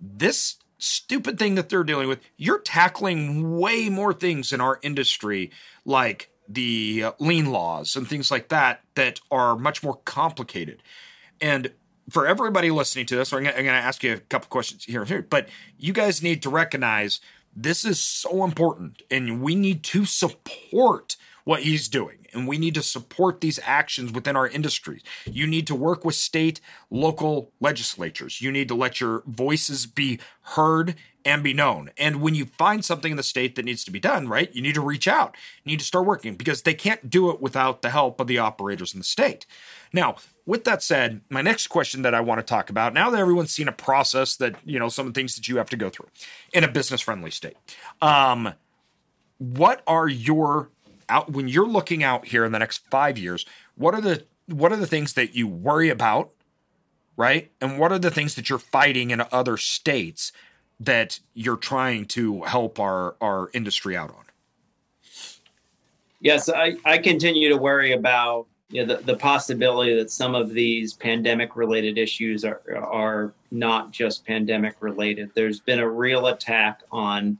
this 0.00 0.56
stupid 0.78 1.38
thing 1.38 1.54
that 1.54 1.68
they're 1.68 1.84
dealing 1.84 2.08
with, 2.08 2.20
you're 2.36 2.60
tackling 2.60 3.58
way 3.58 3.88
more 3.88 4.12
things 4.12 4.52
in 4.52 4.60
our 4.60 4.78
industry, 4.82 5.50
like 5.84 6.30
the 6.48 7.04
uh, 7.04 7.12
lien 7.18 7.52
laws 7.52 7.94
and 7.94 8.08
things 8.08 8.30
like 8.30 8.48
that 8.48 8.80
that 8.94 9.20
are 9.30 9.56
much 9.56 9.82
more 9.82 9.96
complicated. 10.04 10.82
And 11.40 11.72
for 12.10 12.26
everybody 12.26 12.70
listening 12.70 13.06
to 13.06 13.16
this, 13.16 13.32
I'm 13.32 13.44
going 13.44 13.54
to 13.54 13.70
ask 13.70 14.02
you 14.02 14.14
a 14.14 14.18
couple 14.18 14.48
questions 14.48 14.84
here 14.84 15.00
and 15.00 15.08
here, 15.08 15.26
but 15.28 15.48
you 15.76 15.92
guys 15.92 16.22
need 16.22 16.42
to 16.42 16.50
recognize 16.50 17.20
this 17.54 17.84
is 17.84 17.98
so 18.00 18.44
important 18.44 19.02
and 19.10 19.42
we 19.42 19.54
need 19.54 19.82
to 19.82 20.04
support 20.04 21.16
what 21.44 21.62
he's 21.62 21.88
doing 21.88 22.26
and 22.32 22.46
we 22.46 22.58
need 22.58 22.74
to 22.74 22.82
support 22.82 23.40
these 23.40 23.58
actions 23.64 24.12
within 24.12 24.36
our 24.36 24.46
industries. 24.46 25.02
You 25.24 25.46
need 25.46 25.66
to 25.68 25.74
work 25.74 26.04
with 26.04 26.14
state, 26.14 26.60
local 26.90 27.52
legislatures. 27.60 28.40
You 28.40 28.52
need 28.52 28.68
to 28.68 28.74
let 28.74 29.00
your 29.00 29.22
voices 29.26 29.86
be 29.86 30.20
heard 30.42 30.94
and 31.24 31.42
be 31.42 31.52
known. 31.52 31.90
And 31.98 32.20
when 32.20 32.34
you 32.34 32.46
find 32.46 32.84
something 32.84 33.10
in 33.10 33.16
the 33.16 33.22
state 33.22 33.54
that 33.56 33.64
needs 33.64 33.84
to 33.84 33.90
be 33.90 34.00
done, 34.00 34.28
right, 34.28 34.54
you 34.54 34.62
need 34.62 34.74
to 34.74 34.80
reach 34.80 35.06
out. 35.08 35.36
You 35.64 35.70
need 35.70 35.78
to 35.80 35.84
start 35.84 36.06
working 36.06 36.34
because 36.34 36.62
they 36.62 36.74
can't 36.74 37.10
do 37.10 37.30
it 37.30 37.40
without 37.40 37.82
the 37.82 37.90
help 37.90 38.20
of 38.20 38.26
the 38.26 38.38
operators 38.38 38.92
in 38.92 39.00
the 39.00 39.04
state. 39.04 39.46
Now, 39.92 40.16
with 40.46 40.64
that 40.64 40.82
said, 40.82 41.20
my 41.28 41.42
next 41.42 41.66
question 41.66 42.02
that 42.02 42.14
I 42.14 42.20
want 42.20 42.38
to 42.38 42.42
talk 42.42 42.70
about 42.70 42.94
now 42.94 43.10
that 43.10 43.20
everyone's 43.20 43.50
seen 43.50 43.68
a 43.68 43.72
process 43.72 44.36
that, 44.36 44.56
you 44.64 44.78
know, 44.78 44.88
some 44.88 45.06
of 45.06 45.14
the 45.14 45.20
things 45.20 45.36
that 45.36 45.48
you 45.48 45.58
have 45.58 45.70
to 45.70 45.76
go 45.76 45.90
through 45.90 46.08
in 46.52 46.64
a 46.64 46.68
business 46.68 47.00
friendly 47.00 47.30
state, 47.30 47.56
um, 48.00 48.54
what 49.38 49.82
are 49.86 50.08
your 50.08 50.70
out 51.08 51.30
when 51.30 51.48
you're 51.48 51.68
looking 51.68 52.02
out 52.02 52.26
here 52.26 52.44
in 52.44 52.52
the 52.52 52.58
next 52.58 52.82
five 52.90 53.18
years? 53.18 53.46
What 53.74 53.94
are 53.94 54.00
the 54.00 54.24
what 54.46 54.72
are 54.72 54.76
the 54.76 54.86
things 54.86 55.12
that 55.14 55.34
you 55.34 55.46
worry 55.46 55.90
about, 55.90 56.30
right? 57.16 57.50
And 57.60 57.78
what 57.78 57.92
are 57.92 57.98
the 57.98 58.10
things 58.10 58.34
that 58.34 58.48
you're 58.48 58.58
fighting 58.58 59.10
in 59.10 59.22
other 59.30 59.56
states 59.56 60.32
that 60.80 61.20
you're 61.34 61.56
trying 61.56 62.06
to 62.06 62.42
help 62.42 62.78
our 62.78 63.16
our 63.20 63.50
industry 63.52 63.96
out 63.96 64.10
on? 64.10 64.24
Yes, 66.20 66.48
I, 66.48 66.76
I 66.84 66.98
continue 66.98 67.48
to 67.48 67.56
worry 67.56 67.92
about 67.92 68.46
you 68.70 68.84
know, 68.84 68.96
the, 68.96 69.02
the 69.02 69.16
possibility 69.16 69.94
that 69.94 70.10
some 70.10 70.34
of 70.34 70.50
these 70.50 70.92
pandemic 70.94 71.56
related 71.56 71.96
issues 71.96 72.44
are 72.44 72.60
are 72.76 73.32
not 73.50 73.92
just 73.92 74.26
pandemic 74.26 74.76
related. 74.80 75.30
There's 75.34 75.60
been 75.60 75.78
a 75.78 75.88
real 75.88 76.26
attack 76.26 76.82
on 76.92 77.38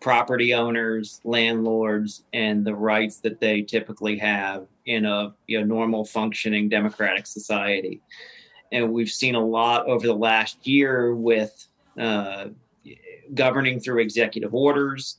property 0.00 0.52
owners, 0.52 1.20
landlords, 1.24 2.24
and 2.32 2.64
the 2.64 2.74
rights 2.74 3.18
that 3.18 3.38
they 3.38 3.62
typically 3.62 4.18
have 4.18 4.66
in 4.86 5.04
a 5.04 5.32
you 5.46 5.60
know, 5.60 5.64
normal 5.64 6.04
functioning 6.04 6.68
democratic 6.68 7.26
society. 7.26 8.00
And 8.72 8.92
we've 8.92 9.10
seen 9.10 9.34
a 9.34 9.44
lot 9.44 9.86
over 9.86 10.06
the 10.06 10.14
last 10.14 10.66
year 10.66 11.14
with 11.14 11.66
uh, 11.98 12.46
governing 13.34 13.80
through 13.80 14.00
executive 14.00 14.54
orders, 14.54 15.18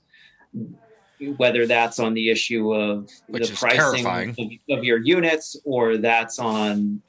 whether 1.38 1.66
that's 1.66 2.00
on 2.00 2.14
the 2.14 2.30
issue 2.30 2.74
of 2.74 3.10
Which 3.28 3.50
the 3.50 3.56
pricing 3.56 4.06
of, 4.08 4.78
of 4.78 4.84
your 4.84 4.98
units 4.98 5.56
or 5.66 5.98
that's 5.98 6.40
on 6.40 7.02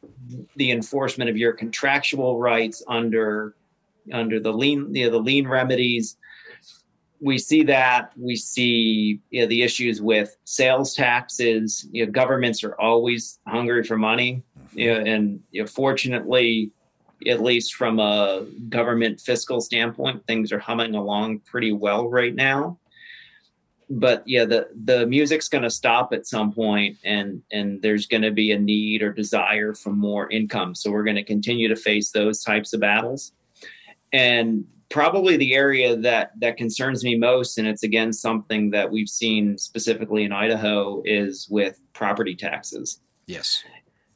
the 0.56 0.70
enforcement 0.70 1.30
of 1.30 1.36
your 1.36 1.52
contractual 1.52 2.38
rights 2.38 2.82
under 2.88 3.54
under 4.12 4.38
the 4.38 4.52
lien 4.52 4.94
you 4.94 5.06
know, 5.06 5.10
the 5.10 5.18
lien 5.18 5.48
remedies. 5.48 6.16
We 7.20 7.38
see 7.38 7.62
that. 7.64 8.12
We 8.18 8.36
see 8.36 9.20
you 9.30 9.42
know, 9.42 9.46
the 9.46 9.62
issues 9.62 10.02
with 10.02 10.36
sales 10.44 10.94
taxes. 10.94 11.86
You 11.90 12.06
know 12.06 12.12
governments 12.12 12.62
are 12.64 12.78
always 12.80 13.38
hungry 13.46 13.82
for 13.84 13.96
money. 13.96 14.42
Mm-hmm. 14.58 14.78
You 14.78 14.94
know, 14.94 15.00
and 15.00 15.40
you 15.50 15.62
know, 15.62 15.66
fortunately 15.66 16.70
at 17.28 17.42
least 17.42 17.74
from 17.74 17.98
a 17.98 18.46
government 18.68 19.20
fiscal 19.20 19.60
standpoint 19.60 20.26
things 20.26 20.52
are 20.52 20.58
humming 20.58 20.94
along 20.94 21.40
pretty 21.40 21.72
well 21.72 22.08
right 22.08 22.34
now. 22.34 22.78
But 23.90 24.22
yeah 24.26 24.44
the 24.44 24.68
the 24.84 25.06
music's 25.06 25.48
going 25.48 25.64
to 25.64 25.70
stop 25.70 26.12
at 26.12 26.26
some 26.26 26.52
point 26.52 26.96
and 27.04 27.42
and 27.52 27.80
there's 27.82 28.06
going 28.06 28.22
to 28.22 28.30
be 28.30 28.52
a 28.52 28.58
need 28.58 29.02
or 29.02 29.12
desire 29.12 29.74
for 29.74 29.90
more 29.90 30.30
income. 30.30 30.74
So 30.74 30.90
we're 30.90 31.04
going 31.04 31.16
to 31.16 31.24
continue 31.24 31.68
to 31.68 31.76
face 31.76 32.10
those 32.10 32.42
types 32.42 32.72
of 32.72 32.80
battles. 32.80 33.32
And 34.12 34.64
probably 34.90 35.36
the 35.36 35.54
area 35.54 35.96
that 35.96 36.30
that 36.38 36.56
concerns 36.56 37.02
me 37.02 37.16
most 37.16 37.58
and 37.58 37.66
it's 37.66 37.82
again 37.82 38.12
something 38.12 38.70
that 38.70 38.90
we've 38.90 39.08
seen 39.08 39.58
specifically 39.58 40.24
in 40.24 40.32
Idaho 40.32 41.02
is 41.04 41.48
with 41.50 41.80
property 41.92 42.36
taxes. 42.36 43.00
Yes. 43.26 43.64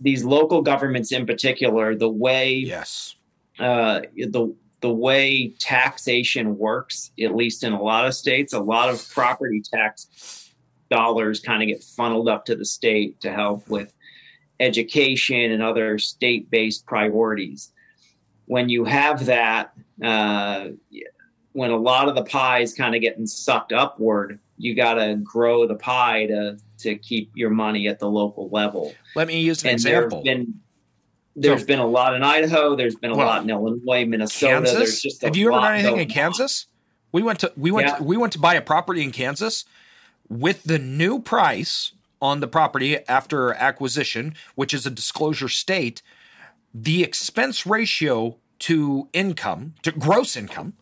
These 0.01 0.25
local 0.25 0.63
governments 0.63 1.13
in 1.13 1.27
particular 1.27 1.95
the 1.95 2.09
way 2.09 2.55
Yes. 2.55 3.17
uh, 3.59 4.01
the 4.17 4.55
the 4.81 4.93
way 4.93 5.49
taxation 5.59 6.57
works, 6.57 7.11
at 7.21 7.35
least 7.35 7.65
in 7.65 7.73
a 7.73 7.83
lot 7.83 8.07
of 8.07 8.15
states, 8.15 8.53
a 8.53 8.61
lot 8.61 8.89
of 8.89 9.09
property 9.11 9.61
tax 9.61 10.53
dollars 10.89 11.41
kind 11.41 11.63
of 11.63 11.67
get 11.69 11.83
funneled 11.83 12.29
up 12.29 12.45
to 12.45 12.55
the 12.55 12.65
state 12.65 13.21
to 13.21 13.33
help 13.33 13.69
with 13.69 13.93
education 14.61 15.51
and 15.51 15.63
other 15.63 15.99
state-based 15.99 16.87
priorities. 16.87 17.73
When 18.47 18.69
you 18.69 18.85
have 18.85 19.27
that, 19.27 19.73
uh, 20.03 20.69
when 21.53 21.71
a 21.73 21.77
lot 21.77 22.09
of 22.09 22.15
the 22.15 22.25
pie 22.25 22.61
is 22.61 22.73
kind 22.75 22.95
of 22.95 23.01
getting 23.01 23.27
sucked 23.27 23.73
upward, 23.73 24.39
you 24.59 24.75
got 24.77 24.95
to 24.95 25.17
grow 25.17 25.67
the 25.67 25.75
pie 25.75 26.27
to 26.27 26.57
to 26.79 26.97
keep 26.97 27.31
your 27.35 27.51
money 27.51 27.89
at 27.89 27.99
the 27.99 28.09
local 28.09 28.49
level 28.51 28.95
Let 29.15 29.29
me 29.29 29.41
use 29.41 29.63
an 29.63 29.71
and 29.71 29.75
example. 29.75 30.23
been 30.23 30.61
there's 31.37 31.61
So- 31.61 31.67
been 31.67 31.79
a 31.79 31.87
lot 31.87 32.15
in 32.17 32.23
Idaho. 32.25 32.75
There's 32.75 32.97
been 32.97 33.11
a 33.13 33.17
Well, 33.17 33.27
lot 33.27 33.43
in 33.45 33.51
Illinois, 33.51 34.05
Minnesota. 34.05 34.61
There's 34.65 34.73
Kansas. 34.77 35.03
just 35.03 35.23
a 35.23 35.27
Have 35.27 35.37
you 35.37 35.53
ever 35.53 35.61
done 35.61 35.75
anything 35.75 35.95
in 35.97 36.01
on. 36.03 36.09
Kansas? 36.09 36.67
We 37.13 37.23
went 37.23 37.39
to 37.41 37.53
we 37.57 37.71
went 37.71 37.87
Yeah. 37.89 37.97
to, 37.99 38.03
we 38.03 38.17
went 38.17 38.33
to 38.33 38.39
buy 38.41 38.55
a 38.55 38.61
property 38.63 39.03
in 39.05 39.13
Kansas 39.13 39.65
with 40.29 40.65
the 40.65 40.79
new 40.79 41.21
price 41.21 41.93
on 42.21 42.41
the 42.41 42.49
property 42.49 42.99
after 43.07 43.55
acquisition, 43.55 44.35
which 44.57 44.75
is 44.75 44.85
a 44.85 44.91
disclosure 44.91 45.49
state. 45.49 46.03
The 46.75 47.03
expense 47.05 47.65
ratio 47.65 48.37
to 48.61 49.09
income 49.13 49.75
to 49.83 49.93
gross 49.93 50.37
income 50.37 50.73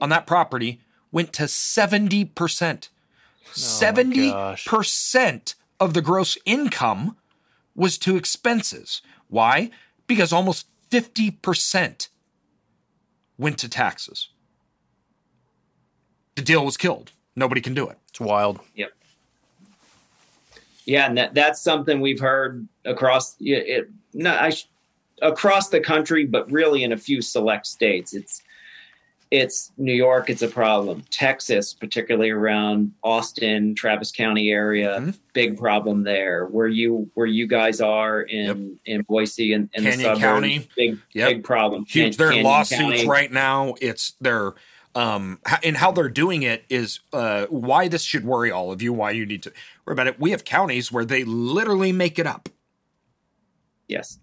on 0.00 0.08
that 0.08 0.26
property 0.26 0.80
went 1.12 1.32
to 1.34 1.46
seventy 1.46 2.24
percent. 2.24 2.88
Oh 3.46 3.52
Seventy 3.52 4.30
gosh. 4.30 4.64
percent 4.64 5.54
of 5.78 5.94
the 5.94 6.02
gross 6.02 6.36
income 6.44 7.16
was 7.74 7.98
to 7.98 8.16
expenses. 8.16 9.02
Why? 9.28 9.70
Because 10.06 10.32
almost 10.32 10.66
fifty 10.90 11.30
percent 11.30 12.08
went 13.38 13.58
to 13.58 13.68
taxes. 13.68 14.28
The 16.34 16.42
deal 16.42 16.64
was 16.64 16.76
killed. 16.76 17.12
Nobody 17.36 17.60
can 17.60 17.74
do 17.74 17.88
it. 17.88 17.98
It's 18.08 18.20
wild. 18.20 18.60
Yep. 18.74 18.92
Yeah, 20.84 21.06
and 21.06 21.16
that, 21.18 21.34
that's 21.34 21.60
something 21.60 22.00
we've 22.00 22.20
heard 22.20 22.66
across 22.84 23.36
it, 23.38 23.88
no, 24.12 24.32
I, 24.32 24.52
across 25.22 25.68
the 25.68 25.80
country, 25.80 26.24
but 26.24 26.50
really 26.50 26.82
in 26.82 26.92
a 26.92 26.96
few 26.96 27.22
select 27.22 27.66
states. 27.66 28.12
It's 28.14 28.42
it's 29.30 29.70
New 29.76 29.92
York. 29.94 30.28
It's 30.28 30.42
a 30.42 30.48
problem. 30.48 31.04
Texas, 31.10 31.72
particularly 31.72 32.30
around 32.30 32.92
Austin, 33.04 33.74
Travis 33.76 34.10
County 34.10 34.50
area, 34.50 34.98
Mhm. 35.00 35.18
big 35.32 35.56
problem 35.56 36.02
there. 36.02 36.46
Where 36.46 36.66
you 36.66 37.08
where 37.14 37.26
you 37.26 37.46
guys 37.46 37.80
are 37.80 38.22
in 38.22 38.78
in 38.86 39.02
Boise 39.02 39.52
and, 39.52 39.68
and 39.74 39.84
the 39.86 39.90
Canyon 39.90 40.04
suburbs, 40.06 40.20
County. 40.22 40.68
big 40.76 40.98
Yep. 41.12 41.28
big 41.28 41.44
problem. 41.44 41.84
Huge. 41.86 42.16
Can- 42.16 42.18
There 42.18 42.26
are 42.28 42.30
Canyon 42.30 42.46
lawsuits 42.46 42.80
County. 42.80 43.06
right 43.06 43.30
now. 43.32 43.74
It's 43.80 44.14
they're 44.20 44.52
um 44.96 45.38
and 45.62 45.76
how 45.76 45.92
they're 45.92 46.08
doing 46.08 46.42
it 46.42 46.64
is 46.68 46.98
uh 47.12 47.46
why 47.46 47.86
this 47.86 48.02
should 48.02 48.24
worry 48.24 48.50
all 48.50 48.72
of 48.72 48.82
you. 48.82 48.92
Why 48.92 49.12
you 49.12 49.24
need 49.26 49.44
to 49.44 49.52
worry 49.86 49.92
about 49.94 50.08
it. 50.08 50.18
We 50.18 50.32
have 50.32 50.44
counties 50.44 50.90
where 50.90 51.04
they 51.04 51.22
literally 51.22 51.92
make 51.92 52.18
it 52.18 52.26
up. 52.26 52.48
Yes. 53.86 54.18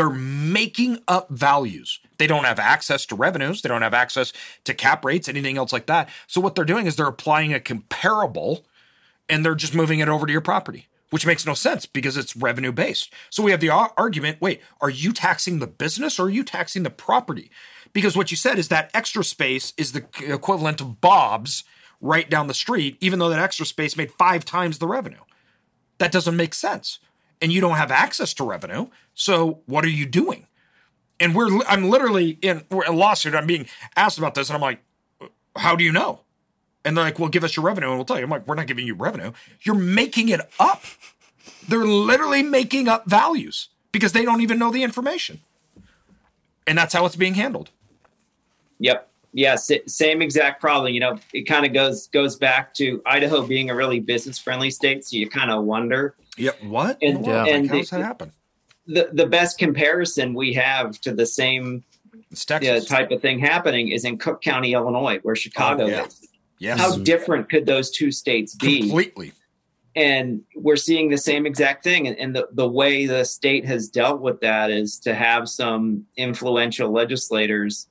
They're 0.00 0.08
making 0.08 1.00
up 1.08 1.28
values. 1.28 2.00
They 2.16 2.26
don't 2.26 2.44
have 2.44 2.58
access 2.58 3.04
to 3.04 3.14
revenues. 3.14 3.60
They 3.60 3.68
don't 3.68 3.82
have 3.82 3.92
access 3.92 4.32
to 4.64 4.72
cap 4.72 5.04
rates, 5.04 5.28
anything 5.28 5.58
else 5.58 5.74
like 5.74 5.84
that. 5.88 6.08
So 6.26 6.40
what 6.40 6.54
they're 6.54 6.64
doing 6.64 6.86
is 6.86 6.96
they're 6.96 7.06
applying 7.06 7.52
a 7.52 7.60
comparable 7.60 8.64
and 9.28 9.44
they're 9.44 9.54
just 9.54 9.74
moving 9.74 9.98
it 9.98 10.08
over 10.08 10.24
to 10.24 10.32
your 10.32 10.40
property, 10.40 10.88
which 11.10 11.26
makes 11.26 11.44
no 11.44 11.52
sense 11.52 11.84
because 11.84 12.16
it's 12.16 12.34
revenue 12.34 12.72
based. 12.72 13.12
So 13.28 13.42
we 13.42 13.50
have 13.50 13.60
the 13.60 13.68
argument, 13.68 14.40
wait, 14.40 14.62
are 14.80 14.88
you 14.88 15.12
taxing 15.12 15.58
the 15.58 15.66
business 15.66 16.18
or 16.18 16.28
are 16.28 16.30
you 16.30 16.44
taxing 16.44 16.82
the 16.82 16.88
property? 16.88 17.50
Because 17.92 18.16
what 18.16 18.30
you 18.30 18.38
said 18.38 18.58
is 18.58 18.68
that 18.68 18.90
extra 18.94 19.22
space 19.22 19.74
is 19.76 19.92
the 19.92 20.06
equivalent 20.26 20.80
of 20.80 21.02
Bob's 21.02 21.62
right 22.00 22.30
down 22.30 22.46
the 22.46 22.54
street, 22.54 22.96
even 23.02 23.18
though 23.18 23.28
that 23.28 23.38
extra 23.38 23.66
space 23.66 23.98
made 23.98 24.12
five 24.12 24.46
times 24.46 24.78
the 24.78 24.86
revenue. 24.86 25.20
That 25.98 26.10
doesn't 26.10 26.38
make 26.38 26.54
sense. 26.54 27.00
And 27.42 27.52
you 27.52 27.62
don't 27.62 27.76
have 27.76 27.90
access 27.90 28.34
to 28.34 28.44
revenue. 28.44 28.88
So 29.20 29.60
what 29.66 29.84
are 29.84 29.90
you 29.90 30.06
doing? 30.06 30.46
And 31.20 31.34
we're 31.34 31.62
I'm 31.68 31.90
literally 31.90 32.38
in 32.40 32.64
a 32.70 32.90
lawsuit. 32.90 33.34
I'm 33.34 33.46
being 33.46 33.66
asked 33.94 34.16
about 34.16 34.34
this, 34.34 34.48
and 34.48 34.54
I'm 34.56 34.62
like, 34.62 34.80
how 35.54 35.76
do 35.76 35.84
you 35.84 35.92
know? 35.92 36.20
And 36.86 36.96
they're 36.96 37.04
like, 37.04 37.18
well, 37.18 37.28
give 37.28 37.44
us 37.44 37.54
your 37.54 37.66
revenue 37.66 37.88
and 37.88 37.96
we'll 37.98 38.06
tell 38.06 38.16
you. 38.16 38.24
I'm 38.24 38.30
like, 38.30 38.46
we're 38.46 38.54
not 38.54 38.66
giving 38.66 38.86
you 38.86 38.94
revenue. 38.94 39.32
You're 39.60 39.74
making 39.74 40.30
it 40.30 40.40
up. 40.58 40.82
They're 41.68 41.84
literally 41.84 42.42
making 42.42 42.88
up 42.88 43.04
values 43.04 43.68
because 43.92 44.12
they 44.12 44.24
don't 44.24 44.40
even 44.40 44.58
know 44.58 44.70
the 44.70 44.82
information. 44.82 45.40
And 46.66 46.78
that's 46.78 46.94
how 46.94 47.04
it's 47.04 47.16
being 47.16 47.34
handled. 47.34 47.68
Yep. 48.78 49.06
Yeah, 49.34 49.56
same 49.56 50.22
exact 50.22 50.62
problem. 50.62 50.94
You 50.94 51.00
know, 51.00 51.18
it 51.34 51.42
kind 51.42 51.66
of 51.66 51.74
goes 51.74 52.06
goes 52.08 52.36
back 52.36 52.72
to 52.74 53.02
Idaho 53.04 53.46
being 53.46 53.68
a 53.68 53.74
really 53.74 54.00
business 54.00 54.38
friendly 54.38 54.70
state, 54.70 55.04
so 55.04 55.16
you 55.18 55.28
kind 55.28 55.50
of 55.50 55.64
wonder 55.64 56.16
Yeah. 56.38 56.52
What? 56.62 56.96
And- 57.02 57.22
world? 57.22 57.46
and 57.48 57.64
Like, 57.64 57.70
how 57.70 57.76
does 57.76 57.90
the- 57.90 57.96
that 57.98 58.02
happen? 58.04 58.32
The 58.92 59.08
the 59.12 59.26
best 59.26 59.58
comparison 59.58 60.34
we 60.34 60.52
have 60.54 61.00
to 61.02 61.12
the 61.12 61.26
same 61.26 61.84
uh, 62.50 62.80
type 62.80 63.10
of 63.10 63.20
thing 63.22 63.38
happening 63.38 63.88
is 63.88 64.04
in 64.04 64.18
Cook 64.18 64.42
County, 64.42 64.72
Illinois, 64.72 65.18
where 65.22 65.34
Chicago 65.36 65.84
Oh, 65.84 65.88
yeah. 65.88 66.04
is. 66.06 66.28
yes. 66.58 66.78
How 66.78 66.96
different 66.96 67.48
could 67.48 67.66
those 67.66 67.90
two 67.90 68.10
states 68.12 68.54
be? 68.54 68.80
Completely. 68.80 69.32
and 69.96 70.40
we're 70.54 70.76
seeing 70.76 71.10
the 71.10 71.18
same 71.18 71.46
exact 71.46 71.82
thing 71.82 72.06
and, 72.06 72.16
and 72.18 72.34
the, 72.36 72.46
the 72.52 72.68
way 72.68 73.06
the 73.06 73.24
state 73.24 73.64
has 73.64 73.88
dealt 73.88 74.20
with 74.20 74.40
that 74.40 74.70
is 74.70 75.00
to 75.00 75.12
have 75.14 75.48
some 75.48 76.04
influential 76.16 76.90
legislators 76.92 77.86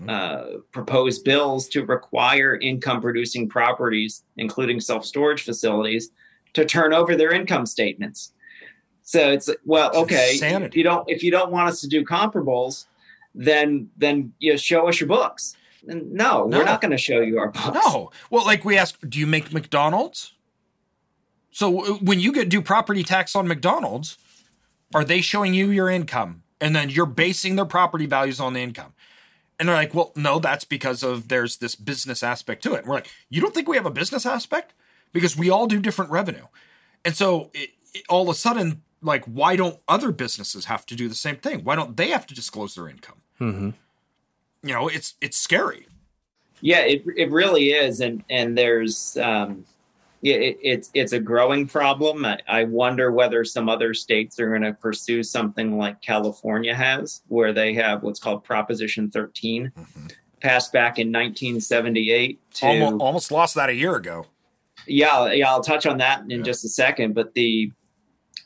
Mhm. 0.00 0.10
uh, 0.10 0.58
propose 0.72 1.20
bills 1.20 1.68
to 1.68 1.84
require 1.84 2.56
income 2.56 3.00
producing 3.00 3.48
properties 3.48 4.24
including 4.36 4.80
self-storage 4.80 5.42
facilities 5.44 6.10
to 6.54 6.64
turn 6.64 6.92
over 6.92 7.14
their 7.14 7.32
income 7.32 7.64
statements 7.66 8.32
so 9.04 9.30
it's 9.30 9.46
like, 9.48 9.60
well 9.64 9.88
It's 9.90 9.98
okay 9.98 10.32
insanity. 10.32 10.66
if 10.66 10.76
you 10.76 10.82
don't 10.82 11.08
if 11.10 11.22
you 11.22 11.30
don't 11.30 11.52
want 11.52 11.68
us 11.68 11.80
to 11.82 11.86
do 11.88 12.04
comparables 12.04 12.86
then 13.34 13.90
then 13.96 14.32
you 14.38 14.52
know, 14.52 14.56
show 14.56 14.88
us 14.88 14.98
your 15.00 15.08
books 15.08 15.56
and 15.86 16.12
no, 16.12 16.46
No. 16.46 16.58
we're 16.58 16.64
not 16.64 16.80
going 16.80 16.92
to 16.92 16.98
show 16.98 17.20
you 17.20 17.38
our 17.38 17.50
books 17.50 17.78
No. 17.84 18.10
Well, 18.30 18.44
like 18.46 18.64
we 18.64 18.78
ask, 18.78 18.98
do 19.08 19.18
you 19.18 19.26
make 19.26 19.52
McDonald's? 19.52 20.32
So 21.50 21.94
when 21.96 22.18
you 22.20 22.32
get 22.32 22.48
due 22.48 22.62
property 22.62 23.02
tax 23.04 23.36
on 23.36 23.46
McDonald's, 23.46 24.18
are 24.94 25.04
they 25.04 25.20
showing 25.20 25.54
you 25.54 25.70
your 25.70 25.88
income? 25.88 26.42
And 26.60 26.74
then 26.74 26.88
you're 26.90 27.06
basing 27.06 27.56
their 27.56 27.64
property 27.66 28.06
values 28.06 28.40
on 28.40 28.54
the 28.54 28.60
income. 28.60 28.92
And 29.60 29.68
they're 29.68 29.76
like, 29.76 29.94
well, 29.94 30.12
no, 30.16 30.38
that's 30.40 30.64
because 30.64 31.02
of 31.02 31.28
there's 31.28 31.58
this 31.58 31.74
business 31.76 32.22
aspect 32.22 32.62
to 32.64 32.74
it. 32.74 32.78
And 32.78 32.86
we're 32.88 32.94
like, 32.96 33.10
you 33.28 33.40
don't 33.40 33.54
think 33.54 33.68
we 33.68 33.76
have 33.76 33.86
a 33.86 33.90
business 33.90 34.26
aspect? 34.26 34.72
Because 35.12 35.36
we 35.36 35.48
all 35.50 35.66
do 35.66 35.78
different 35.78 36.10
revenue. 36.10 36.46
And 37.04 37.14
so 37.14 37.50
it, 37.54 37.70
it, 37.94 38.02
all 38.08 38.22
of 38.22 38.28
a 38.28 38.34
sudden, 38.34 38.82
like, 39.04 39.24
why 39.26 39.54
don't 39.54 39.78
other 39.86 40.10
businesses 40.10 40.64
have 40.64 40.86
to 40.86 40.96
do 40.96 41.08
the 41.08 41.14
same 41.14 41.36
thing? 41.36 41.62
Why 41.62 41.76
don't 41.76 41.96
they 41.96 42.08
have 42.08 42.26
to 42.26 42.34
disclose 42.34 42.74
their 42.74 42.88
income? 42.88 43.20
Mm-hmm. 43.40 43.70
You 44.62 44.74
know, 44.74 44.88
it's 44.88 45.14
it's 45.20 45.36
scary. 45.36 45.86
Yeah, 46.60 46.80
it 46.80 47.04
it 47.16 47.30
really 47.30 47.68
is, 47.68 48.00
and 48.00 48.24
and 48.30 48.56
there's 48.56 49.18
um, 49.18 49.66
yeah, 50.22 50.36
it, 50.36 50.58
it's 50.62 50.90
it's 50.94 51.12
a 51.12 51.20
growing 51.20 51.66
problem. 51.66 52.24
I, 52.24 52.38
I 52.48 52.64
wonder 52.64 53.12
whether 53.12 53.44
some 53.44 53.68
other 53.68 53.92
states 53.92 54.40
are 54.40 54.48
going 54.48 54.62
to 54.62 54.72
pursue 54.72 55.22
something 55.22 55.76
like 55.76 56.00
California 56.00 56.74
has, 56.74 57.20
where 57.28 57.52
they 57.52 57.74
have 57.74 58.02
what's 58.02 58.18
called 58.18 58.42
Proposition 58.42 59.10
13, 59.10 59.70
passed 60.40 60.72
back 60.72 60.98
in 60.98 61.08
1978 61.08 62.40
to 62.54 62.66
almost, 62.66 63.02
almost 63.02 63.30
lost 63.30 63.54
that 63.56 63.68
a 63.68 63.74
year 63.74 63.96
ago. 63.96 64.24
Yeah, 64.86 65.30
yeah, 65.32 65.50
I'll 65.50 65.62
touch 65.62 65.84
on 65.84 65.98
that 65.98 66.22
in 66.22 66.30
yeah. 66.30 66.42
just 66.42 66.64
a 66.64 66.68
second. 66.70 67.14
But 67.14 67.34
the 67.34 67.70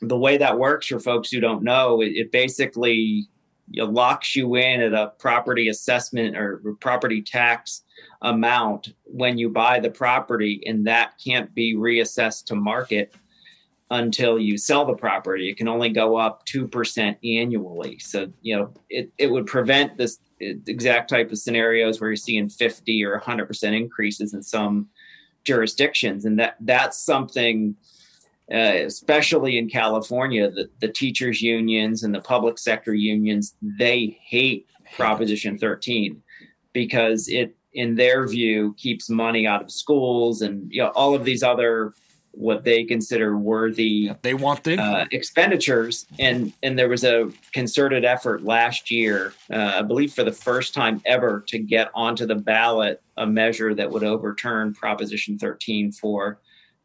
the 0.01 0.17
way 0.17 0.37
that 0.37 0.57
works 0.57 0.87
for 0.87 0.99
folks 0.99 1.29
who 1.29 1.39
don't 1.39 1.63
know, 1.63 2.01
it, 2.01 2.11
it 2.15 2.31
basically 2.31 3.27
you 3.71 3.83
know, 3.83 3.89
locks 3.89 4.35
you 4.35 4.55
in 4.55 4.81
at 4.81 4.93
a 4.93 5.13
property 5.19 5.69
assessment 5.69 6.35
or 6.35 6.61
property 6.79 7.21
tax 7.21 7.83
amount 8.21 8.93
when 9.03 9.37
you 9.37 9.49
buy 9.49 9.79
the 9.79 9.91
property, 9.91 10.61
and 10.65 10.87
that 10.87 11.13
can't 11.23 11.53
be 11.53 11.75
reassessed 11.75 12.45
to 12.45 12.55
market 12.55 13.13
until 13.91 14.37
you 14.37 14.57
sell 14.57 14.85
the 14.85 14.93
property. 14.93 15.49
It 15.49 15.57
can 15.57 15.67
only 15.67 15.89
go 15.89 16.15
up 16.15 16.45
2% 16.45 17.15
annually. 17.23 17.97
So, 17.99 18.31
you 18.41 18.55
know, 18.55 18.73
it, 18.89 19.11
it 19.17 19.27
would 19.27 19.47
prevent 19.47 19.97
this 19.97 20.19
exact 20.39 21.09
type 21.09 21.31
of 21.31 21.39
scenarios 21.39 21.99
where 21.99 22.11
you're 22.11 22.15
seeing 22.15 22.49
50 22.49 23.03
or 23.03 23.19
100% 23.19 23.75
increases 23.75 24.33
in 24.33 24.43
some 24.43 24.89
jurisdictions. 25.43 26.25
And 26.25 26.39
that 26.39 26.55
that's 26.61 27.03
something, 27.03 27.75
uh, 28.51 28.81
especially 28.85 29.57
in 29.57 29.69
California, 29.69 30.49
the, 30.49 30.69
the 30.79 30.87
teachers 30.87 31.41
unions 31.41 32.03
and 32.03 32.13
the 32.13 32.21
public 32.21 32.57
sector 32.57 32.93
unions, 32.93 33.55
they 33.61 34.17
hate 34.23 34.67
Proposition 34.95 35.57
13 35.57 36.21
because 36.73 37.27
it, 37.27 37.55
in 37.73 37.95
their 37.95 38.27
view, 38.27 38.73
keeps 38.77 39.09
money 39.09 39.45
out 39.45 39.61
of 39.61 39.71
schools 39.71 40.41
and 40.41 40.71
you 40.71 40.81
know 40.81 40.89
all 40.89 41.13
of 41.13 41.25
these 41.25 41.43
other 41.43 41.93
what 42.31 42.63
they 42.63 42.83
consider 42.83 43.37
worthy 43.37 44.11
they 44.21 44.33
want 44.33 44.63
the 44.63 44.77
uh, 44.77 45.05
expenditures. 45.11 46.05
And 46.19 46.53
and 46.63 46.77
there 46.77 46.87
was 46.87 47.03
a 47.03 47.31
concerted 47.53 48.05
effort 48.05 48.43
last 48.43 48.91
year 48.91 49.33
uh, 49.51 49.73
i 49.77 49.81
believe 49.81 50.13
for 50.13 50.23
the 50.23 50.31
first 50.31 50.73
time 50.73 51.01
ever 51.05 51.43
to 51.47 51.57
get 51.57 51.89
onto 51.95 52.25
the 52.25 52.35
ballot 52.35 53.01
a 53.17 53.25
measure 53.25 53.73
that 53.73 53.89
would 53.89 54.03
overturn 54.03 54.73
proposition 54.73 55.37
13 55.39 55.91
for 55.91 56.39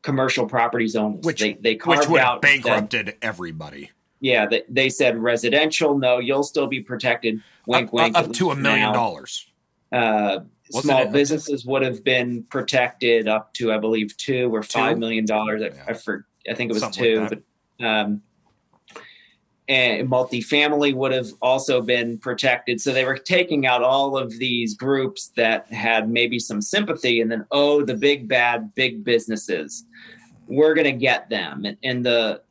commercial 0.05 0.47
properties 0.47 0.95
only 0.95 1.19
which 1.21 1.41
they, 1.41 1.55
they 1.55 1.75
which 1.85 2.09
would 2.09 2.21
out 2.21 2.43
bankrupted 2.43 3.17
everybody. 3.23 3.91
Yeah 4.21 4.47
they, 4.47 4.63
they 4.69 4.89
said 4.89 5.19
residential 5.19 5.99
no 5.99 6.19
you'll 6.19 6.45
still 6.45 6.67
be 6.67 6.81
protected. 6.81 7.41
Wink 7.67 7.89
up, 7.89 7.93
wink 7.93 8.17
up 8.17 8.33
to 8.35 8.51
a 8.51 8.57
million 8.57 8.93
dollars. 8.93 9.49
Uh, 9.91 10.41
small 10.71 11.07
businesses 11.09 11.65
would 11.65 11.83
have 11.83 12.03
been 12.05 12.43
protected 12.45 13.29
up 13.29 13.53
to, 13.55 13.73
I 13.73 13.79
believe, 13.79 14.17
two 14.17 14.55
or 14.55 14.63
five 14.63 14.95
two? 14.95 15.01
million 15.01 15.25
dollars. 15.25 15.63
I, 15.63 15.67
yeah. 15.67 15.85
I, 15.89 15.93
for, 15.95 16.27
I 16.49 16.55
think 16.55 16.71
it 16.71 16.75
was 16.75 16.83
Something 16.83 17.05
two, 17.05 17.21
like 17.21 17.43
but 17.79 17.87
um, 17.87 18.23
and 19.69 20.09
multifamily 20.09 20.95
would 20.95 21.12
have 21.12 21.29
also 21.41 21.81
been 21.81 22.19
protected. 22.19 22.81
So 22.81 22.93
they 22.93 23.05
were 23.05 23.17
taking 23.17 23.67
out 23.67 23.83
all 23.83 24.19
of 24.19 24.39
these 24.39 24.75
groups 24.75 25.33
that 25.37 25.73
had 25.73 26.11
maybe 26.11 26.39
some 26.39 26.61
sympathy, 26.61 27.21
and 27.21 27.31
then 27.31 27.47
oh, 27.51 27.83
the 27.85 27.95
big 27.95 28.29
bad 28.29 28.75
big 28.75 29.05
businesses, 29.05 29.85
we're 30.47 30.75
going 30.75 30.85
to 30.85 30.93
get 30.93 31.31
them, 31.31 31.65
and, 31.65 31.77
and 31.83 32.05
the 32.05 32.43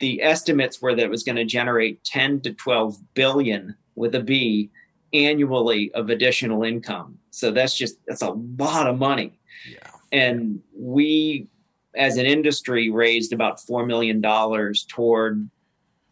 the 0.00 0.20
estimates 0.20 0.82
were 0.82 0.94
that 0.94 1.04
it 1.04 1.10
was 1.10 1.22
going 1.22 1.36
to 1.36 1.44
generate 1.44 2.02
10 2.02 2.40
to 2.40 2.52
12 2.52 2.96
billion 3.14 3.76
with 3.94 4.16
a 4.16 4.20
B 4.20 4.68
annually 5.12 5.92
of 5.94 6.10
additional 6.10 6.64
income. 6.64 7.18
So 7.30 7.52
that's 7.52 7.76
just 7.76 7.98
that's 8.06 8.22
a 8.22 8.30
lot 8.30 8.88
of 8.88 8.98
money. 8.98 9.38
Yeah. 9.70 9.90
And 10.10 10.60
we 10.76 11.46
as 11.94 12.16
an 12.16 12.26
industry 12.26 12.90
raised 12.90 13.32
about 13.32 13.60
4 13.60 13.86
million 13.86 14.20
dollars 14.20 14.84
toward 14.88 15.48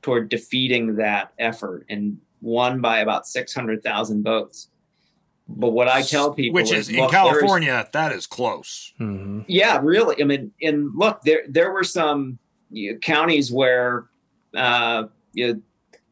toward 0.03 0.29
defeating 0.29 0.97
that 0.97 1.33
effort 1.39 1.87
and 1.89 2.19
won 2.41 2.81
by 2.81 3.01
about 3.01 3.27
600,000 3.27 4.23
votes. 4.23 4.69
But 5.49 5.71
what 5.71 5.89
I 5.89 6.03
tell 6.03 6.33
people, 6.33 6.55
which 6.55 6.73
is, 6.73 6.89
is 6.89 6.97
in 6.97 7.09
California, 7.09 7.89
that 7.93 8.13
is 8.13 8.27
close. 8.27 8.95
Mm-hmm. 9.01 9.43
Yeah, 9.49 9.81
really. 9.83 10.23
I 10.23 10.25
mean, 10.25 10.53
and 10.63 10.93
look, 10.95 11.23
there 11.23 11.43
there 11.49 11.73
were 11.73 11.83
some 11.83 12.39
you 12.71 12.93
know, 12.93 12.99
counties 12.99 13.51
where 13.51 14.07
uh, 14.55 15.05
you 15.33 15.55
know, 15.55 15.61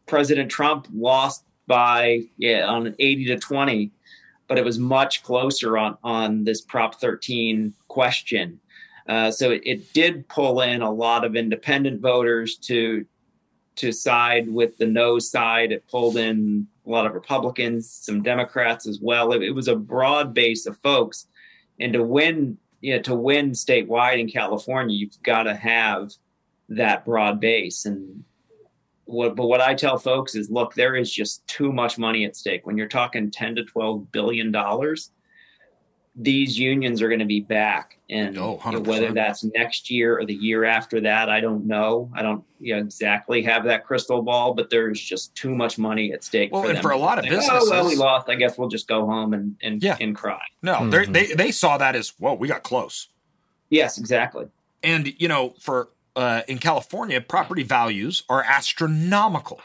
President 0.06 0.50
Trump 0.50 0.88
lost 0.92 1.44
by 1.68 2.22
yeah 2.38 2.66
on 2.66 2.94
80 2.98 3.26
to 3.26 3.36
20 3.36 3.92
but 4.48 4.58
it 4.58 4.64
was 4.64 4.78
much 4.78 5.22
closer 5.22 5.78
on 5.78 5.96
on 6.02 6.42
this 6.42 6.62
prop 6.62 6.96
13 6.96 7.74
question 7.86 8.58
uh, 9.08 9.30
so 9.30 9.50
it, 9.50 9.62
it, 9.64 9.92
did 9.94 10.28
pull 10.28 10.60
in 10.60 10.82
a 10.82 10.90
lot 10.90 11.24
of 11.24 11.36
independent 11.36 12.00
voters 12.00 12.56
to 12.56 13.06
to 13.78 13.92
side 13.92 14.48
with 14.48 14.76
the 14.78 14.86
no 14.86 15.18
side. 15.18 15.72
It 15.72 15.88
pulled 15.88 16.16
in 16.16 16.66
a 16.86 16.90
lot 16.90 17.06
of 17.06 17.14
republicans 17.14 17.90
some 17.90 18.22
democrats 18.22 18.86
as 18.86 19.00
well. 19.00 19.32
It, 19.32 19.42
it 19.42 19.50
was 19.50 19.68
a 19.68 19.76
broad 19.76 20.34
base 20.34 20.66
of 20.66 20.78
folks. 20.78 21.26
And 21.80 21.92
to 21.92 22.02
win 22.02 22.58
you 22.80 22.94
know, 22.94 23.02
to 23.02 23.14
win 23.14 23.50
statewide 23.50 24.20
in 24.20 24.28
california 24.28 24.96
you've 24.96 25.20
got 25.22 25.44
to 25.44 25.54
have 25.54 26.12
that 26.68 27.04
broad 27.04 27.40
base. 27.40 27.84
And 27.84 28.24
what, 29.04 29.36
but 29.36 29.46
what 29.46 29.60
I 29.60 29.74
tell 29.74 29.98
folks 29.98 30.34
is, 30.34 30.50
look, 30.50 30.74
there 30.74 30.96
is 30.96 31.12
just 31.12 31.46
too 31.46 31.72
much 31.72 31.98
money 31.98 32.24
at 32.24 32.36
stake. 32.36 32.66
When 32.66 32.76
you're 32.76 32.88
talking 32.88 33.30
10 33.30 33.56
to 33.56 33.64
12 33.64 34.12
billion 34.12 34.52
dollars, 34.52 35.10
these 36.20 36.58
unions 36.58 37.00
are 37.00 37.08
going 37.08 37.20
to 37.20 37.24
be 37.24 37.40
back, 37.40 37.98
and 38.10 38.36
oh, 38.36 38.60
you 38.66 38.72
know, 38.72 38.80
whether 38.80 39.12
that's 39.12 39.44
next 39.44 39.88
year 39.88 40.18
or 40.18 40.24
the 40.24 40.34
year 40.34 40.64
after 40.64 41.00
that, 41.02 41.30
I 41.30 41.40
don't 41.40 41.64
know. 41.64 42.10
I 42.12 42.22
don't 42.22 42.44
you 42.58 42.74
know, 42.74 42.80
exactly 42.80 43.42
have 43.42 43.64
that 43.64 43.86
crystal 43.86 44.20
ball, 44.22 44.52
but 44.52 44.68
there's 44.68 45.00
just 45.00 45.34
too 45.36 45.54
much 45.54 45.78
money 45.78 46.12
at 46.12 46.24
stake. 46.24 46.52
Well, 46.52 46.64
for 46.64 46.70
and 46.70 46.78
for 46.80 46.90
a 46.90 46.98
lot 46.98 47.18
of 47.18 47.22
think, 47.22 47.36
businesses, 47.36 47.70
oh, 47.70 47.70
well, 47.70 47.86
we 47.86 47.94
lost. 47.94 48.28
I 48.28 48.34
guess 48.34 48.58
we'll 48.58 48.68
just 48.68 48.88
go 48.88 49.06
home 49.06 49.32
and 49.32 49.56
and 49.62 49.82
yeah. 49.82 49.96
and 50.00 50.16
cry. 50.16 50.40
No, 50.60 50.74
mm-hmm. 50.74 51.12
they 51.12 51.26
they 51.26 51.52
saw 51.52 51.78
that 51.78 51.94
as 51.94 52.12
whoa, 52.18 52.34
we 52.34 52.48
got 52.48 52.64
close. 52.64 53.08
Yes, 53.70 53.96
exactly. 53.96 54.48
And 54.82 55.14
you 55.20 55.28
know, 55.28 55.54
for 55.60 55.90
uh, 56.16 56.42
in 56.48 56.58
California, 56.58 57.20
property 57.20 57.62
values 57.62 58.24
are 58.28 58.42
astronomical. 58.42 59.60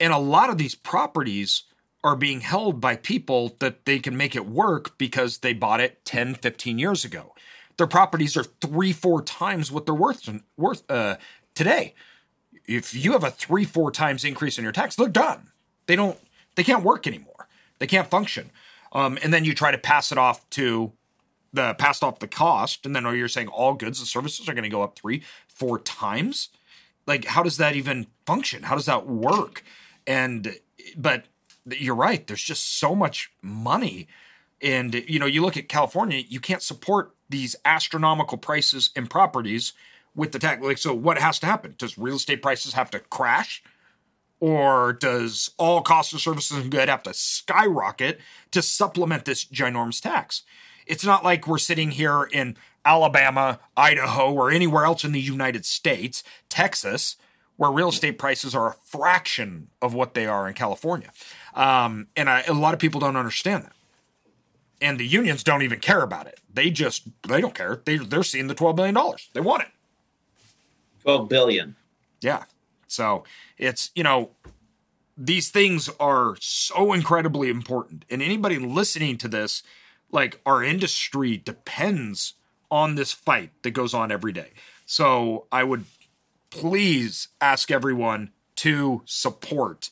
And 0.00 0.12
a 0.12 0.18
lot 0.18 0.50
of 0.50 0.58
these 0.58 0.74
properties 0.74 1.64
are 2.02 2.16
being 2.16 2.40
held 2.40 2.80
by 2.80 2.96
people 2.96 3.56
that 3.58 3.84
they 3.84 3.98
can 3.98 4.16
make 4.16 4.34
it 4.34 4.46
work 4.46 4.96
because 4.96 5.38
they 5.38 5.52
bought 5.52 5.80
it 5.80 6.04
10, 6.04 6.34
15 6.36 6.78
years 6.78 7.04
ago. 7.04 7.34
Their 7.76 7.86
properties 7.86 8.36
are 8.36 8.44
three, 8.44 8.92
four 8.92 9.22
times 9.22 9.70
what 9.70 9.86
they're 9.86 9.94
worth, 9.94 10.28
worth 10.56 10.90
uh, 10.90 11.16
today. 11.54 11.94
If 12.66 12.94
you 12.94 13.12
have 13.12 13.24
a 13.24 13.30
three, 13.30 13.64
four 13.64 13.90
times 13.90 14.24
increase 14.24 14.58
in 14.58 14.64
your 14.64 14.72
tax, 14.72 14.96
they're 14.96 15.08
done. 15.08 15.50
They 15.86 15.96
don't, 15.96 16.18
they 16.56 16.64
can't 16.64 16.84
work 16.84 17.06
anymore. 17.06 17.48
They 17.78 17.86
can't 17.86 18.08
function. 18.08 18.50
Um, 18.92 19.18
and 19.22 19.32
then 19.32 19.44
you 19.44 19.54
try 19.54 19.70
to 19.70 19.78
pass 19.78 20.12
it 20.12 20.18
off 20.18 20.48
to 20.50 20.92
the 21.52 21.74
passed 21.74 22.04
off 22.04 22.20
the 22.20 22.28
cost, 22.28 22.86
and 22.86 22.94
then 22.94 23.04
you're 23.04 23.28
saying 23.28 23.48
all 23.48 23.74
goods 23.74 23.98
and 23.98 24.06
services 24.06 24.48
are 24.48 24.54
going 24.54 24.64
to 24.64 24.70
go 24.70 24.82
up 24.82 24.98
three, 24.98 25.22
four 25.48 25.78
times. 25.78 26.48
Like, 27.06 27.24
how 27.24 27.42
does 27.42 27.56
that 27.56 27.74
even 27.74 28.06
function? 28.26 28.64
How 28.64 28.76
does 28.76 28.86
that 28.86 29.06
work? 29.06 29.64
And 30.06 30.56
but 30.96 31.24
you're 31.66 31.94
right. 31.94 32.26
There's 32.26 32.42
just 32.42 32.78
so 32.78 32.94
much 32.94 33.30
money, 33.42 34.08
and 34.62 34.94
you 35.08 35.18
know, 35.18 35.26
you 35.26 35.42
look 35.42 35.56
at 35.56 35.68
California, 35.68 36.22
you 36.28 36.40
can't 36.40 36.62
support 36.62 37.14
these 37.28 37.56
astronomical 37.64 38.38
prices 38.38 38.90
in 38.94 39.06
properties 39.06 39.72
with 40.14 40.32
the 40.32 40.38
tax. 40.38 40.62
Like, 40.62 40.78
so 40.78 40.94
what 40.94 41.18
has 41.18 41.38
to 41.40 41.46
happen? 41.46 41.74
Does 41.78 41.96
real 41.98 42.16
estate 42.16 42.42
prices 42.42 42.74
have 42.74 42.90
to 42.90 43.00
crash? 43.00 43.62
Or 44.40 44.94
does 44.94 45.50
all 45.58 45.82
costs 45.82 46.14
of 46.14 46.20
services 46.22 46.56
and 46.56 46.70
good 46.70 46.88
have 46.88 47.02
to 47.02 47.12
skyrocket 47.12 48.20
to 48.52 48.62
supplement 48.62 49.26
this 49.26 49.44
ginormous 49.44 50.00
tax? 50.00 50.42
It's 50.86 51.04
not 51.04 51.22
like 51.22 51.46
we're 51.46 51.58
sitting 51.58 51.90
here 51.90 52.24
in 52.24 52.56
Alabama, 52.84 53.60
Idaho, 53.76 54.32
or 54.32 54.50
anywhere 54.50 54.84
else 54.84 55.04
in 55.04 55.12
the 55.12 55.20
United 55.20 55.66
States, 55.66 56.24
Texas, 56.48 57.16
where 57.56 57.70
real 57.70 57.90
estate 57.90 58.18
prices 58.18 58.54
are 58.54 58.68
a 58.68 58.72
fraction 58.72 59.68
of 59.82 59.92
what 59.92 60.14
they 60.14 60.26
are 60.26 60.48
in 60.48 60.54
California. 60.54 61.12
Um, 61.54 62.08
and 62.16 62.28
I, 62.28 62.42
a 62.42 62.52
lot 62.52 62.74
of 62.74 62.80
people 62.80 63.00
don't 63.00 63.16
understand 63.16 63.64
that. 63.64 63.72
And 64.80 64.98
the 64.98 65.06
unions 65.06 65.44
don't 65.44 65.62
even 65.62 65.80
care 65.80 66.02
about 66.02 66.26
it. 66.26 66.40
They 66.52 66.70
just, 66.70 67.06
they 67.28 67.40
don't 67.40 67.54
care. 67.54 67.82
They, 67.84 67.98
they're 67.98 68.22
seeing 68.22 68.46
the 68.46 68.54
$12 68.54 68.76
billion. 68.76 68.96
They 69.34 69.40
want 69.40 69.62
it. 69.62 69.68
12 71.02 71.28
billion. 71.28 71.76
Yeah. 72.20 72.44
So 72.88 73.24
it's, 73.58 73.90
you 73.94 74.02
know, 74.02 74.30
these 75.16 75.50
things 75.50 75.90
are 76.00 76.36
so 76.40 76.92
incredibly 76.92 77.50
important. 77.50 78.04
And 78.10 78.22
anybody 78.22 78.58
listening 78.58 79.18
to 79.18 79.28
this 79.28 79.62
like 80.10 80.40
our 80.44 80.62
industry 80.62 81.36
depends 81.36 82.34
on 82.70 82.94
this 82.94 83.12
fight 83.12 83.50
that 83.62 83.72
goes 83.72 83.94
on 83.94 84.10
every 84.10 84.32
day. 84.32 84.50
So 84.86 85.46
I 85.52 85.64
would 85.64 85.84
please 86.50 87.28
ask 87.40 87.70
everyone 87.70 88.30
to 88.56 89.02
support 89.04 89.90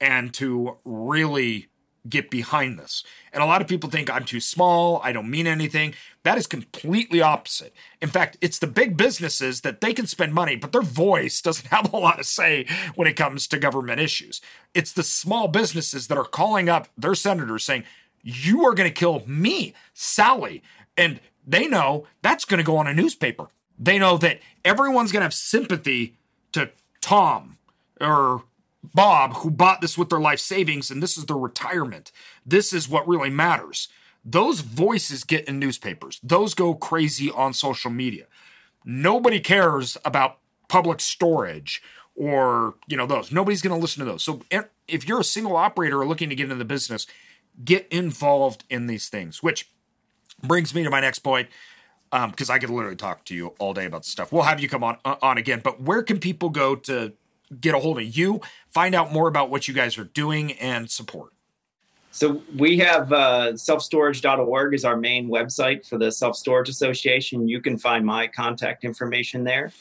and 0.00 0.32
to 0.34 0.78
really 0.84 1.68
get 2.08 2.30
behind 2.30 2.78
this. 2.78 3.04
And 3.32 3.42
a 3.42 3.46
lot 3.46 3.60
of 3.60 3.68
people 3.68 3.90
think 3.90 4.08
I'm 4.08 4.24
too 4.24 4.40
small, 4.40 5.00
I 5.04 5.12
don't 5.12 5.30
mean 5.30 5.46
anything. 5.46 5.94
That 6.22 6.38
is 6.38 6.46
completely 6.46 7.20
opposite. 7.20 7.74
In 8.00 8.08
fact, 8.08 8.38
it's 8.40 8.58
the 8.58 8.66
big 8.66 8.96
businesses 8.96 9.60
that 9.62 9.80
they 9.80 9.92
can 9.92 10.06
spend 10.06 10.32
money, 10.32 10.56
but 10.56 10.72
their 10.72 10.82
voice 10.82 11.40
doesn't 11.42 11.68
have 11.68 11.92
a 11.92 11.96
lot 11.96 12.18
to 12.18 12.24
say 12.24 12.66
when 12.94 13.06
it 13.06 13.16
comes 13.16 13.46
to 13.48 13.58
government 13.58 14.00
issues. 14.00 14.40
It's 14.74 14.92
the 14.92 15.02
small 15.02 15.48
businesses 15.48 16.08
that 16.08 16.18
are 16.18 16.24
calling 16.24 16.68
up 16.68 16.88
their 16.96 17.14
senators 17.14 17.64
saying, 17.64 17.84
you 18.22 18.64
are 18.64 18.74
going 18.74 18.88
to 18.88 18.94
kill 18.94 19.22
me, 19.26 19.74
Sally. 19.94 20.62
And 20.96 21.20
they 21.46 21.66
know 21.66 22.06
that's 22.22 22.44
going 22.44 22.58
to 22.58 22.64
go 22.64 22.76
on 22.76 22.86
a 22.86 22.94
newspaper. 22.94 23.48
They 23.78 23.98
know 23.98 24.18
that 24.18 24.40
everyone's 24.64 25.10
going 25.10 25.20
to 25.20 25.24
have 25.24 25.34
sympathy 25.34 26.16
to 26.52 26.70
Tom 27.00 27.56
or 28.00 28.44
Bob 28.82 29.34
who 29.36 29.50
bought 29.50 29.80
this 29.80 29.98
with 29.98 30.08
their 30.08 30.20
life 30.20 30.40
savings 30.40 30.90
and 30.90 31.02
this 31.02 31.18
is 31.18 31.26
their 31.26 31.36
retirement. 31.36 32.12
This 32.44 32.72
is 32.72 32.88
what 32.88 33.06
really 33.06 33.30
matters. 33.30 33.88
Those 34.24 34.60
voices 34.60 35.24
get 35.24 35.46
in 35.46 35.58
newspapers. 35.58 36.20
Those 36.22 36.54
go 36.54 36.74
crazy 36.74 37.30
on 37.30 37.52
social 37.54 37.90
media. 37.90 38.26
Nobody 38.84 39.40
cares 39.40 39.96
about 40.04 40.38
public 40.68 41.00
storage 41.00 41.82
or, 42.14 42.74
you 42.86 42.96
know, 42.96 43.06
those. 43.06 43.32
Nobody's 43.32 43.62
going 43.62 43.74
to 43.74 43.80
listen 43.80 44.04
to 44.04 44.10
those. 44.10 44.22
So 44.22 44.42
if 44.88 45.06
you're 45.06 45.20
a 45.20 45.24
single 45.24 45.56
operator 45.56 46.04
looking 46.06 46.28
to 46.28 46.34
get 46.34 46.44
into 46.44 46.56
the 46.56 46.64
business, 46.64 47.06
get 47.64 47.86
involved 47.90 48.64
in 48.68 48.86
these 48.86 49.08
things, 49.08 49.42
which 49.42 49.70
brings 50.42 50.74
me 50.74 50.82
to 50.82 50.90
my 50.90 51.00
next 51.00 51.20
point 51.20 51.48
because 52.10 52.50
um, 52.50 52.54
I 52.54 52.58
could 52.58 52.70
literally 52.70 52.96
talk 52.96 53.24
to 53.26 53.34
you 53.34 53.54
all 53.58 53.72
day 53.72 53.84
about 53.84 54.04
stuff. 54.04 54.32
We'll 54.32 54.42
have 54.42 54.60
you 54.60 54.68
come 54.68 54.82
on 54.82 54.96
uh, 55.04 55.16
on 55.22 55.38
again, 55.38 55.60
but 55.62 55.80
where 55.80 56.02
can 56.02 56.18
people 56.18 56.50
go 56.50 56.74
to 56.74 57.12
get 57.58 57.74
a 57.74 57.78
hold 57.78 57.98
of 57.98 58.16
you, 58.16 58.40
find 58.68 58.94
out 58.94 59.12
more 59.12 59.28
about 59.28 59.50
what 59.50 59.68
you 59.68 59.74
guys 59.74 59.98
are 59.98 60.04
doing, 60.04 60.52
and 60.52 60.90
support? 60.90 61.32
So 62.12 62.42
we 62.56 62.78
have 62.78 63.12
uh, 63.12 63.52
selfstorage.org 63.52 64.74
is 64.74 64.84
our 64.84 64.96
main 64.96 65.28
website 65.28 65.86
for 65.86 65.96
the 65.96 66.10
Self 66.10 66.36
Storage 66.36 66.68
Association. 66.68 67.48
You 67.48 67.60
can 67.60 67.78
find 67.78 68.04
my 68.04 68.26
contact 68.26 68.84
information 68.84 69.44
there. 69.44 69.72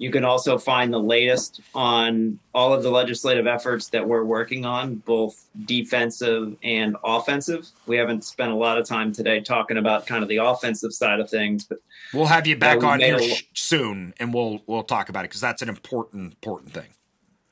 You 0.00 0.10
can 0.10 0.24
also 0.24 0.56
find 0.56 0.90
the 0.90 0.98
latest 0.98 1.60
on 1.74 2.38
all 2.54 2.72
of 2.72 2.82
the 2.82 2.90
legislative 2.90 3.46
efforts 3.46 3.88
that 3.88 4.08
we're 4.08 4.24
working 4.24 4.64
on, 4.64 4.94
both 4.96 5.44
defensive 5.66 6.56
and 6.62 6.96
offensive. 7.04 7.68
We 7.86 7.98
haven't 7.98 8.24
spent 8.24 8.50
a 8.50 8.54
lot 8.54 8.78
of 8.78 8.86
time 8.86 9.12
today 9.12 9.40
talking 9.40 9.76
about 9.76 10.06
kind 10.06 10.22
of 10.22 10.30
the 10.30 10.38
offensive 10.38 10.94
side 10.94 11.20
of 11.20 11.28
things, 11.28 11.64
but 11.64 11.80
we'll 12.14 12.24
have 12.24 12.46
you 12.46 12.56
back 12.56 12.82
on 12.82 13.00
here 13.00 13.20
a, 13.20 13.42
soon, 13.52 14.14
and 14.18 14.32
we'll 14.32 14.62
we'll 14.66 14.84
talk 14.84 15.10
about 15.10 15.26
it 15.26 15.28
because 15.28 15.42
that's 15.42 15.60
an 15.60 15.68
important 15.68 16.32
important 16.32 16.72
thing. 16.72 16.88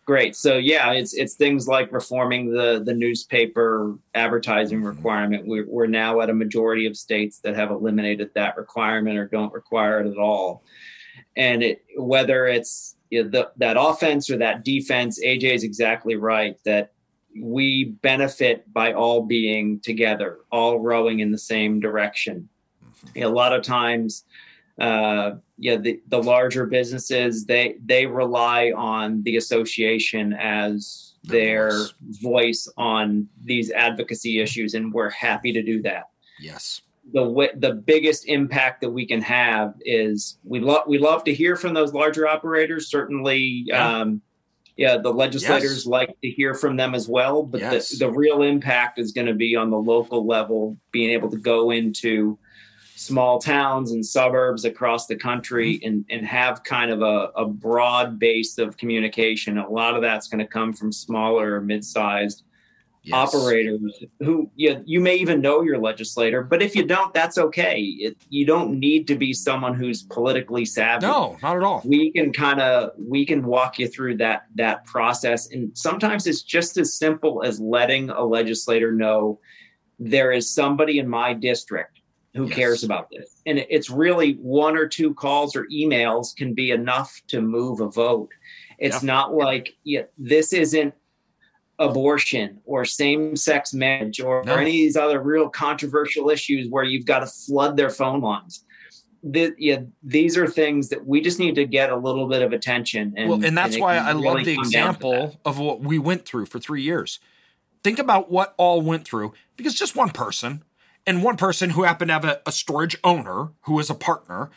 Great. 0.08 0.34
So 0.34 0.56
yeah, 0.56 0.92
it's 0.92 1.12
it's 1.12 1.34
things 1.34 1.68
like 1.68 1.92
reforming 1.92 2.50
the 2.50 2.82
the 2.82 2.94
newspaper 2.94 3.94
advertising 4.14 4.78
mm-hmm. 4.78 4.86
requirement. 4.86 5.46
We're, 5.46 5.68
we're 5.68 5.86
now 5.86 6.22
at 6.22 6.30
a 6.30 6.34
majority 6.34 6.86
of 6.86 6.96
states 6.96 7.40
that 7.40 7.54
have 7.54 7.70
eliminated 7.70 8.30
that 8.34 8.56
requirement 8.56 9.18
or 9.18 9.26
don't 9.26 9.52
require 9.52 10.00
it 10.00 10.10
at 10.10 10.16
all 10.16 10.62
and 11.36 11.62
it 11.62 11.84
whether 11.96 12.46
it's 12.46 12.96
you 13.10 13.22
know, 13.22 13.30
the, 13.30 13.50
that 13.56 13.76
offense 13.78 14.28
or 14.28 14.36
that 14.38 14.64
defense, 14.64 15.22
AJ 15.24 15.54
is 15.54 15.64
exactly 15.64 16.16
right 16.16 16.56
that 16.64 16.92
we 17.38 17.84
benefit 18.02 18.70
by 18.72 18.92
all 18.92 19.22
being 19.22 19.80
together, 19.80 20.38
all 20.50 20.80
rowing 20.80 21.20
in 21.20 21.30
the 21.30 21.38
same 21.38 21.80
direction. 21.80 22.48
Know, 23.14 23.28
a 23.28 23.30
lot 23.30 23.54
of 23.54 23.62
times, 23.62 24.24
uh, 24.78 25.32
yeah, 25.56 25.76
the, 25.76 26.00
the 26.08 26.22
larger 26.22 26.66
businesses 26.66 27.44
they 27.44 27.76
they 27.84 28.06
rely 28.06 28.72
on 28.76 29.22
the 29.24 29.36
association 29.36 30.32
as 30.32 31.14
their 31.24 31.70
voice. 31.70 31.92
voice 32.22 32.68
on 32.76 33.28
these 33.44 33.70
advocacy 33.70 34.40
issues, 34.40 34.74
and 34.74 34.92
we're 34.92 35.10
happy 35.10 35.52
to 35.52 35.62
do 35.62 35.82
that. 35.82 36.10
Yes 36.40 36.82
the 37.12 37.50
the 37.56 37.72
biggest 37.72 38.26
impact 38.26 38.80
that 38.80 38.90
we 38.90 39.06
can 39.06 39.20
have 39.22 39.74
is 39.80 40.38
we 40.44 40.60
love 40.60 40.82
we 40.86 40.98
love 40.98 41.24
to 41.24 41.34
hear 41.34 41.56
from 41.56 41.74
those 41.74 41.92
larger 41.92 42.26
operators. 42.26 42.90
Certainly, 42.90 43.64
yeah, 43.66 44.00
um, 44.00 44.20
yeah 44.76 44.98
the 44.98 45.12
legislators 45.12 45.78
yes. 45.78 45.86
like 45.86 46.20
to 46.22 46.30
hear 46.30 46.54
from 46.54 46.76
them 46.76 46.94
as 46.94 47.08
well. 47.08 47.42
But 47.42 47.60
yes. 47.60 47.90
the, 47.90 48.06
the 48.06 48.12
real 48.12 48.42
impact 48.42 48.98
is 48.98 49.12
going 49.12 49.26
to 49.26 49.34
be 49.34 49.56
on 49.56 49.70
the 49.70 49.78
local 49.78 50.26
level, 50.26 50.76
being 50.92 51.10
able 51.10 51.30
to 51.30 51.38
go 51.38 51.70
into 51.70 52.38
small 52.98 53.38
towns 53.38 53.92
and 53.92 54.04
suburbs 54.04 54.64
across 54.64 55.06
the 55.06 55.14
country 55.14 55.74
mm-hmm. 55.74 55.86
and, 55.86 56.04
and 56.10 56.26
have 56.26 56.64
kind 56.64 56.90
of 56.90 57.00
a, 57.00 57.30
a 57.36 57.46
broad 57.46 58.18
base 58.18 58.58
of 58.58 58.76
communication. 58.76 59.56
A 59.56 59.68
lot 59.68 59.94
of 59.94 60.02
that's 60.02 60.26
going 60.26 60.40
to 60.40 60.46
come 60.46 60.72
from 60.72 60.90
smaller, 60.90 61.60
mid-sized 61.60 62.42
yes. 63.04 63.14
operators 63.14 63.80
who 64.18 64.50
you, 64.56 64.82
you 64.84 65.00
may 65.00 65.14
even 65.14 65.40
know 65.40 65.62
your 65.62 65.78
legislator, 65.78 66.42
but 66.42 66.60
if 66.60 66.74
you 66.74 66.84
don't, 66.84 67.14
that's 67.14 67.38
okay. 67.38 67.80
It, 67.80 68.16
you 68.30 68.44
don't 68.44 68.80
need 68.80 69.06
to 69.06 69.14
be 69.14 69.32
someone 69.32 69.74
who's 69.74 70.02
politically 70.02 70.64
savvy. 70.64 71.06
No, 71.06 71.38
not 71.40 71.56
at 71.56 71.62
all. 71.62 71.82
We 71.84 72.10
can 72.10 72.32
kind 72.32 72.60
of 72.60 72.90
we 72.98 73.24
can 73.24 73.44
walk 73.44 73.78
you 73.78 73.86
through 73.86 74.16
that 74.16 74.46
that 74.56 74.84
process, 74.86 75.50
and 75.50 75.70
sometimes 75.78 76.26
it's 76.26 76.42
just 76.42 76.76
as 76.76 76.98
simple 76.98 77.44
as 77.44 77.60
letting 77.60 78.10
a 78.10 78.24
legislator 78.24 78.90
know 78.90 79.38
there 80.00 80.32
is 80.32 80.52
somebody 80.52 80.98
in 80.98 81.08
my 81.08 81.32
district 81.32 81.97
who 82.34 82.46
yes. 82.46 82.54
cares 82.54 82.84
about 82.84 83.08
this, 83.10 83.40
and 83.46 83.58
it's 83.58 83.90
really 83.90 84.34
one 84.34 84.76
or 84.76 84.86
two 84.86 85.14
calls 85.14 85.56
or 85.56 85.66
emails 85.72 86.36
can 86.36 86.54
be 86.54 86.70
enough 86.70 87.20
to 87.28 87.40
move 87.40 87.80
a 87.80 87.88
vote. 87.88 88.30
It's 88.78 89.02
yeah. 89.02 89.06
not 89.06 89.34
like 89.34 89.74
yeah, 89.84 90.02
this 90.18 90.52
isn't 90.52 90.94
abortion 91.78 92.60
or 92.64 92.84
same 92.84 93.36
sex 93.36 93.72
marriage 93.72 94.20
or, 94.20 94.42
no. 94.44 94.54
or, 94.54 94.58
any 94.58 94.70
of 94.70 94.74
these 94.74 94.96
other 94.96 95.20
real 95.20 95.48
controversial 95.48 96.30
issues 96.30 96.68
where 96.68 96.84
you've 96.84 97.06
got 97.06 97.20
to 97.20 97.26
flood 97.26 97.76
their 97.76 97.90
phone 97.90 98.20
lines. 98.20 98.64
The, 99.22 99.52
yeah, 99.58 99.80
these 100.02 100.36
are 100.36 100.46
things 100.46 100.88
that 100.90 101.06
we 101.06 101.20
just 101.20 101.38
need 101.38 101.56
to 101.56 101.66
get 101.66 101.90
a 101.90 101.96
little 101.96 102.28
bit 102.28 102.42
of 102.42 102.52
attention. 102.52 103.14
And, 103.16 103.28
well, 103.28 103.44
and 103.44 103.56
that's 103.56 103.74
and 103.74 103.82
why 103.82 103.96
I 103.96 104.12
really 104.12 104.24
love 104.24 104.44
the 104.44 104.54
example 104.54 105.40
of 105.44 105.58
what 105.58 105.80
we 105.80 105.98
went 105.98 106.24
through 106.24 106.46
for 106.46 106.58
three 106.58 106.82
years. 106.82 107.18
Think 107.82 107.98
about 107.98 108.30
what 108.30 108.54
all 108.58 108.80
went 108.80 109.06
through 109.06 109.34
because 109.56 109.74
just 109.74 109.96
one 109.96 110.10
person 110.10 110.62
and 111.06 111.22
one 111.22 111.36
person 111.36 111.70
who 111.70 111.84
happened 111.84 112.08
to 112.08 112.14
have 112.14 112.24
a, 112.24 112.40
a 112.46 112.52
storage 112.52 112.96
owner 113.02 113.50
who 113.62 113.74
was 113.74 113.90
a 113.90 113.94
partner, 113.94 114.50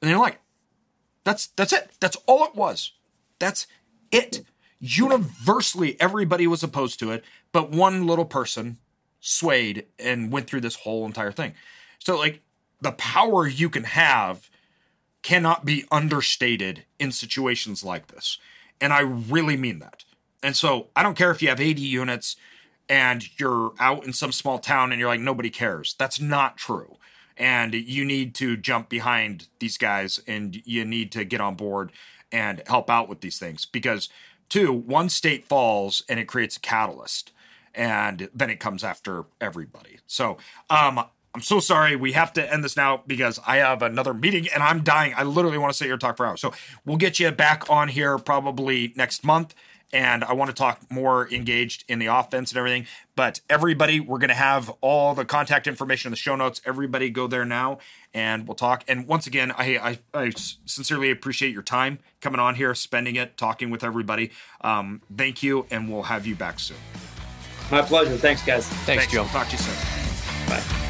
and 0.00 0.10
they're 0.10 0.18
like, 0.18 0.40
that's 1.24 1.48
that's 1.48 1.72
it. 1.72 1.90
That's 2.00 2.16
all 2.26 2.44
it 2.44 2.54
was. 2.54 2.92
That's 3.38 3.66
it 4.10 4.44
universally 4.78 5.96
everybody 6.00 6.46
was 6.46 6.62
opposed 6.62 6.98
to 7.00 7.10
it, 7.10 7.24
but 7.52 7.70
one 7.70 8.06
little 8.06 8.24
person 8.24 8.78
swayed 9.20 9.86
and 9.98 10.30
went 10.30 10.46
through 10.46 10.60
this 10.60 10.76
whole 10.76 11.06
entire 11.06 11.32
thing. 11.32 11.54
So 11.98 12.18
like 12.18 12.40
the 12.80 12.92
power 12.92 13.46
you 13.46 13.70
can 13.70 13.84
have 13.84 14.50
cannot 15.22 15.64
be 15.64 15.84
understated 15.90 16.84
in 16.98 17.10
situations 17.10 17.82
like 17.82 18.08
this. 18.08 18.38
And 18.80 18.92
I 18.92 19.00
really 19.00 19.56
mean 19.56 19.78
that. 19.80 20.04
And 20.42 20.54
so 20.54 20.88
I 20.94 21.02
don't 21.02 21.16
care 21.16 21.30
if 21.30 21.42
you 21.42 21.48
have 21.48 21.60
80 21.60 21.80
units 21.80 22.36
and 22.88 23.38
you're 23.38 23.72
out 23.78 24.04
in 24.04 24.12
some 24.12 24.32
small 24.32 24.58
town 24.58 24.92
and 24.92 25.00
you're 25.00 25.08
like 25.08 25.20
nobody 25.20 25.50
cares. 25.50 25.94
That's 25.98 26.20
not 26.20 26.56
true. 26.56 26.96
And 27.36 27.74
you 27.74 28.04
need 28.04 28.34
to 28.36 28.56
jump 28.56 28.88
behind 28.88 29.48
these 29.58 29.76
guys 29.76 30.20
and 30.26 30.62
you 30.64 30.84
need 30.84 31.12
to 31.12 31.24
get 31.24 31.40
on 31.40 31.54
board 31.54 31.92
and 32.32 32.62
help 32.66 32.88
out 32.88 33.08
with 33.08 33.20
these 33.20 33.38
things 33.38 33.66
because 33.66 34.08
Two, 34.48 34.72
one 34.72 35.08
state 35.08 35.44
falls 35.44 36.04
and 36.08 36.20
it 36.20 36.26
creates 36.26 36.56
a 36.56 36.60
catalyst, 36.60 37.32
and 37.74 38.28
then 38.32 38.48
it 38.48 38.60
comes 38.60 38.84
after 38.84 39.24
everybody. 39.40 39.98
So, 40.06 40.38
um, 40.70 41.04
I'm 41.34 41.42
so 41.42 41.60
sorry. 41.60 41.96
We 41.96 42.12
have 42.12 42.32
to 42.34 42.52
end 42.52 42.64
this 42.64 42.76
now 42.76 43.02
because 43.06 43.38
I 43.46 43.56
have 43.56 43.82
another 43.82 44.14
meeting 44.14 44.48
and 44.54 44.62
I'm 44.62 44.82
dying. 44.82 45.12
I 45.14 45.22
literally 45.24 45.58
want 45.58 45.70
to 45.70 45.76
sit 45.76 45.84
here 45.84 45.92
and 45.92 46.00
talk 46.00 46.16
for 46.16 46.24
hours. 46.24 46.40
So 46.40 46.54
we'll 46.86 46.96
get 46.96 47.20
you 47.20 47.30
back 47.30 47.68
on 47.68 47.88
here 47.88 48.16
probably 48.16 48.94
next 48.96 49.22
month 49.22 49.54
and 49.92 50.24
I 50.24 50.32
want 50.32 50.50
to 50.50 50.54
talk 50.54 50.80
more 50.90 51.32
engaged 51.32 51.84
in 51.88 51.98
the 51.98 52.06
offense 52.06 52.50
and 52.50 52.58
everything. 52.58 52.86
But 53.14 53.40
everybody, 53.48 54.00
we're 54.00 54.18
going 54.18 54.28
to 54.28 54.34
have 54.34 54.70
all 54.80 55.14
the 55.14 55.24
contact 55.24 55.66
information 55.66 56.08
in 56.08 56.10
the 56.10 56.16
show 56.16 56.36
notes. 56.36 56.60
Everybody 56.64 57.08
go 57.08 57.26
there 57.26 57.44
now 57.44 57.78
and 58.12 58.46
we'll 58.46 58.54
talk. 58.54 58.84
And 58.88 59.06
once 59.06 59.26
again, 59.26 59.52
I, 59.52 59.98
I, 60.14 60.18
I 60.18 60.30
sincerely 60.30 61.10
appreciate 61.10 61.52
your 61.52 61.62
time 61.62 61.98
coming 62.20 62.40
on 62.40 62.54
here, 62.56 62.74
spending 62.74 63.16
it, 63.16 63.36
talking 63.36 63.70
with 63.70 63.84
everybody. 63.84 64.30
Um, 64.62 65.02
thank 65.16 65.42
you, 65.42 65.66
and 65.70 65.90
we'll 65.90 66.04
have 66.04 66.26
you 66.26 66.34
back 66.34 66.58
soon. 66.58 66.78
My 67.70 67.82
pleasure. 67.82 68.16
Thanks, 68.16 68.44
guys. 68.44 68.68
Thanks, 68.68 69.06
Thanks 69.06 69.12
Joe. 69.12 69.24
Talk 69.24 69.46
to 69.48 69.52
you 69.52 69.58
soon. 69.58 70.48
Bye. 70.48 70.85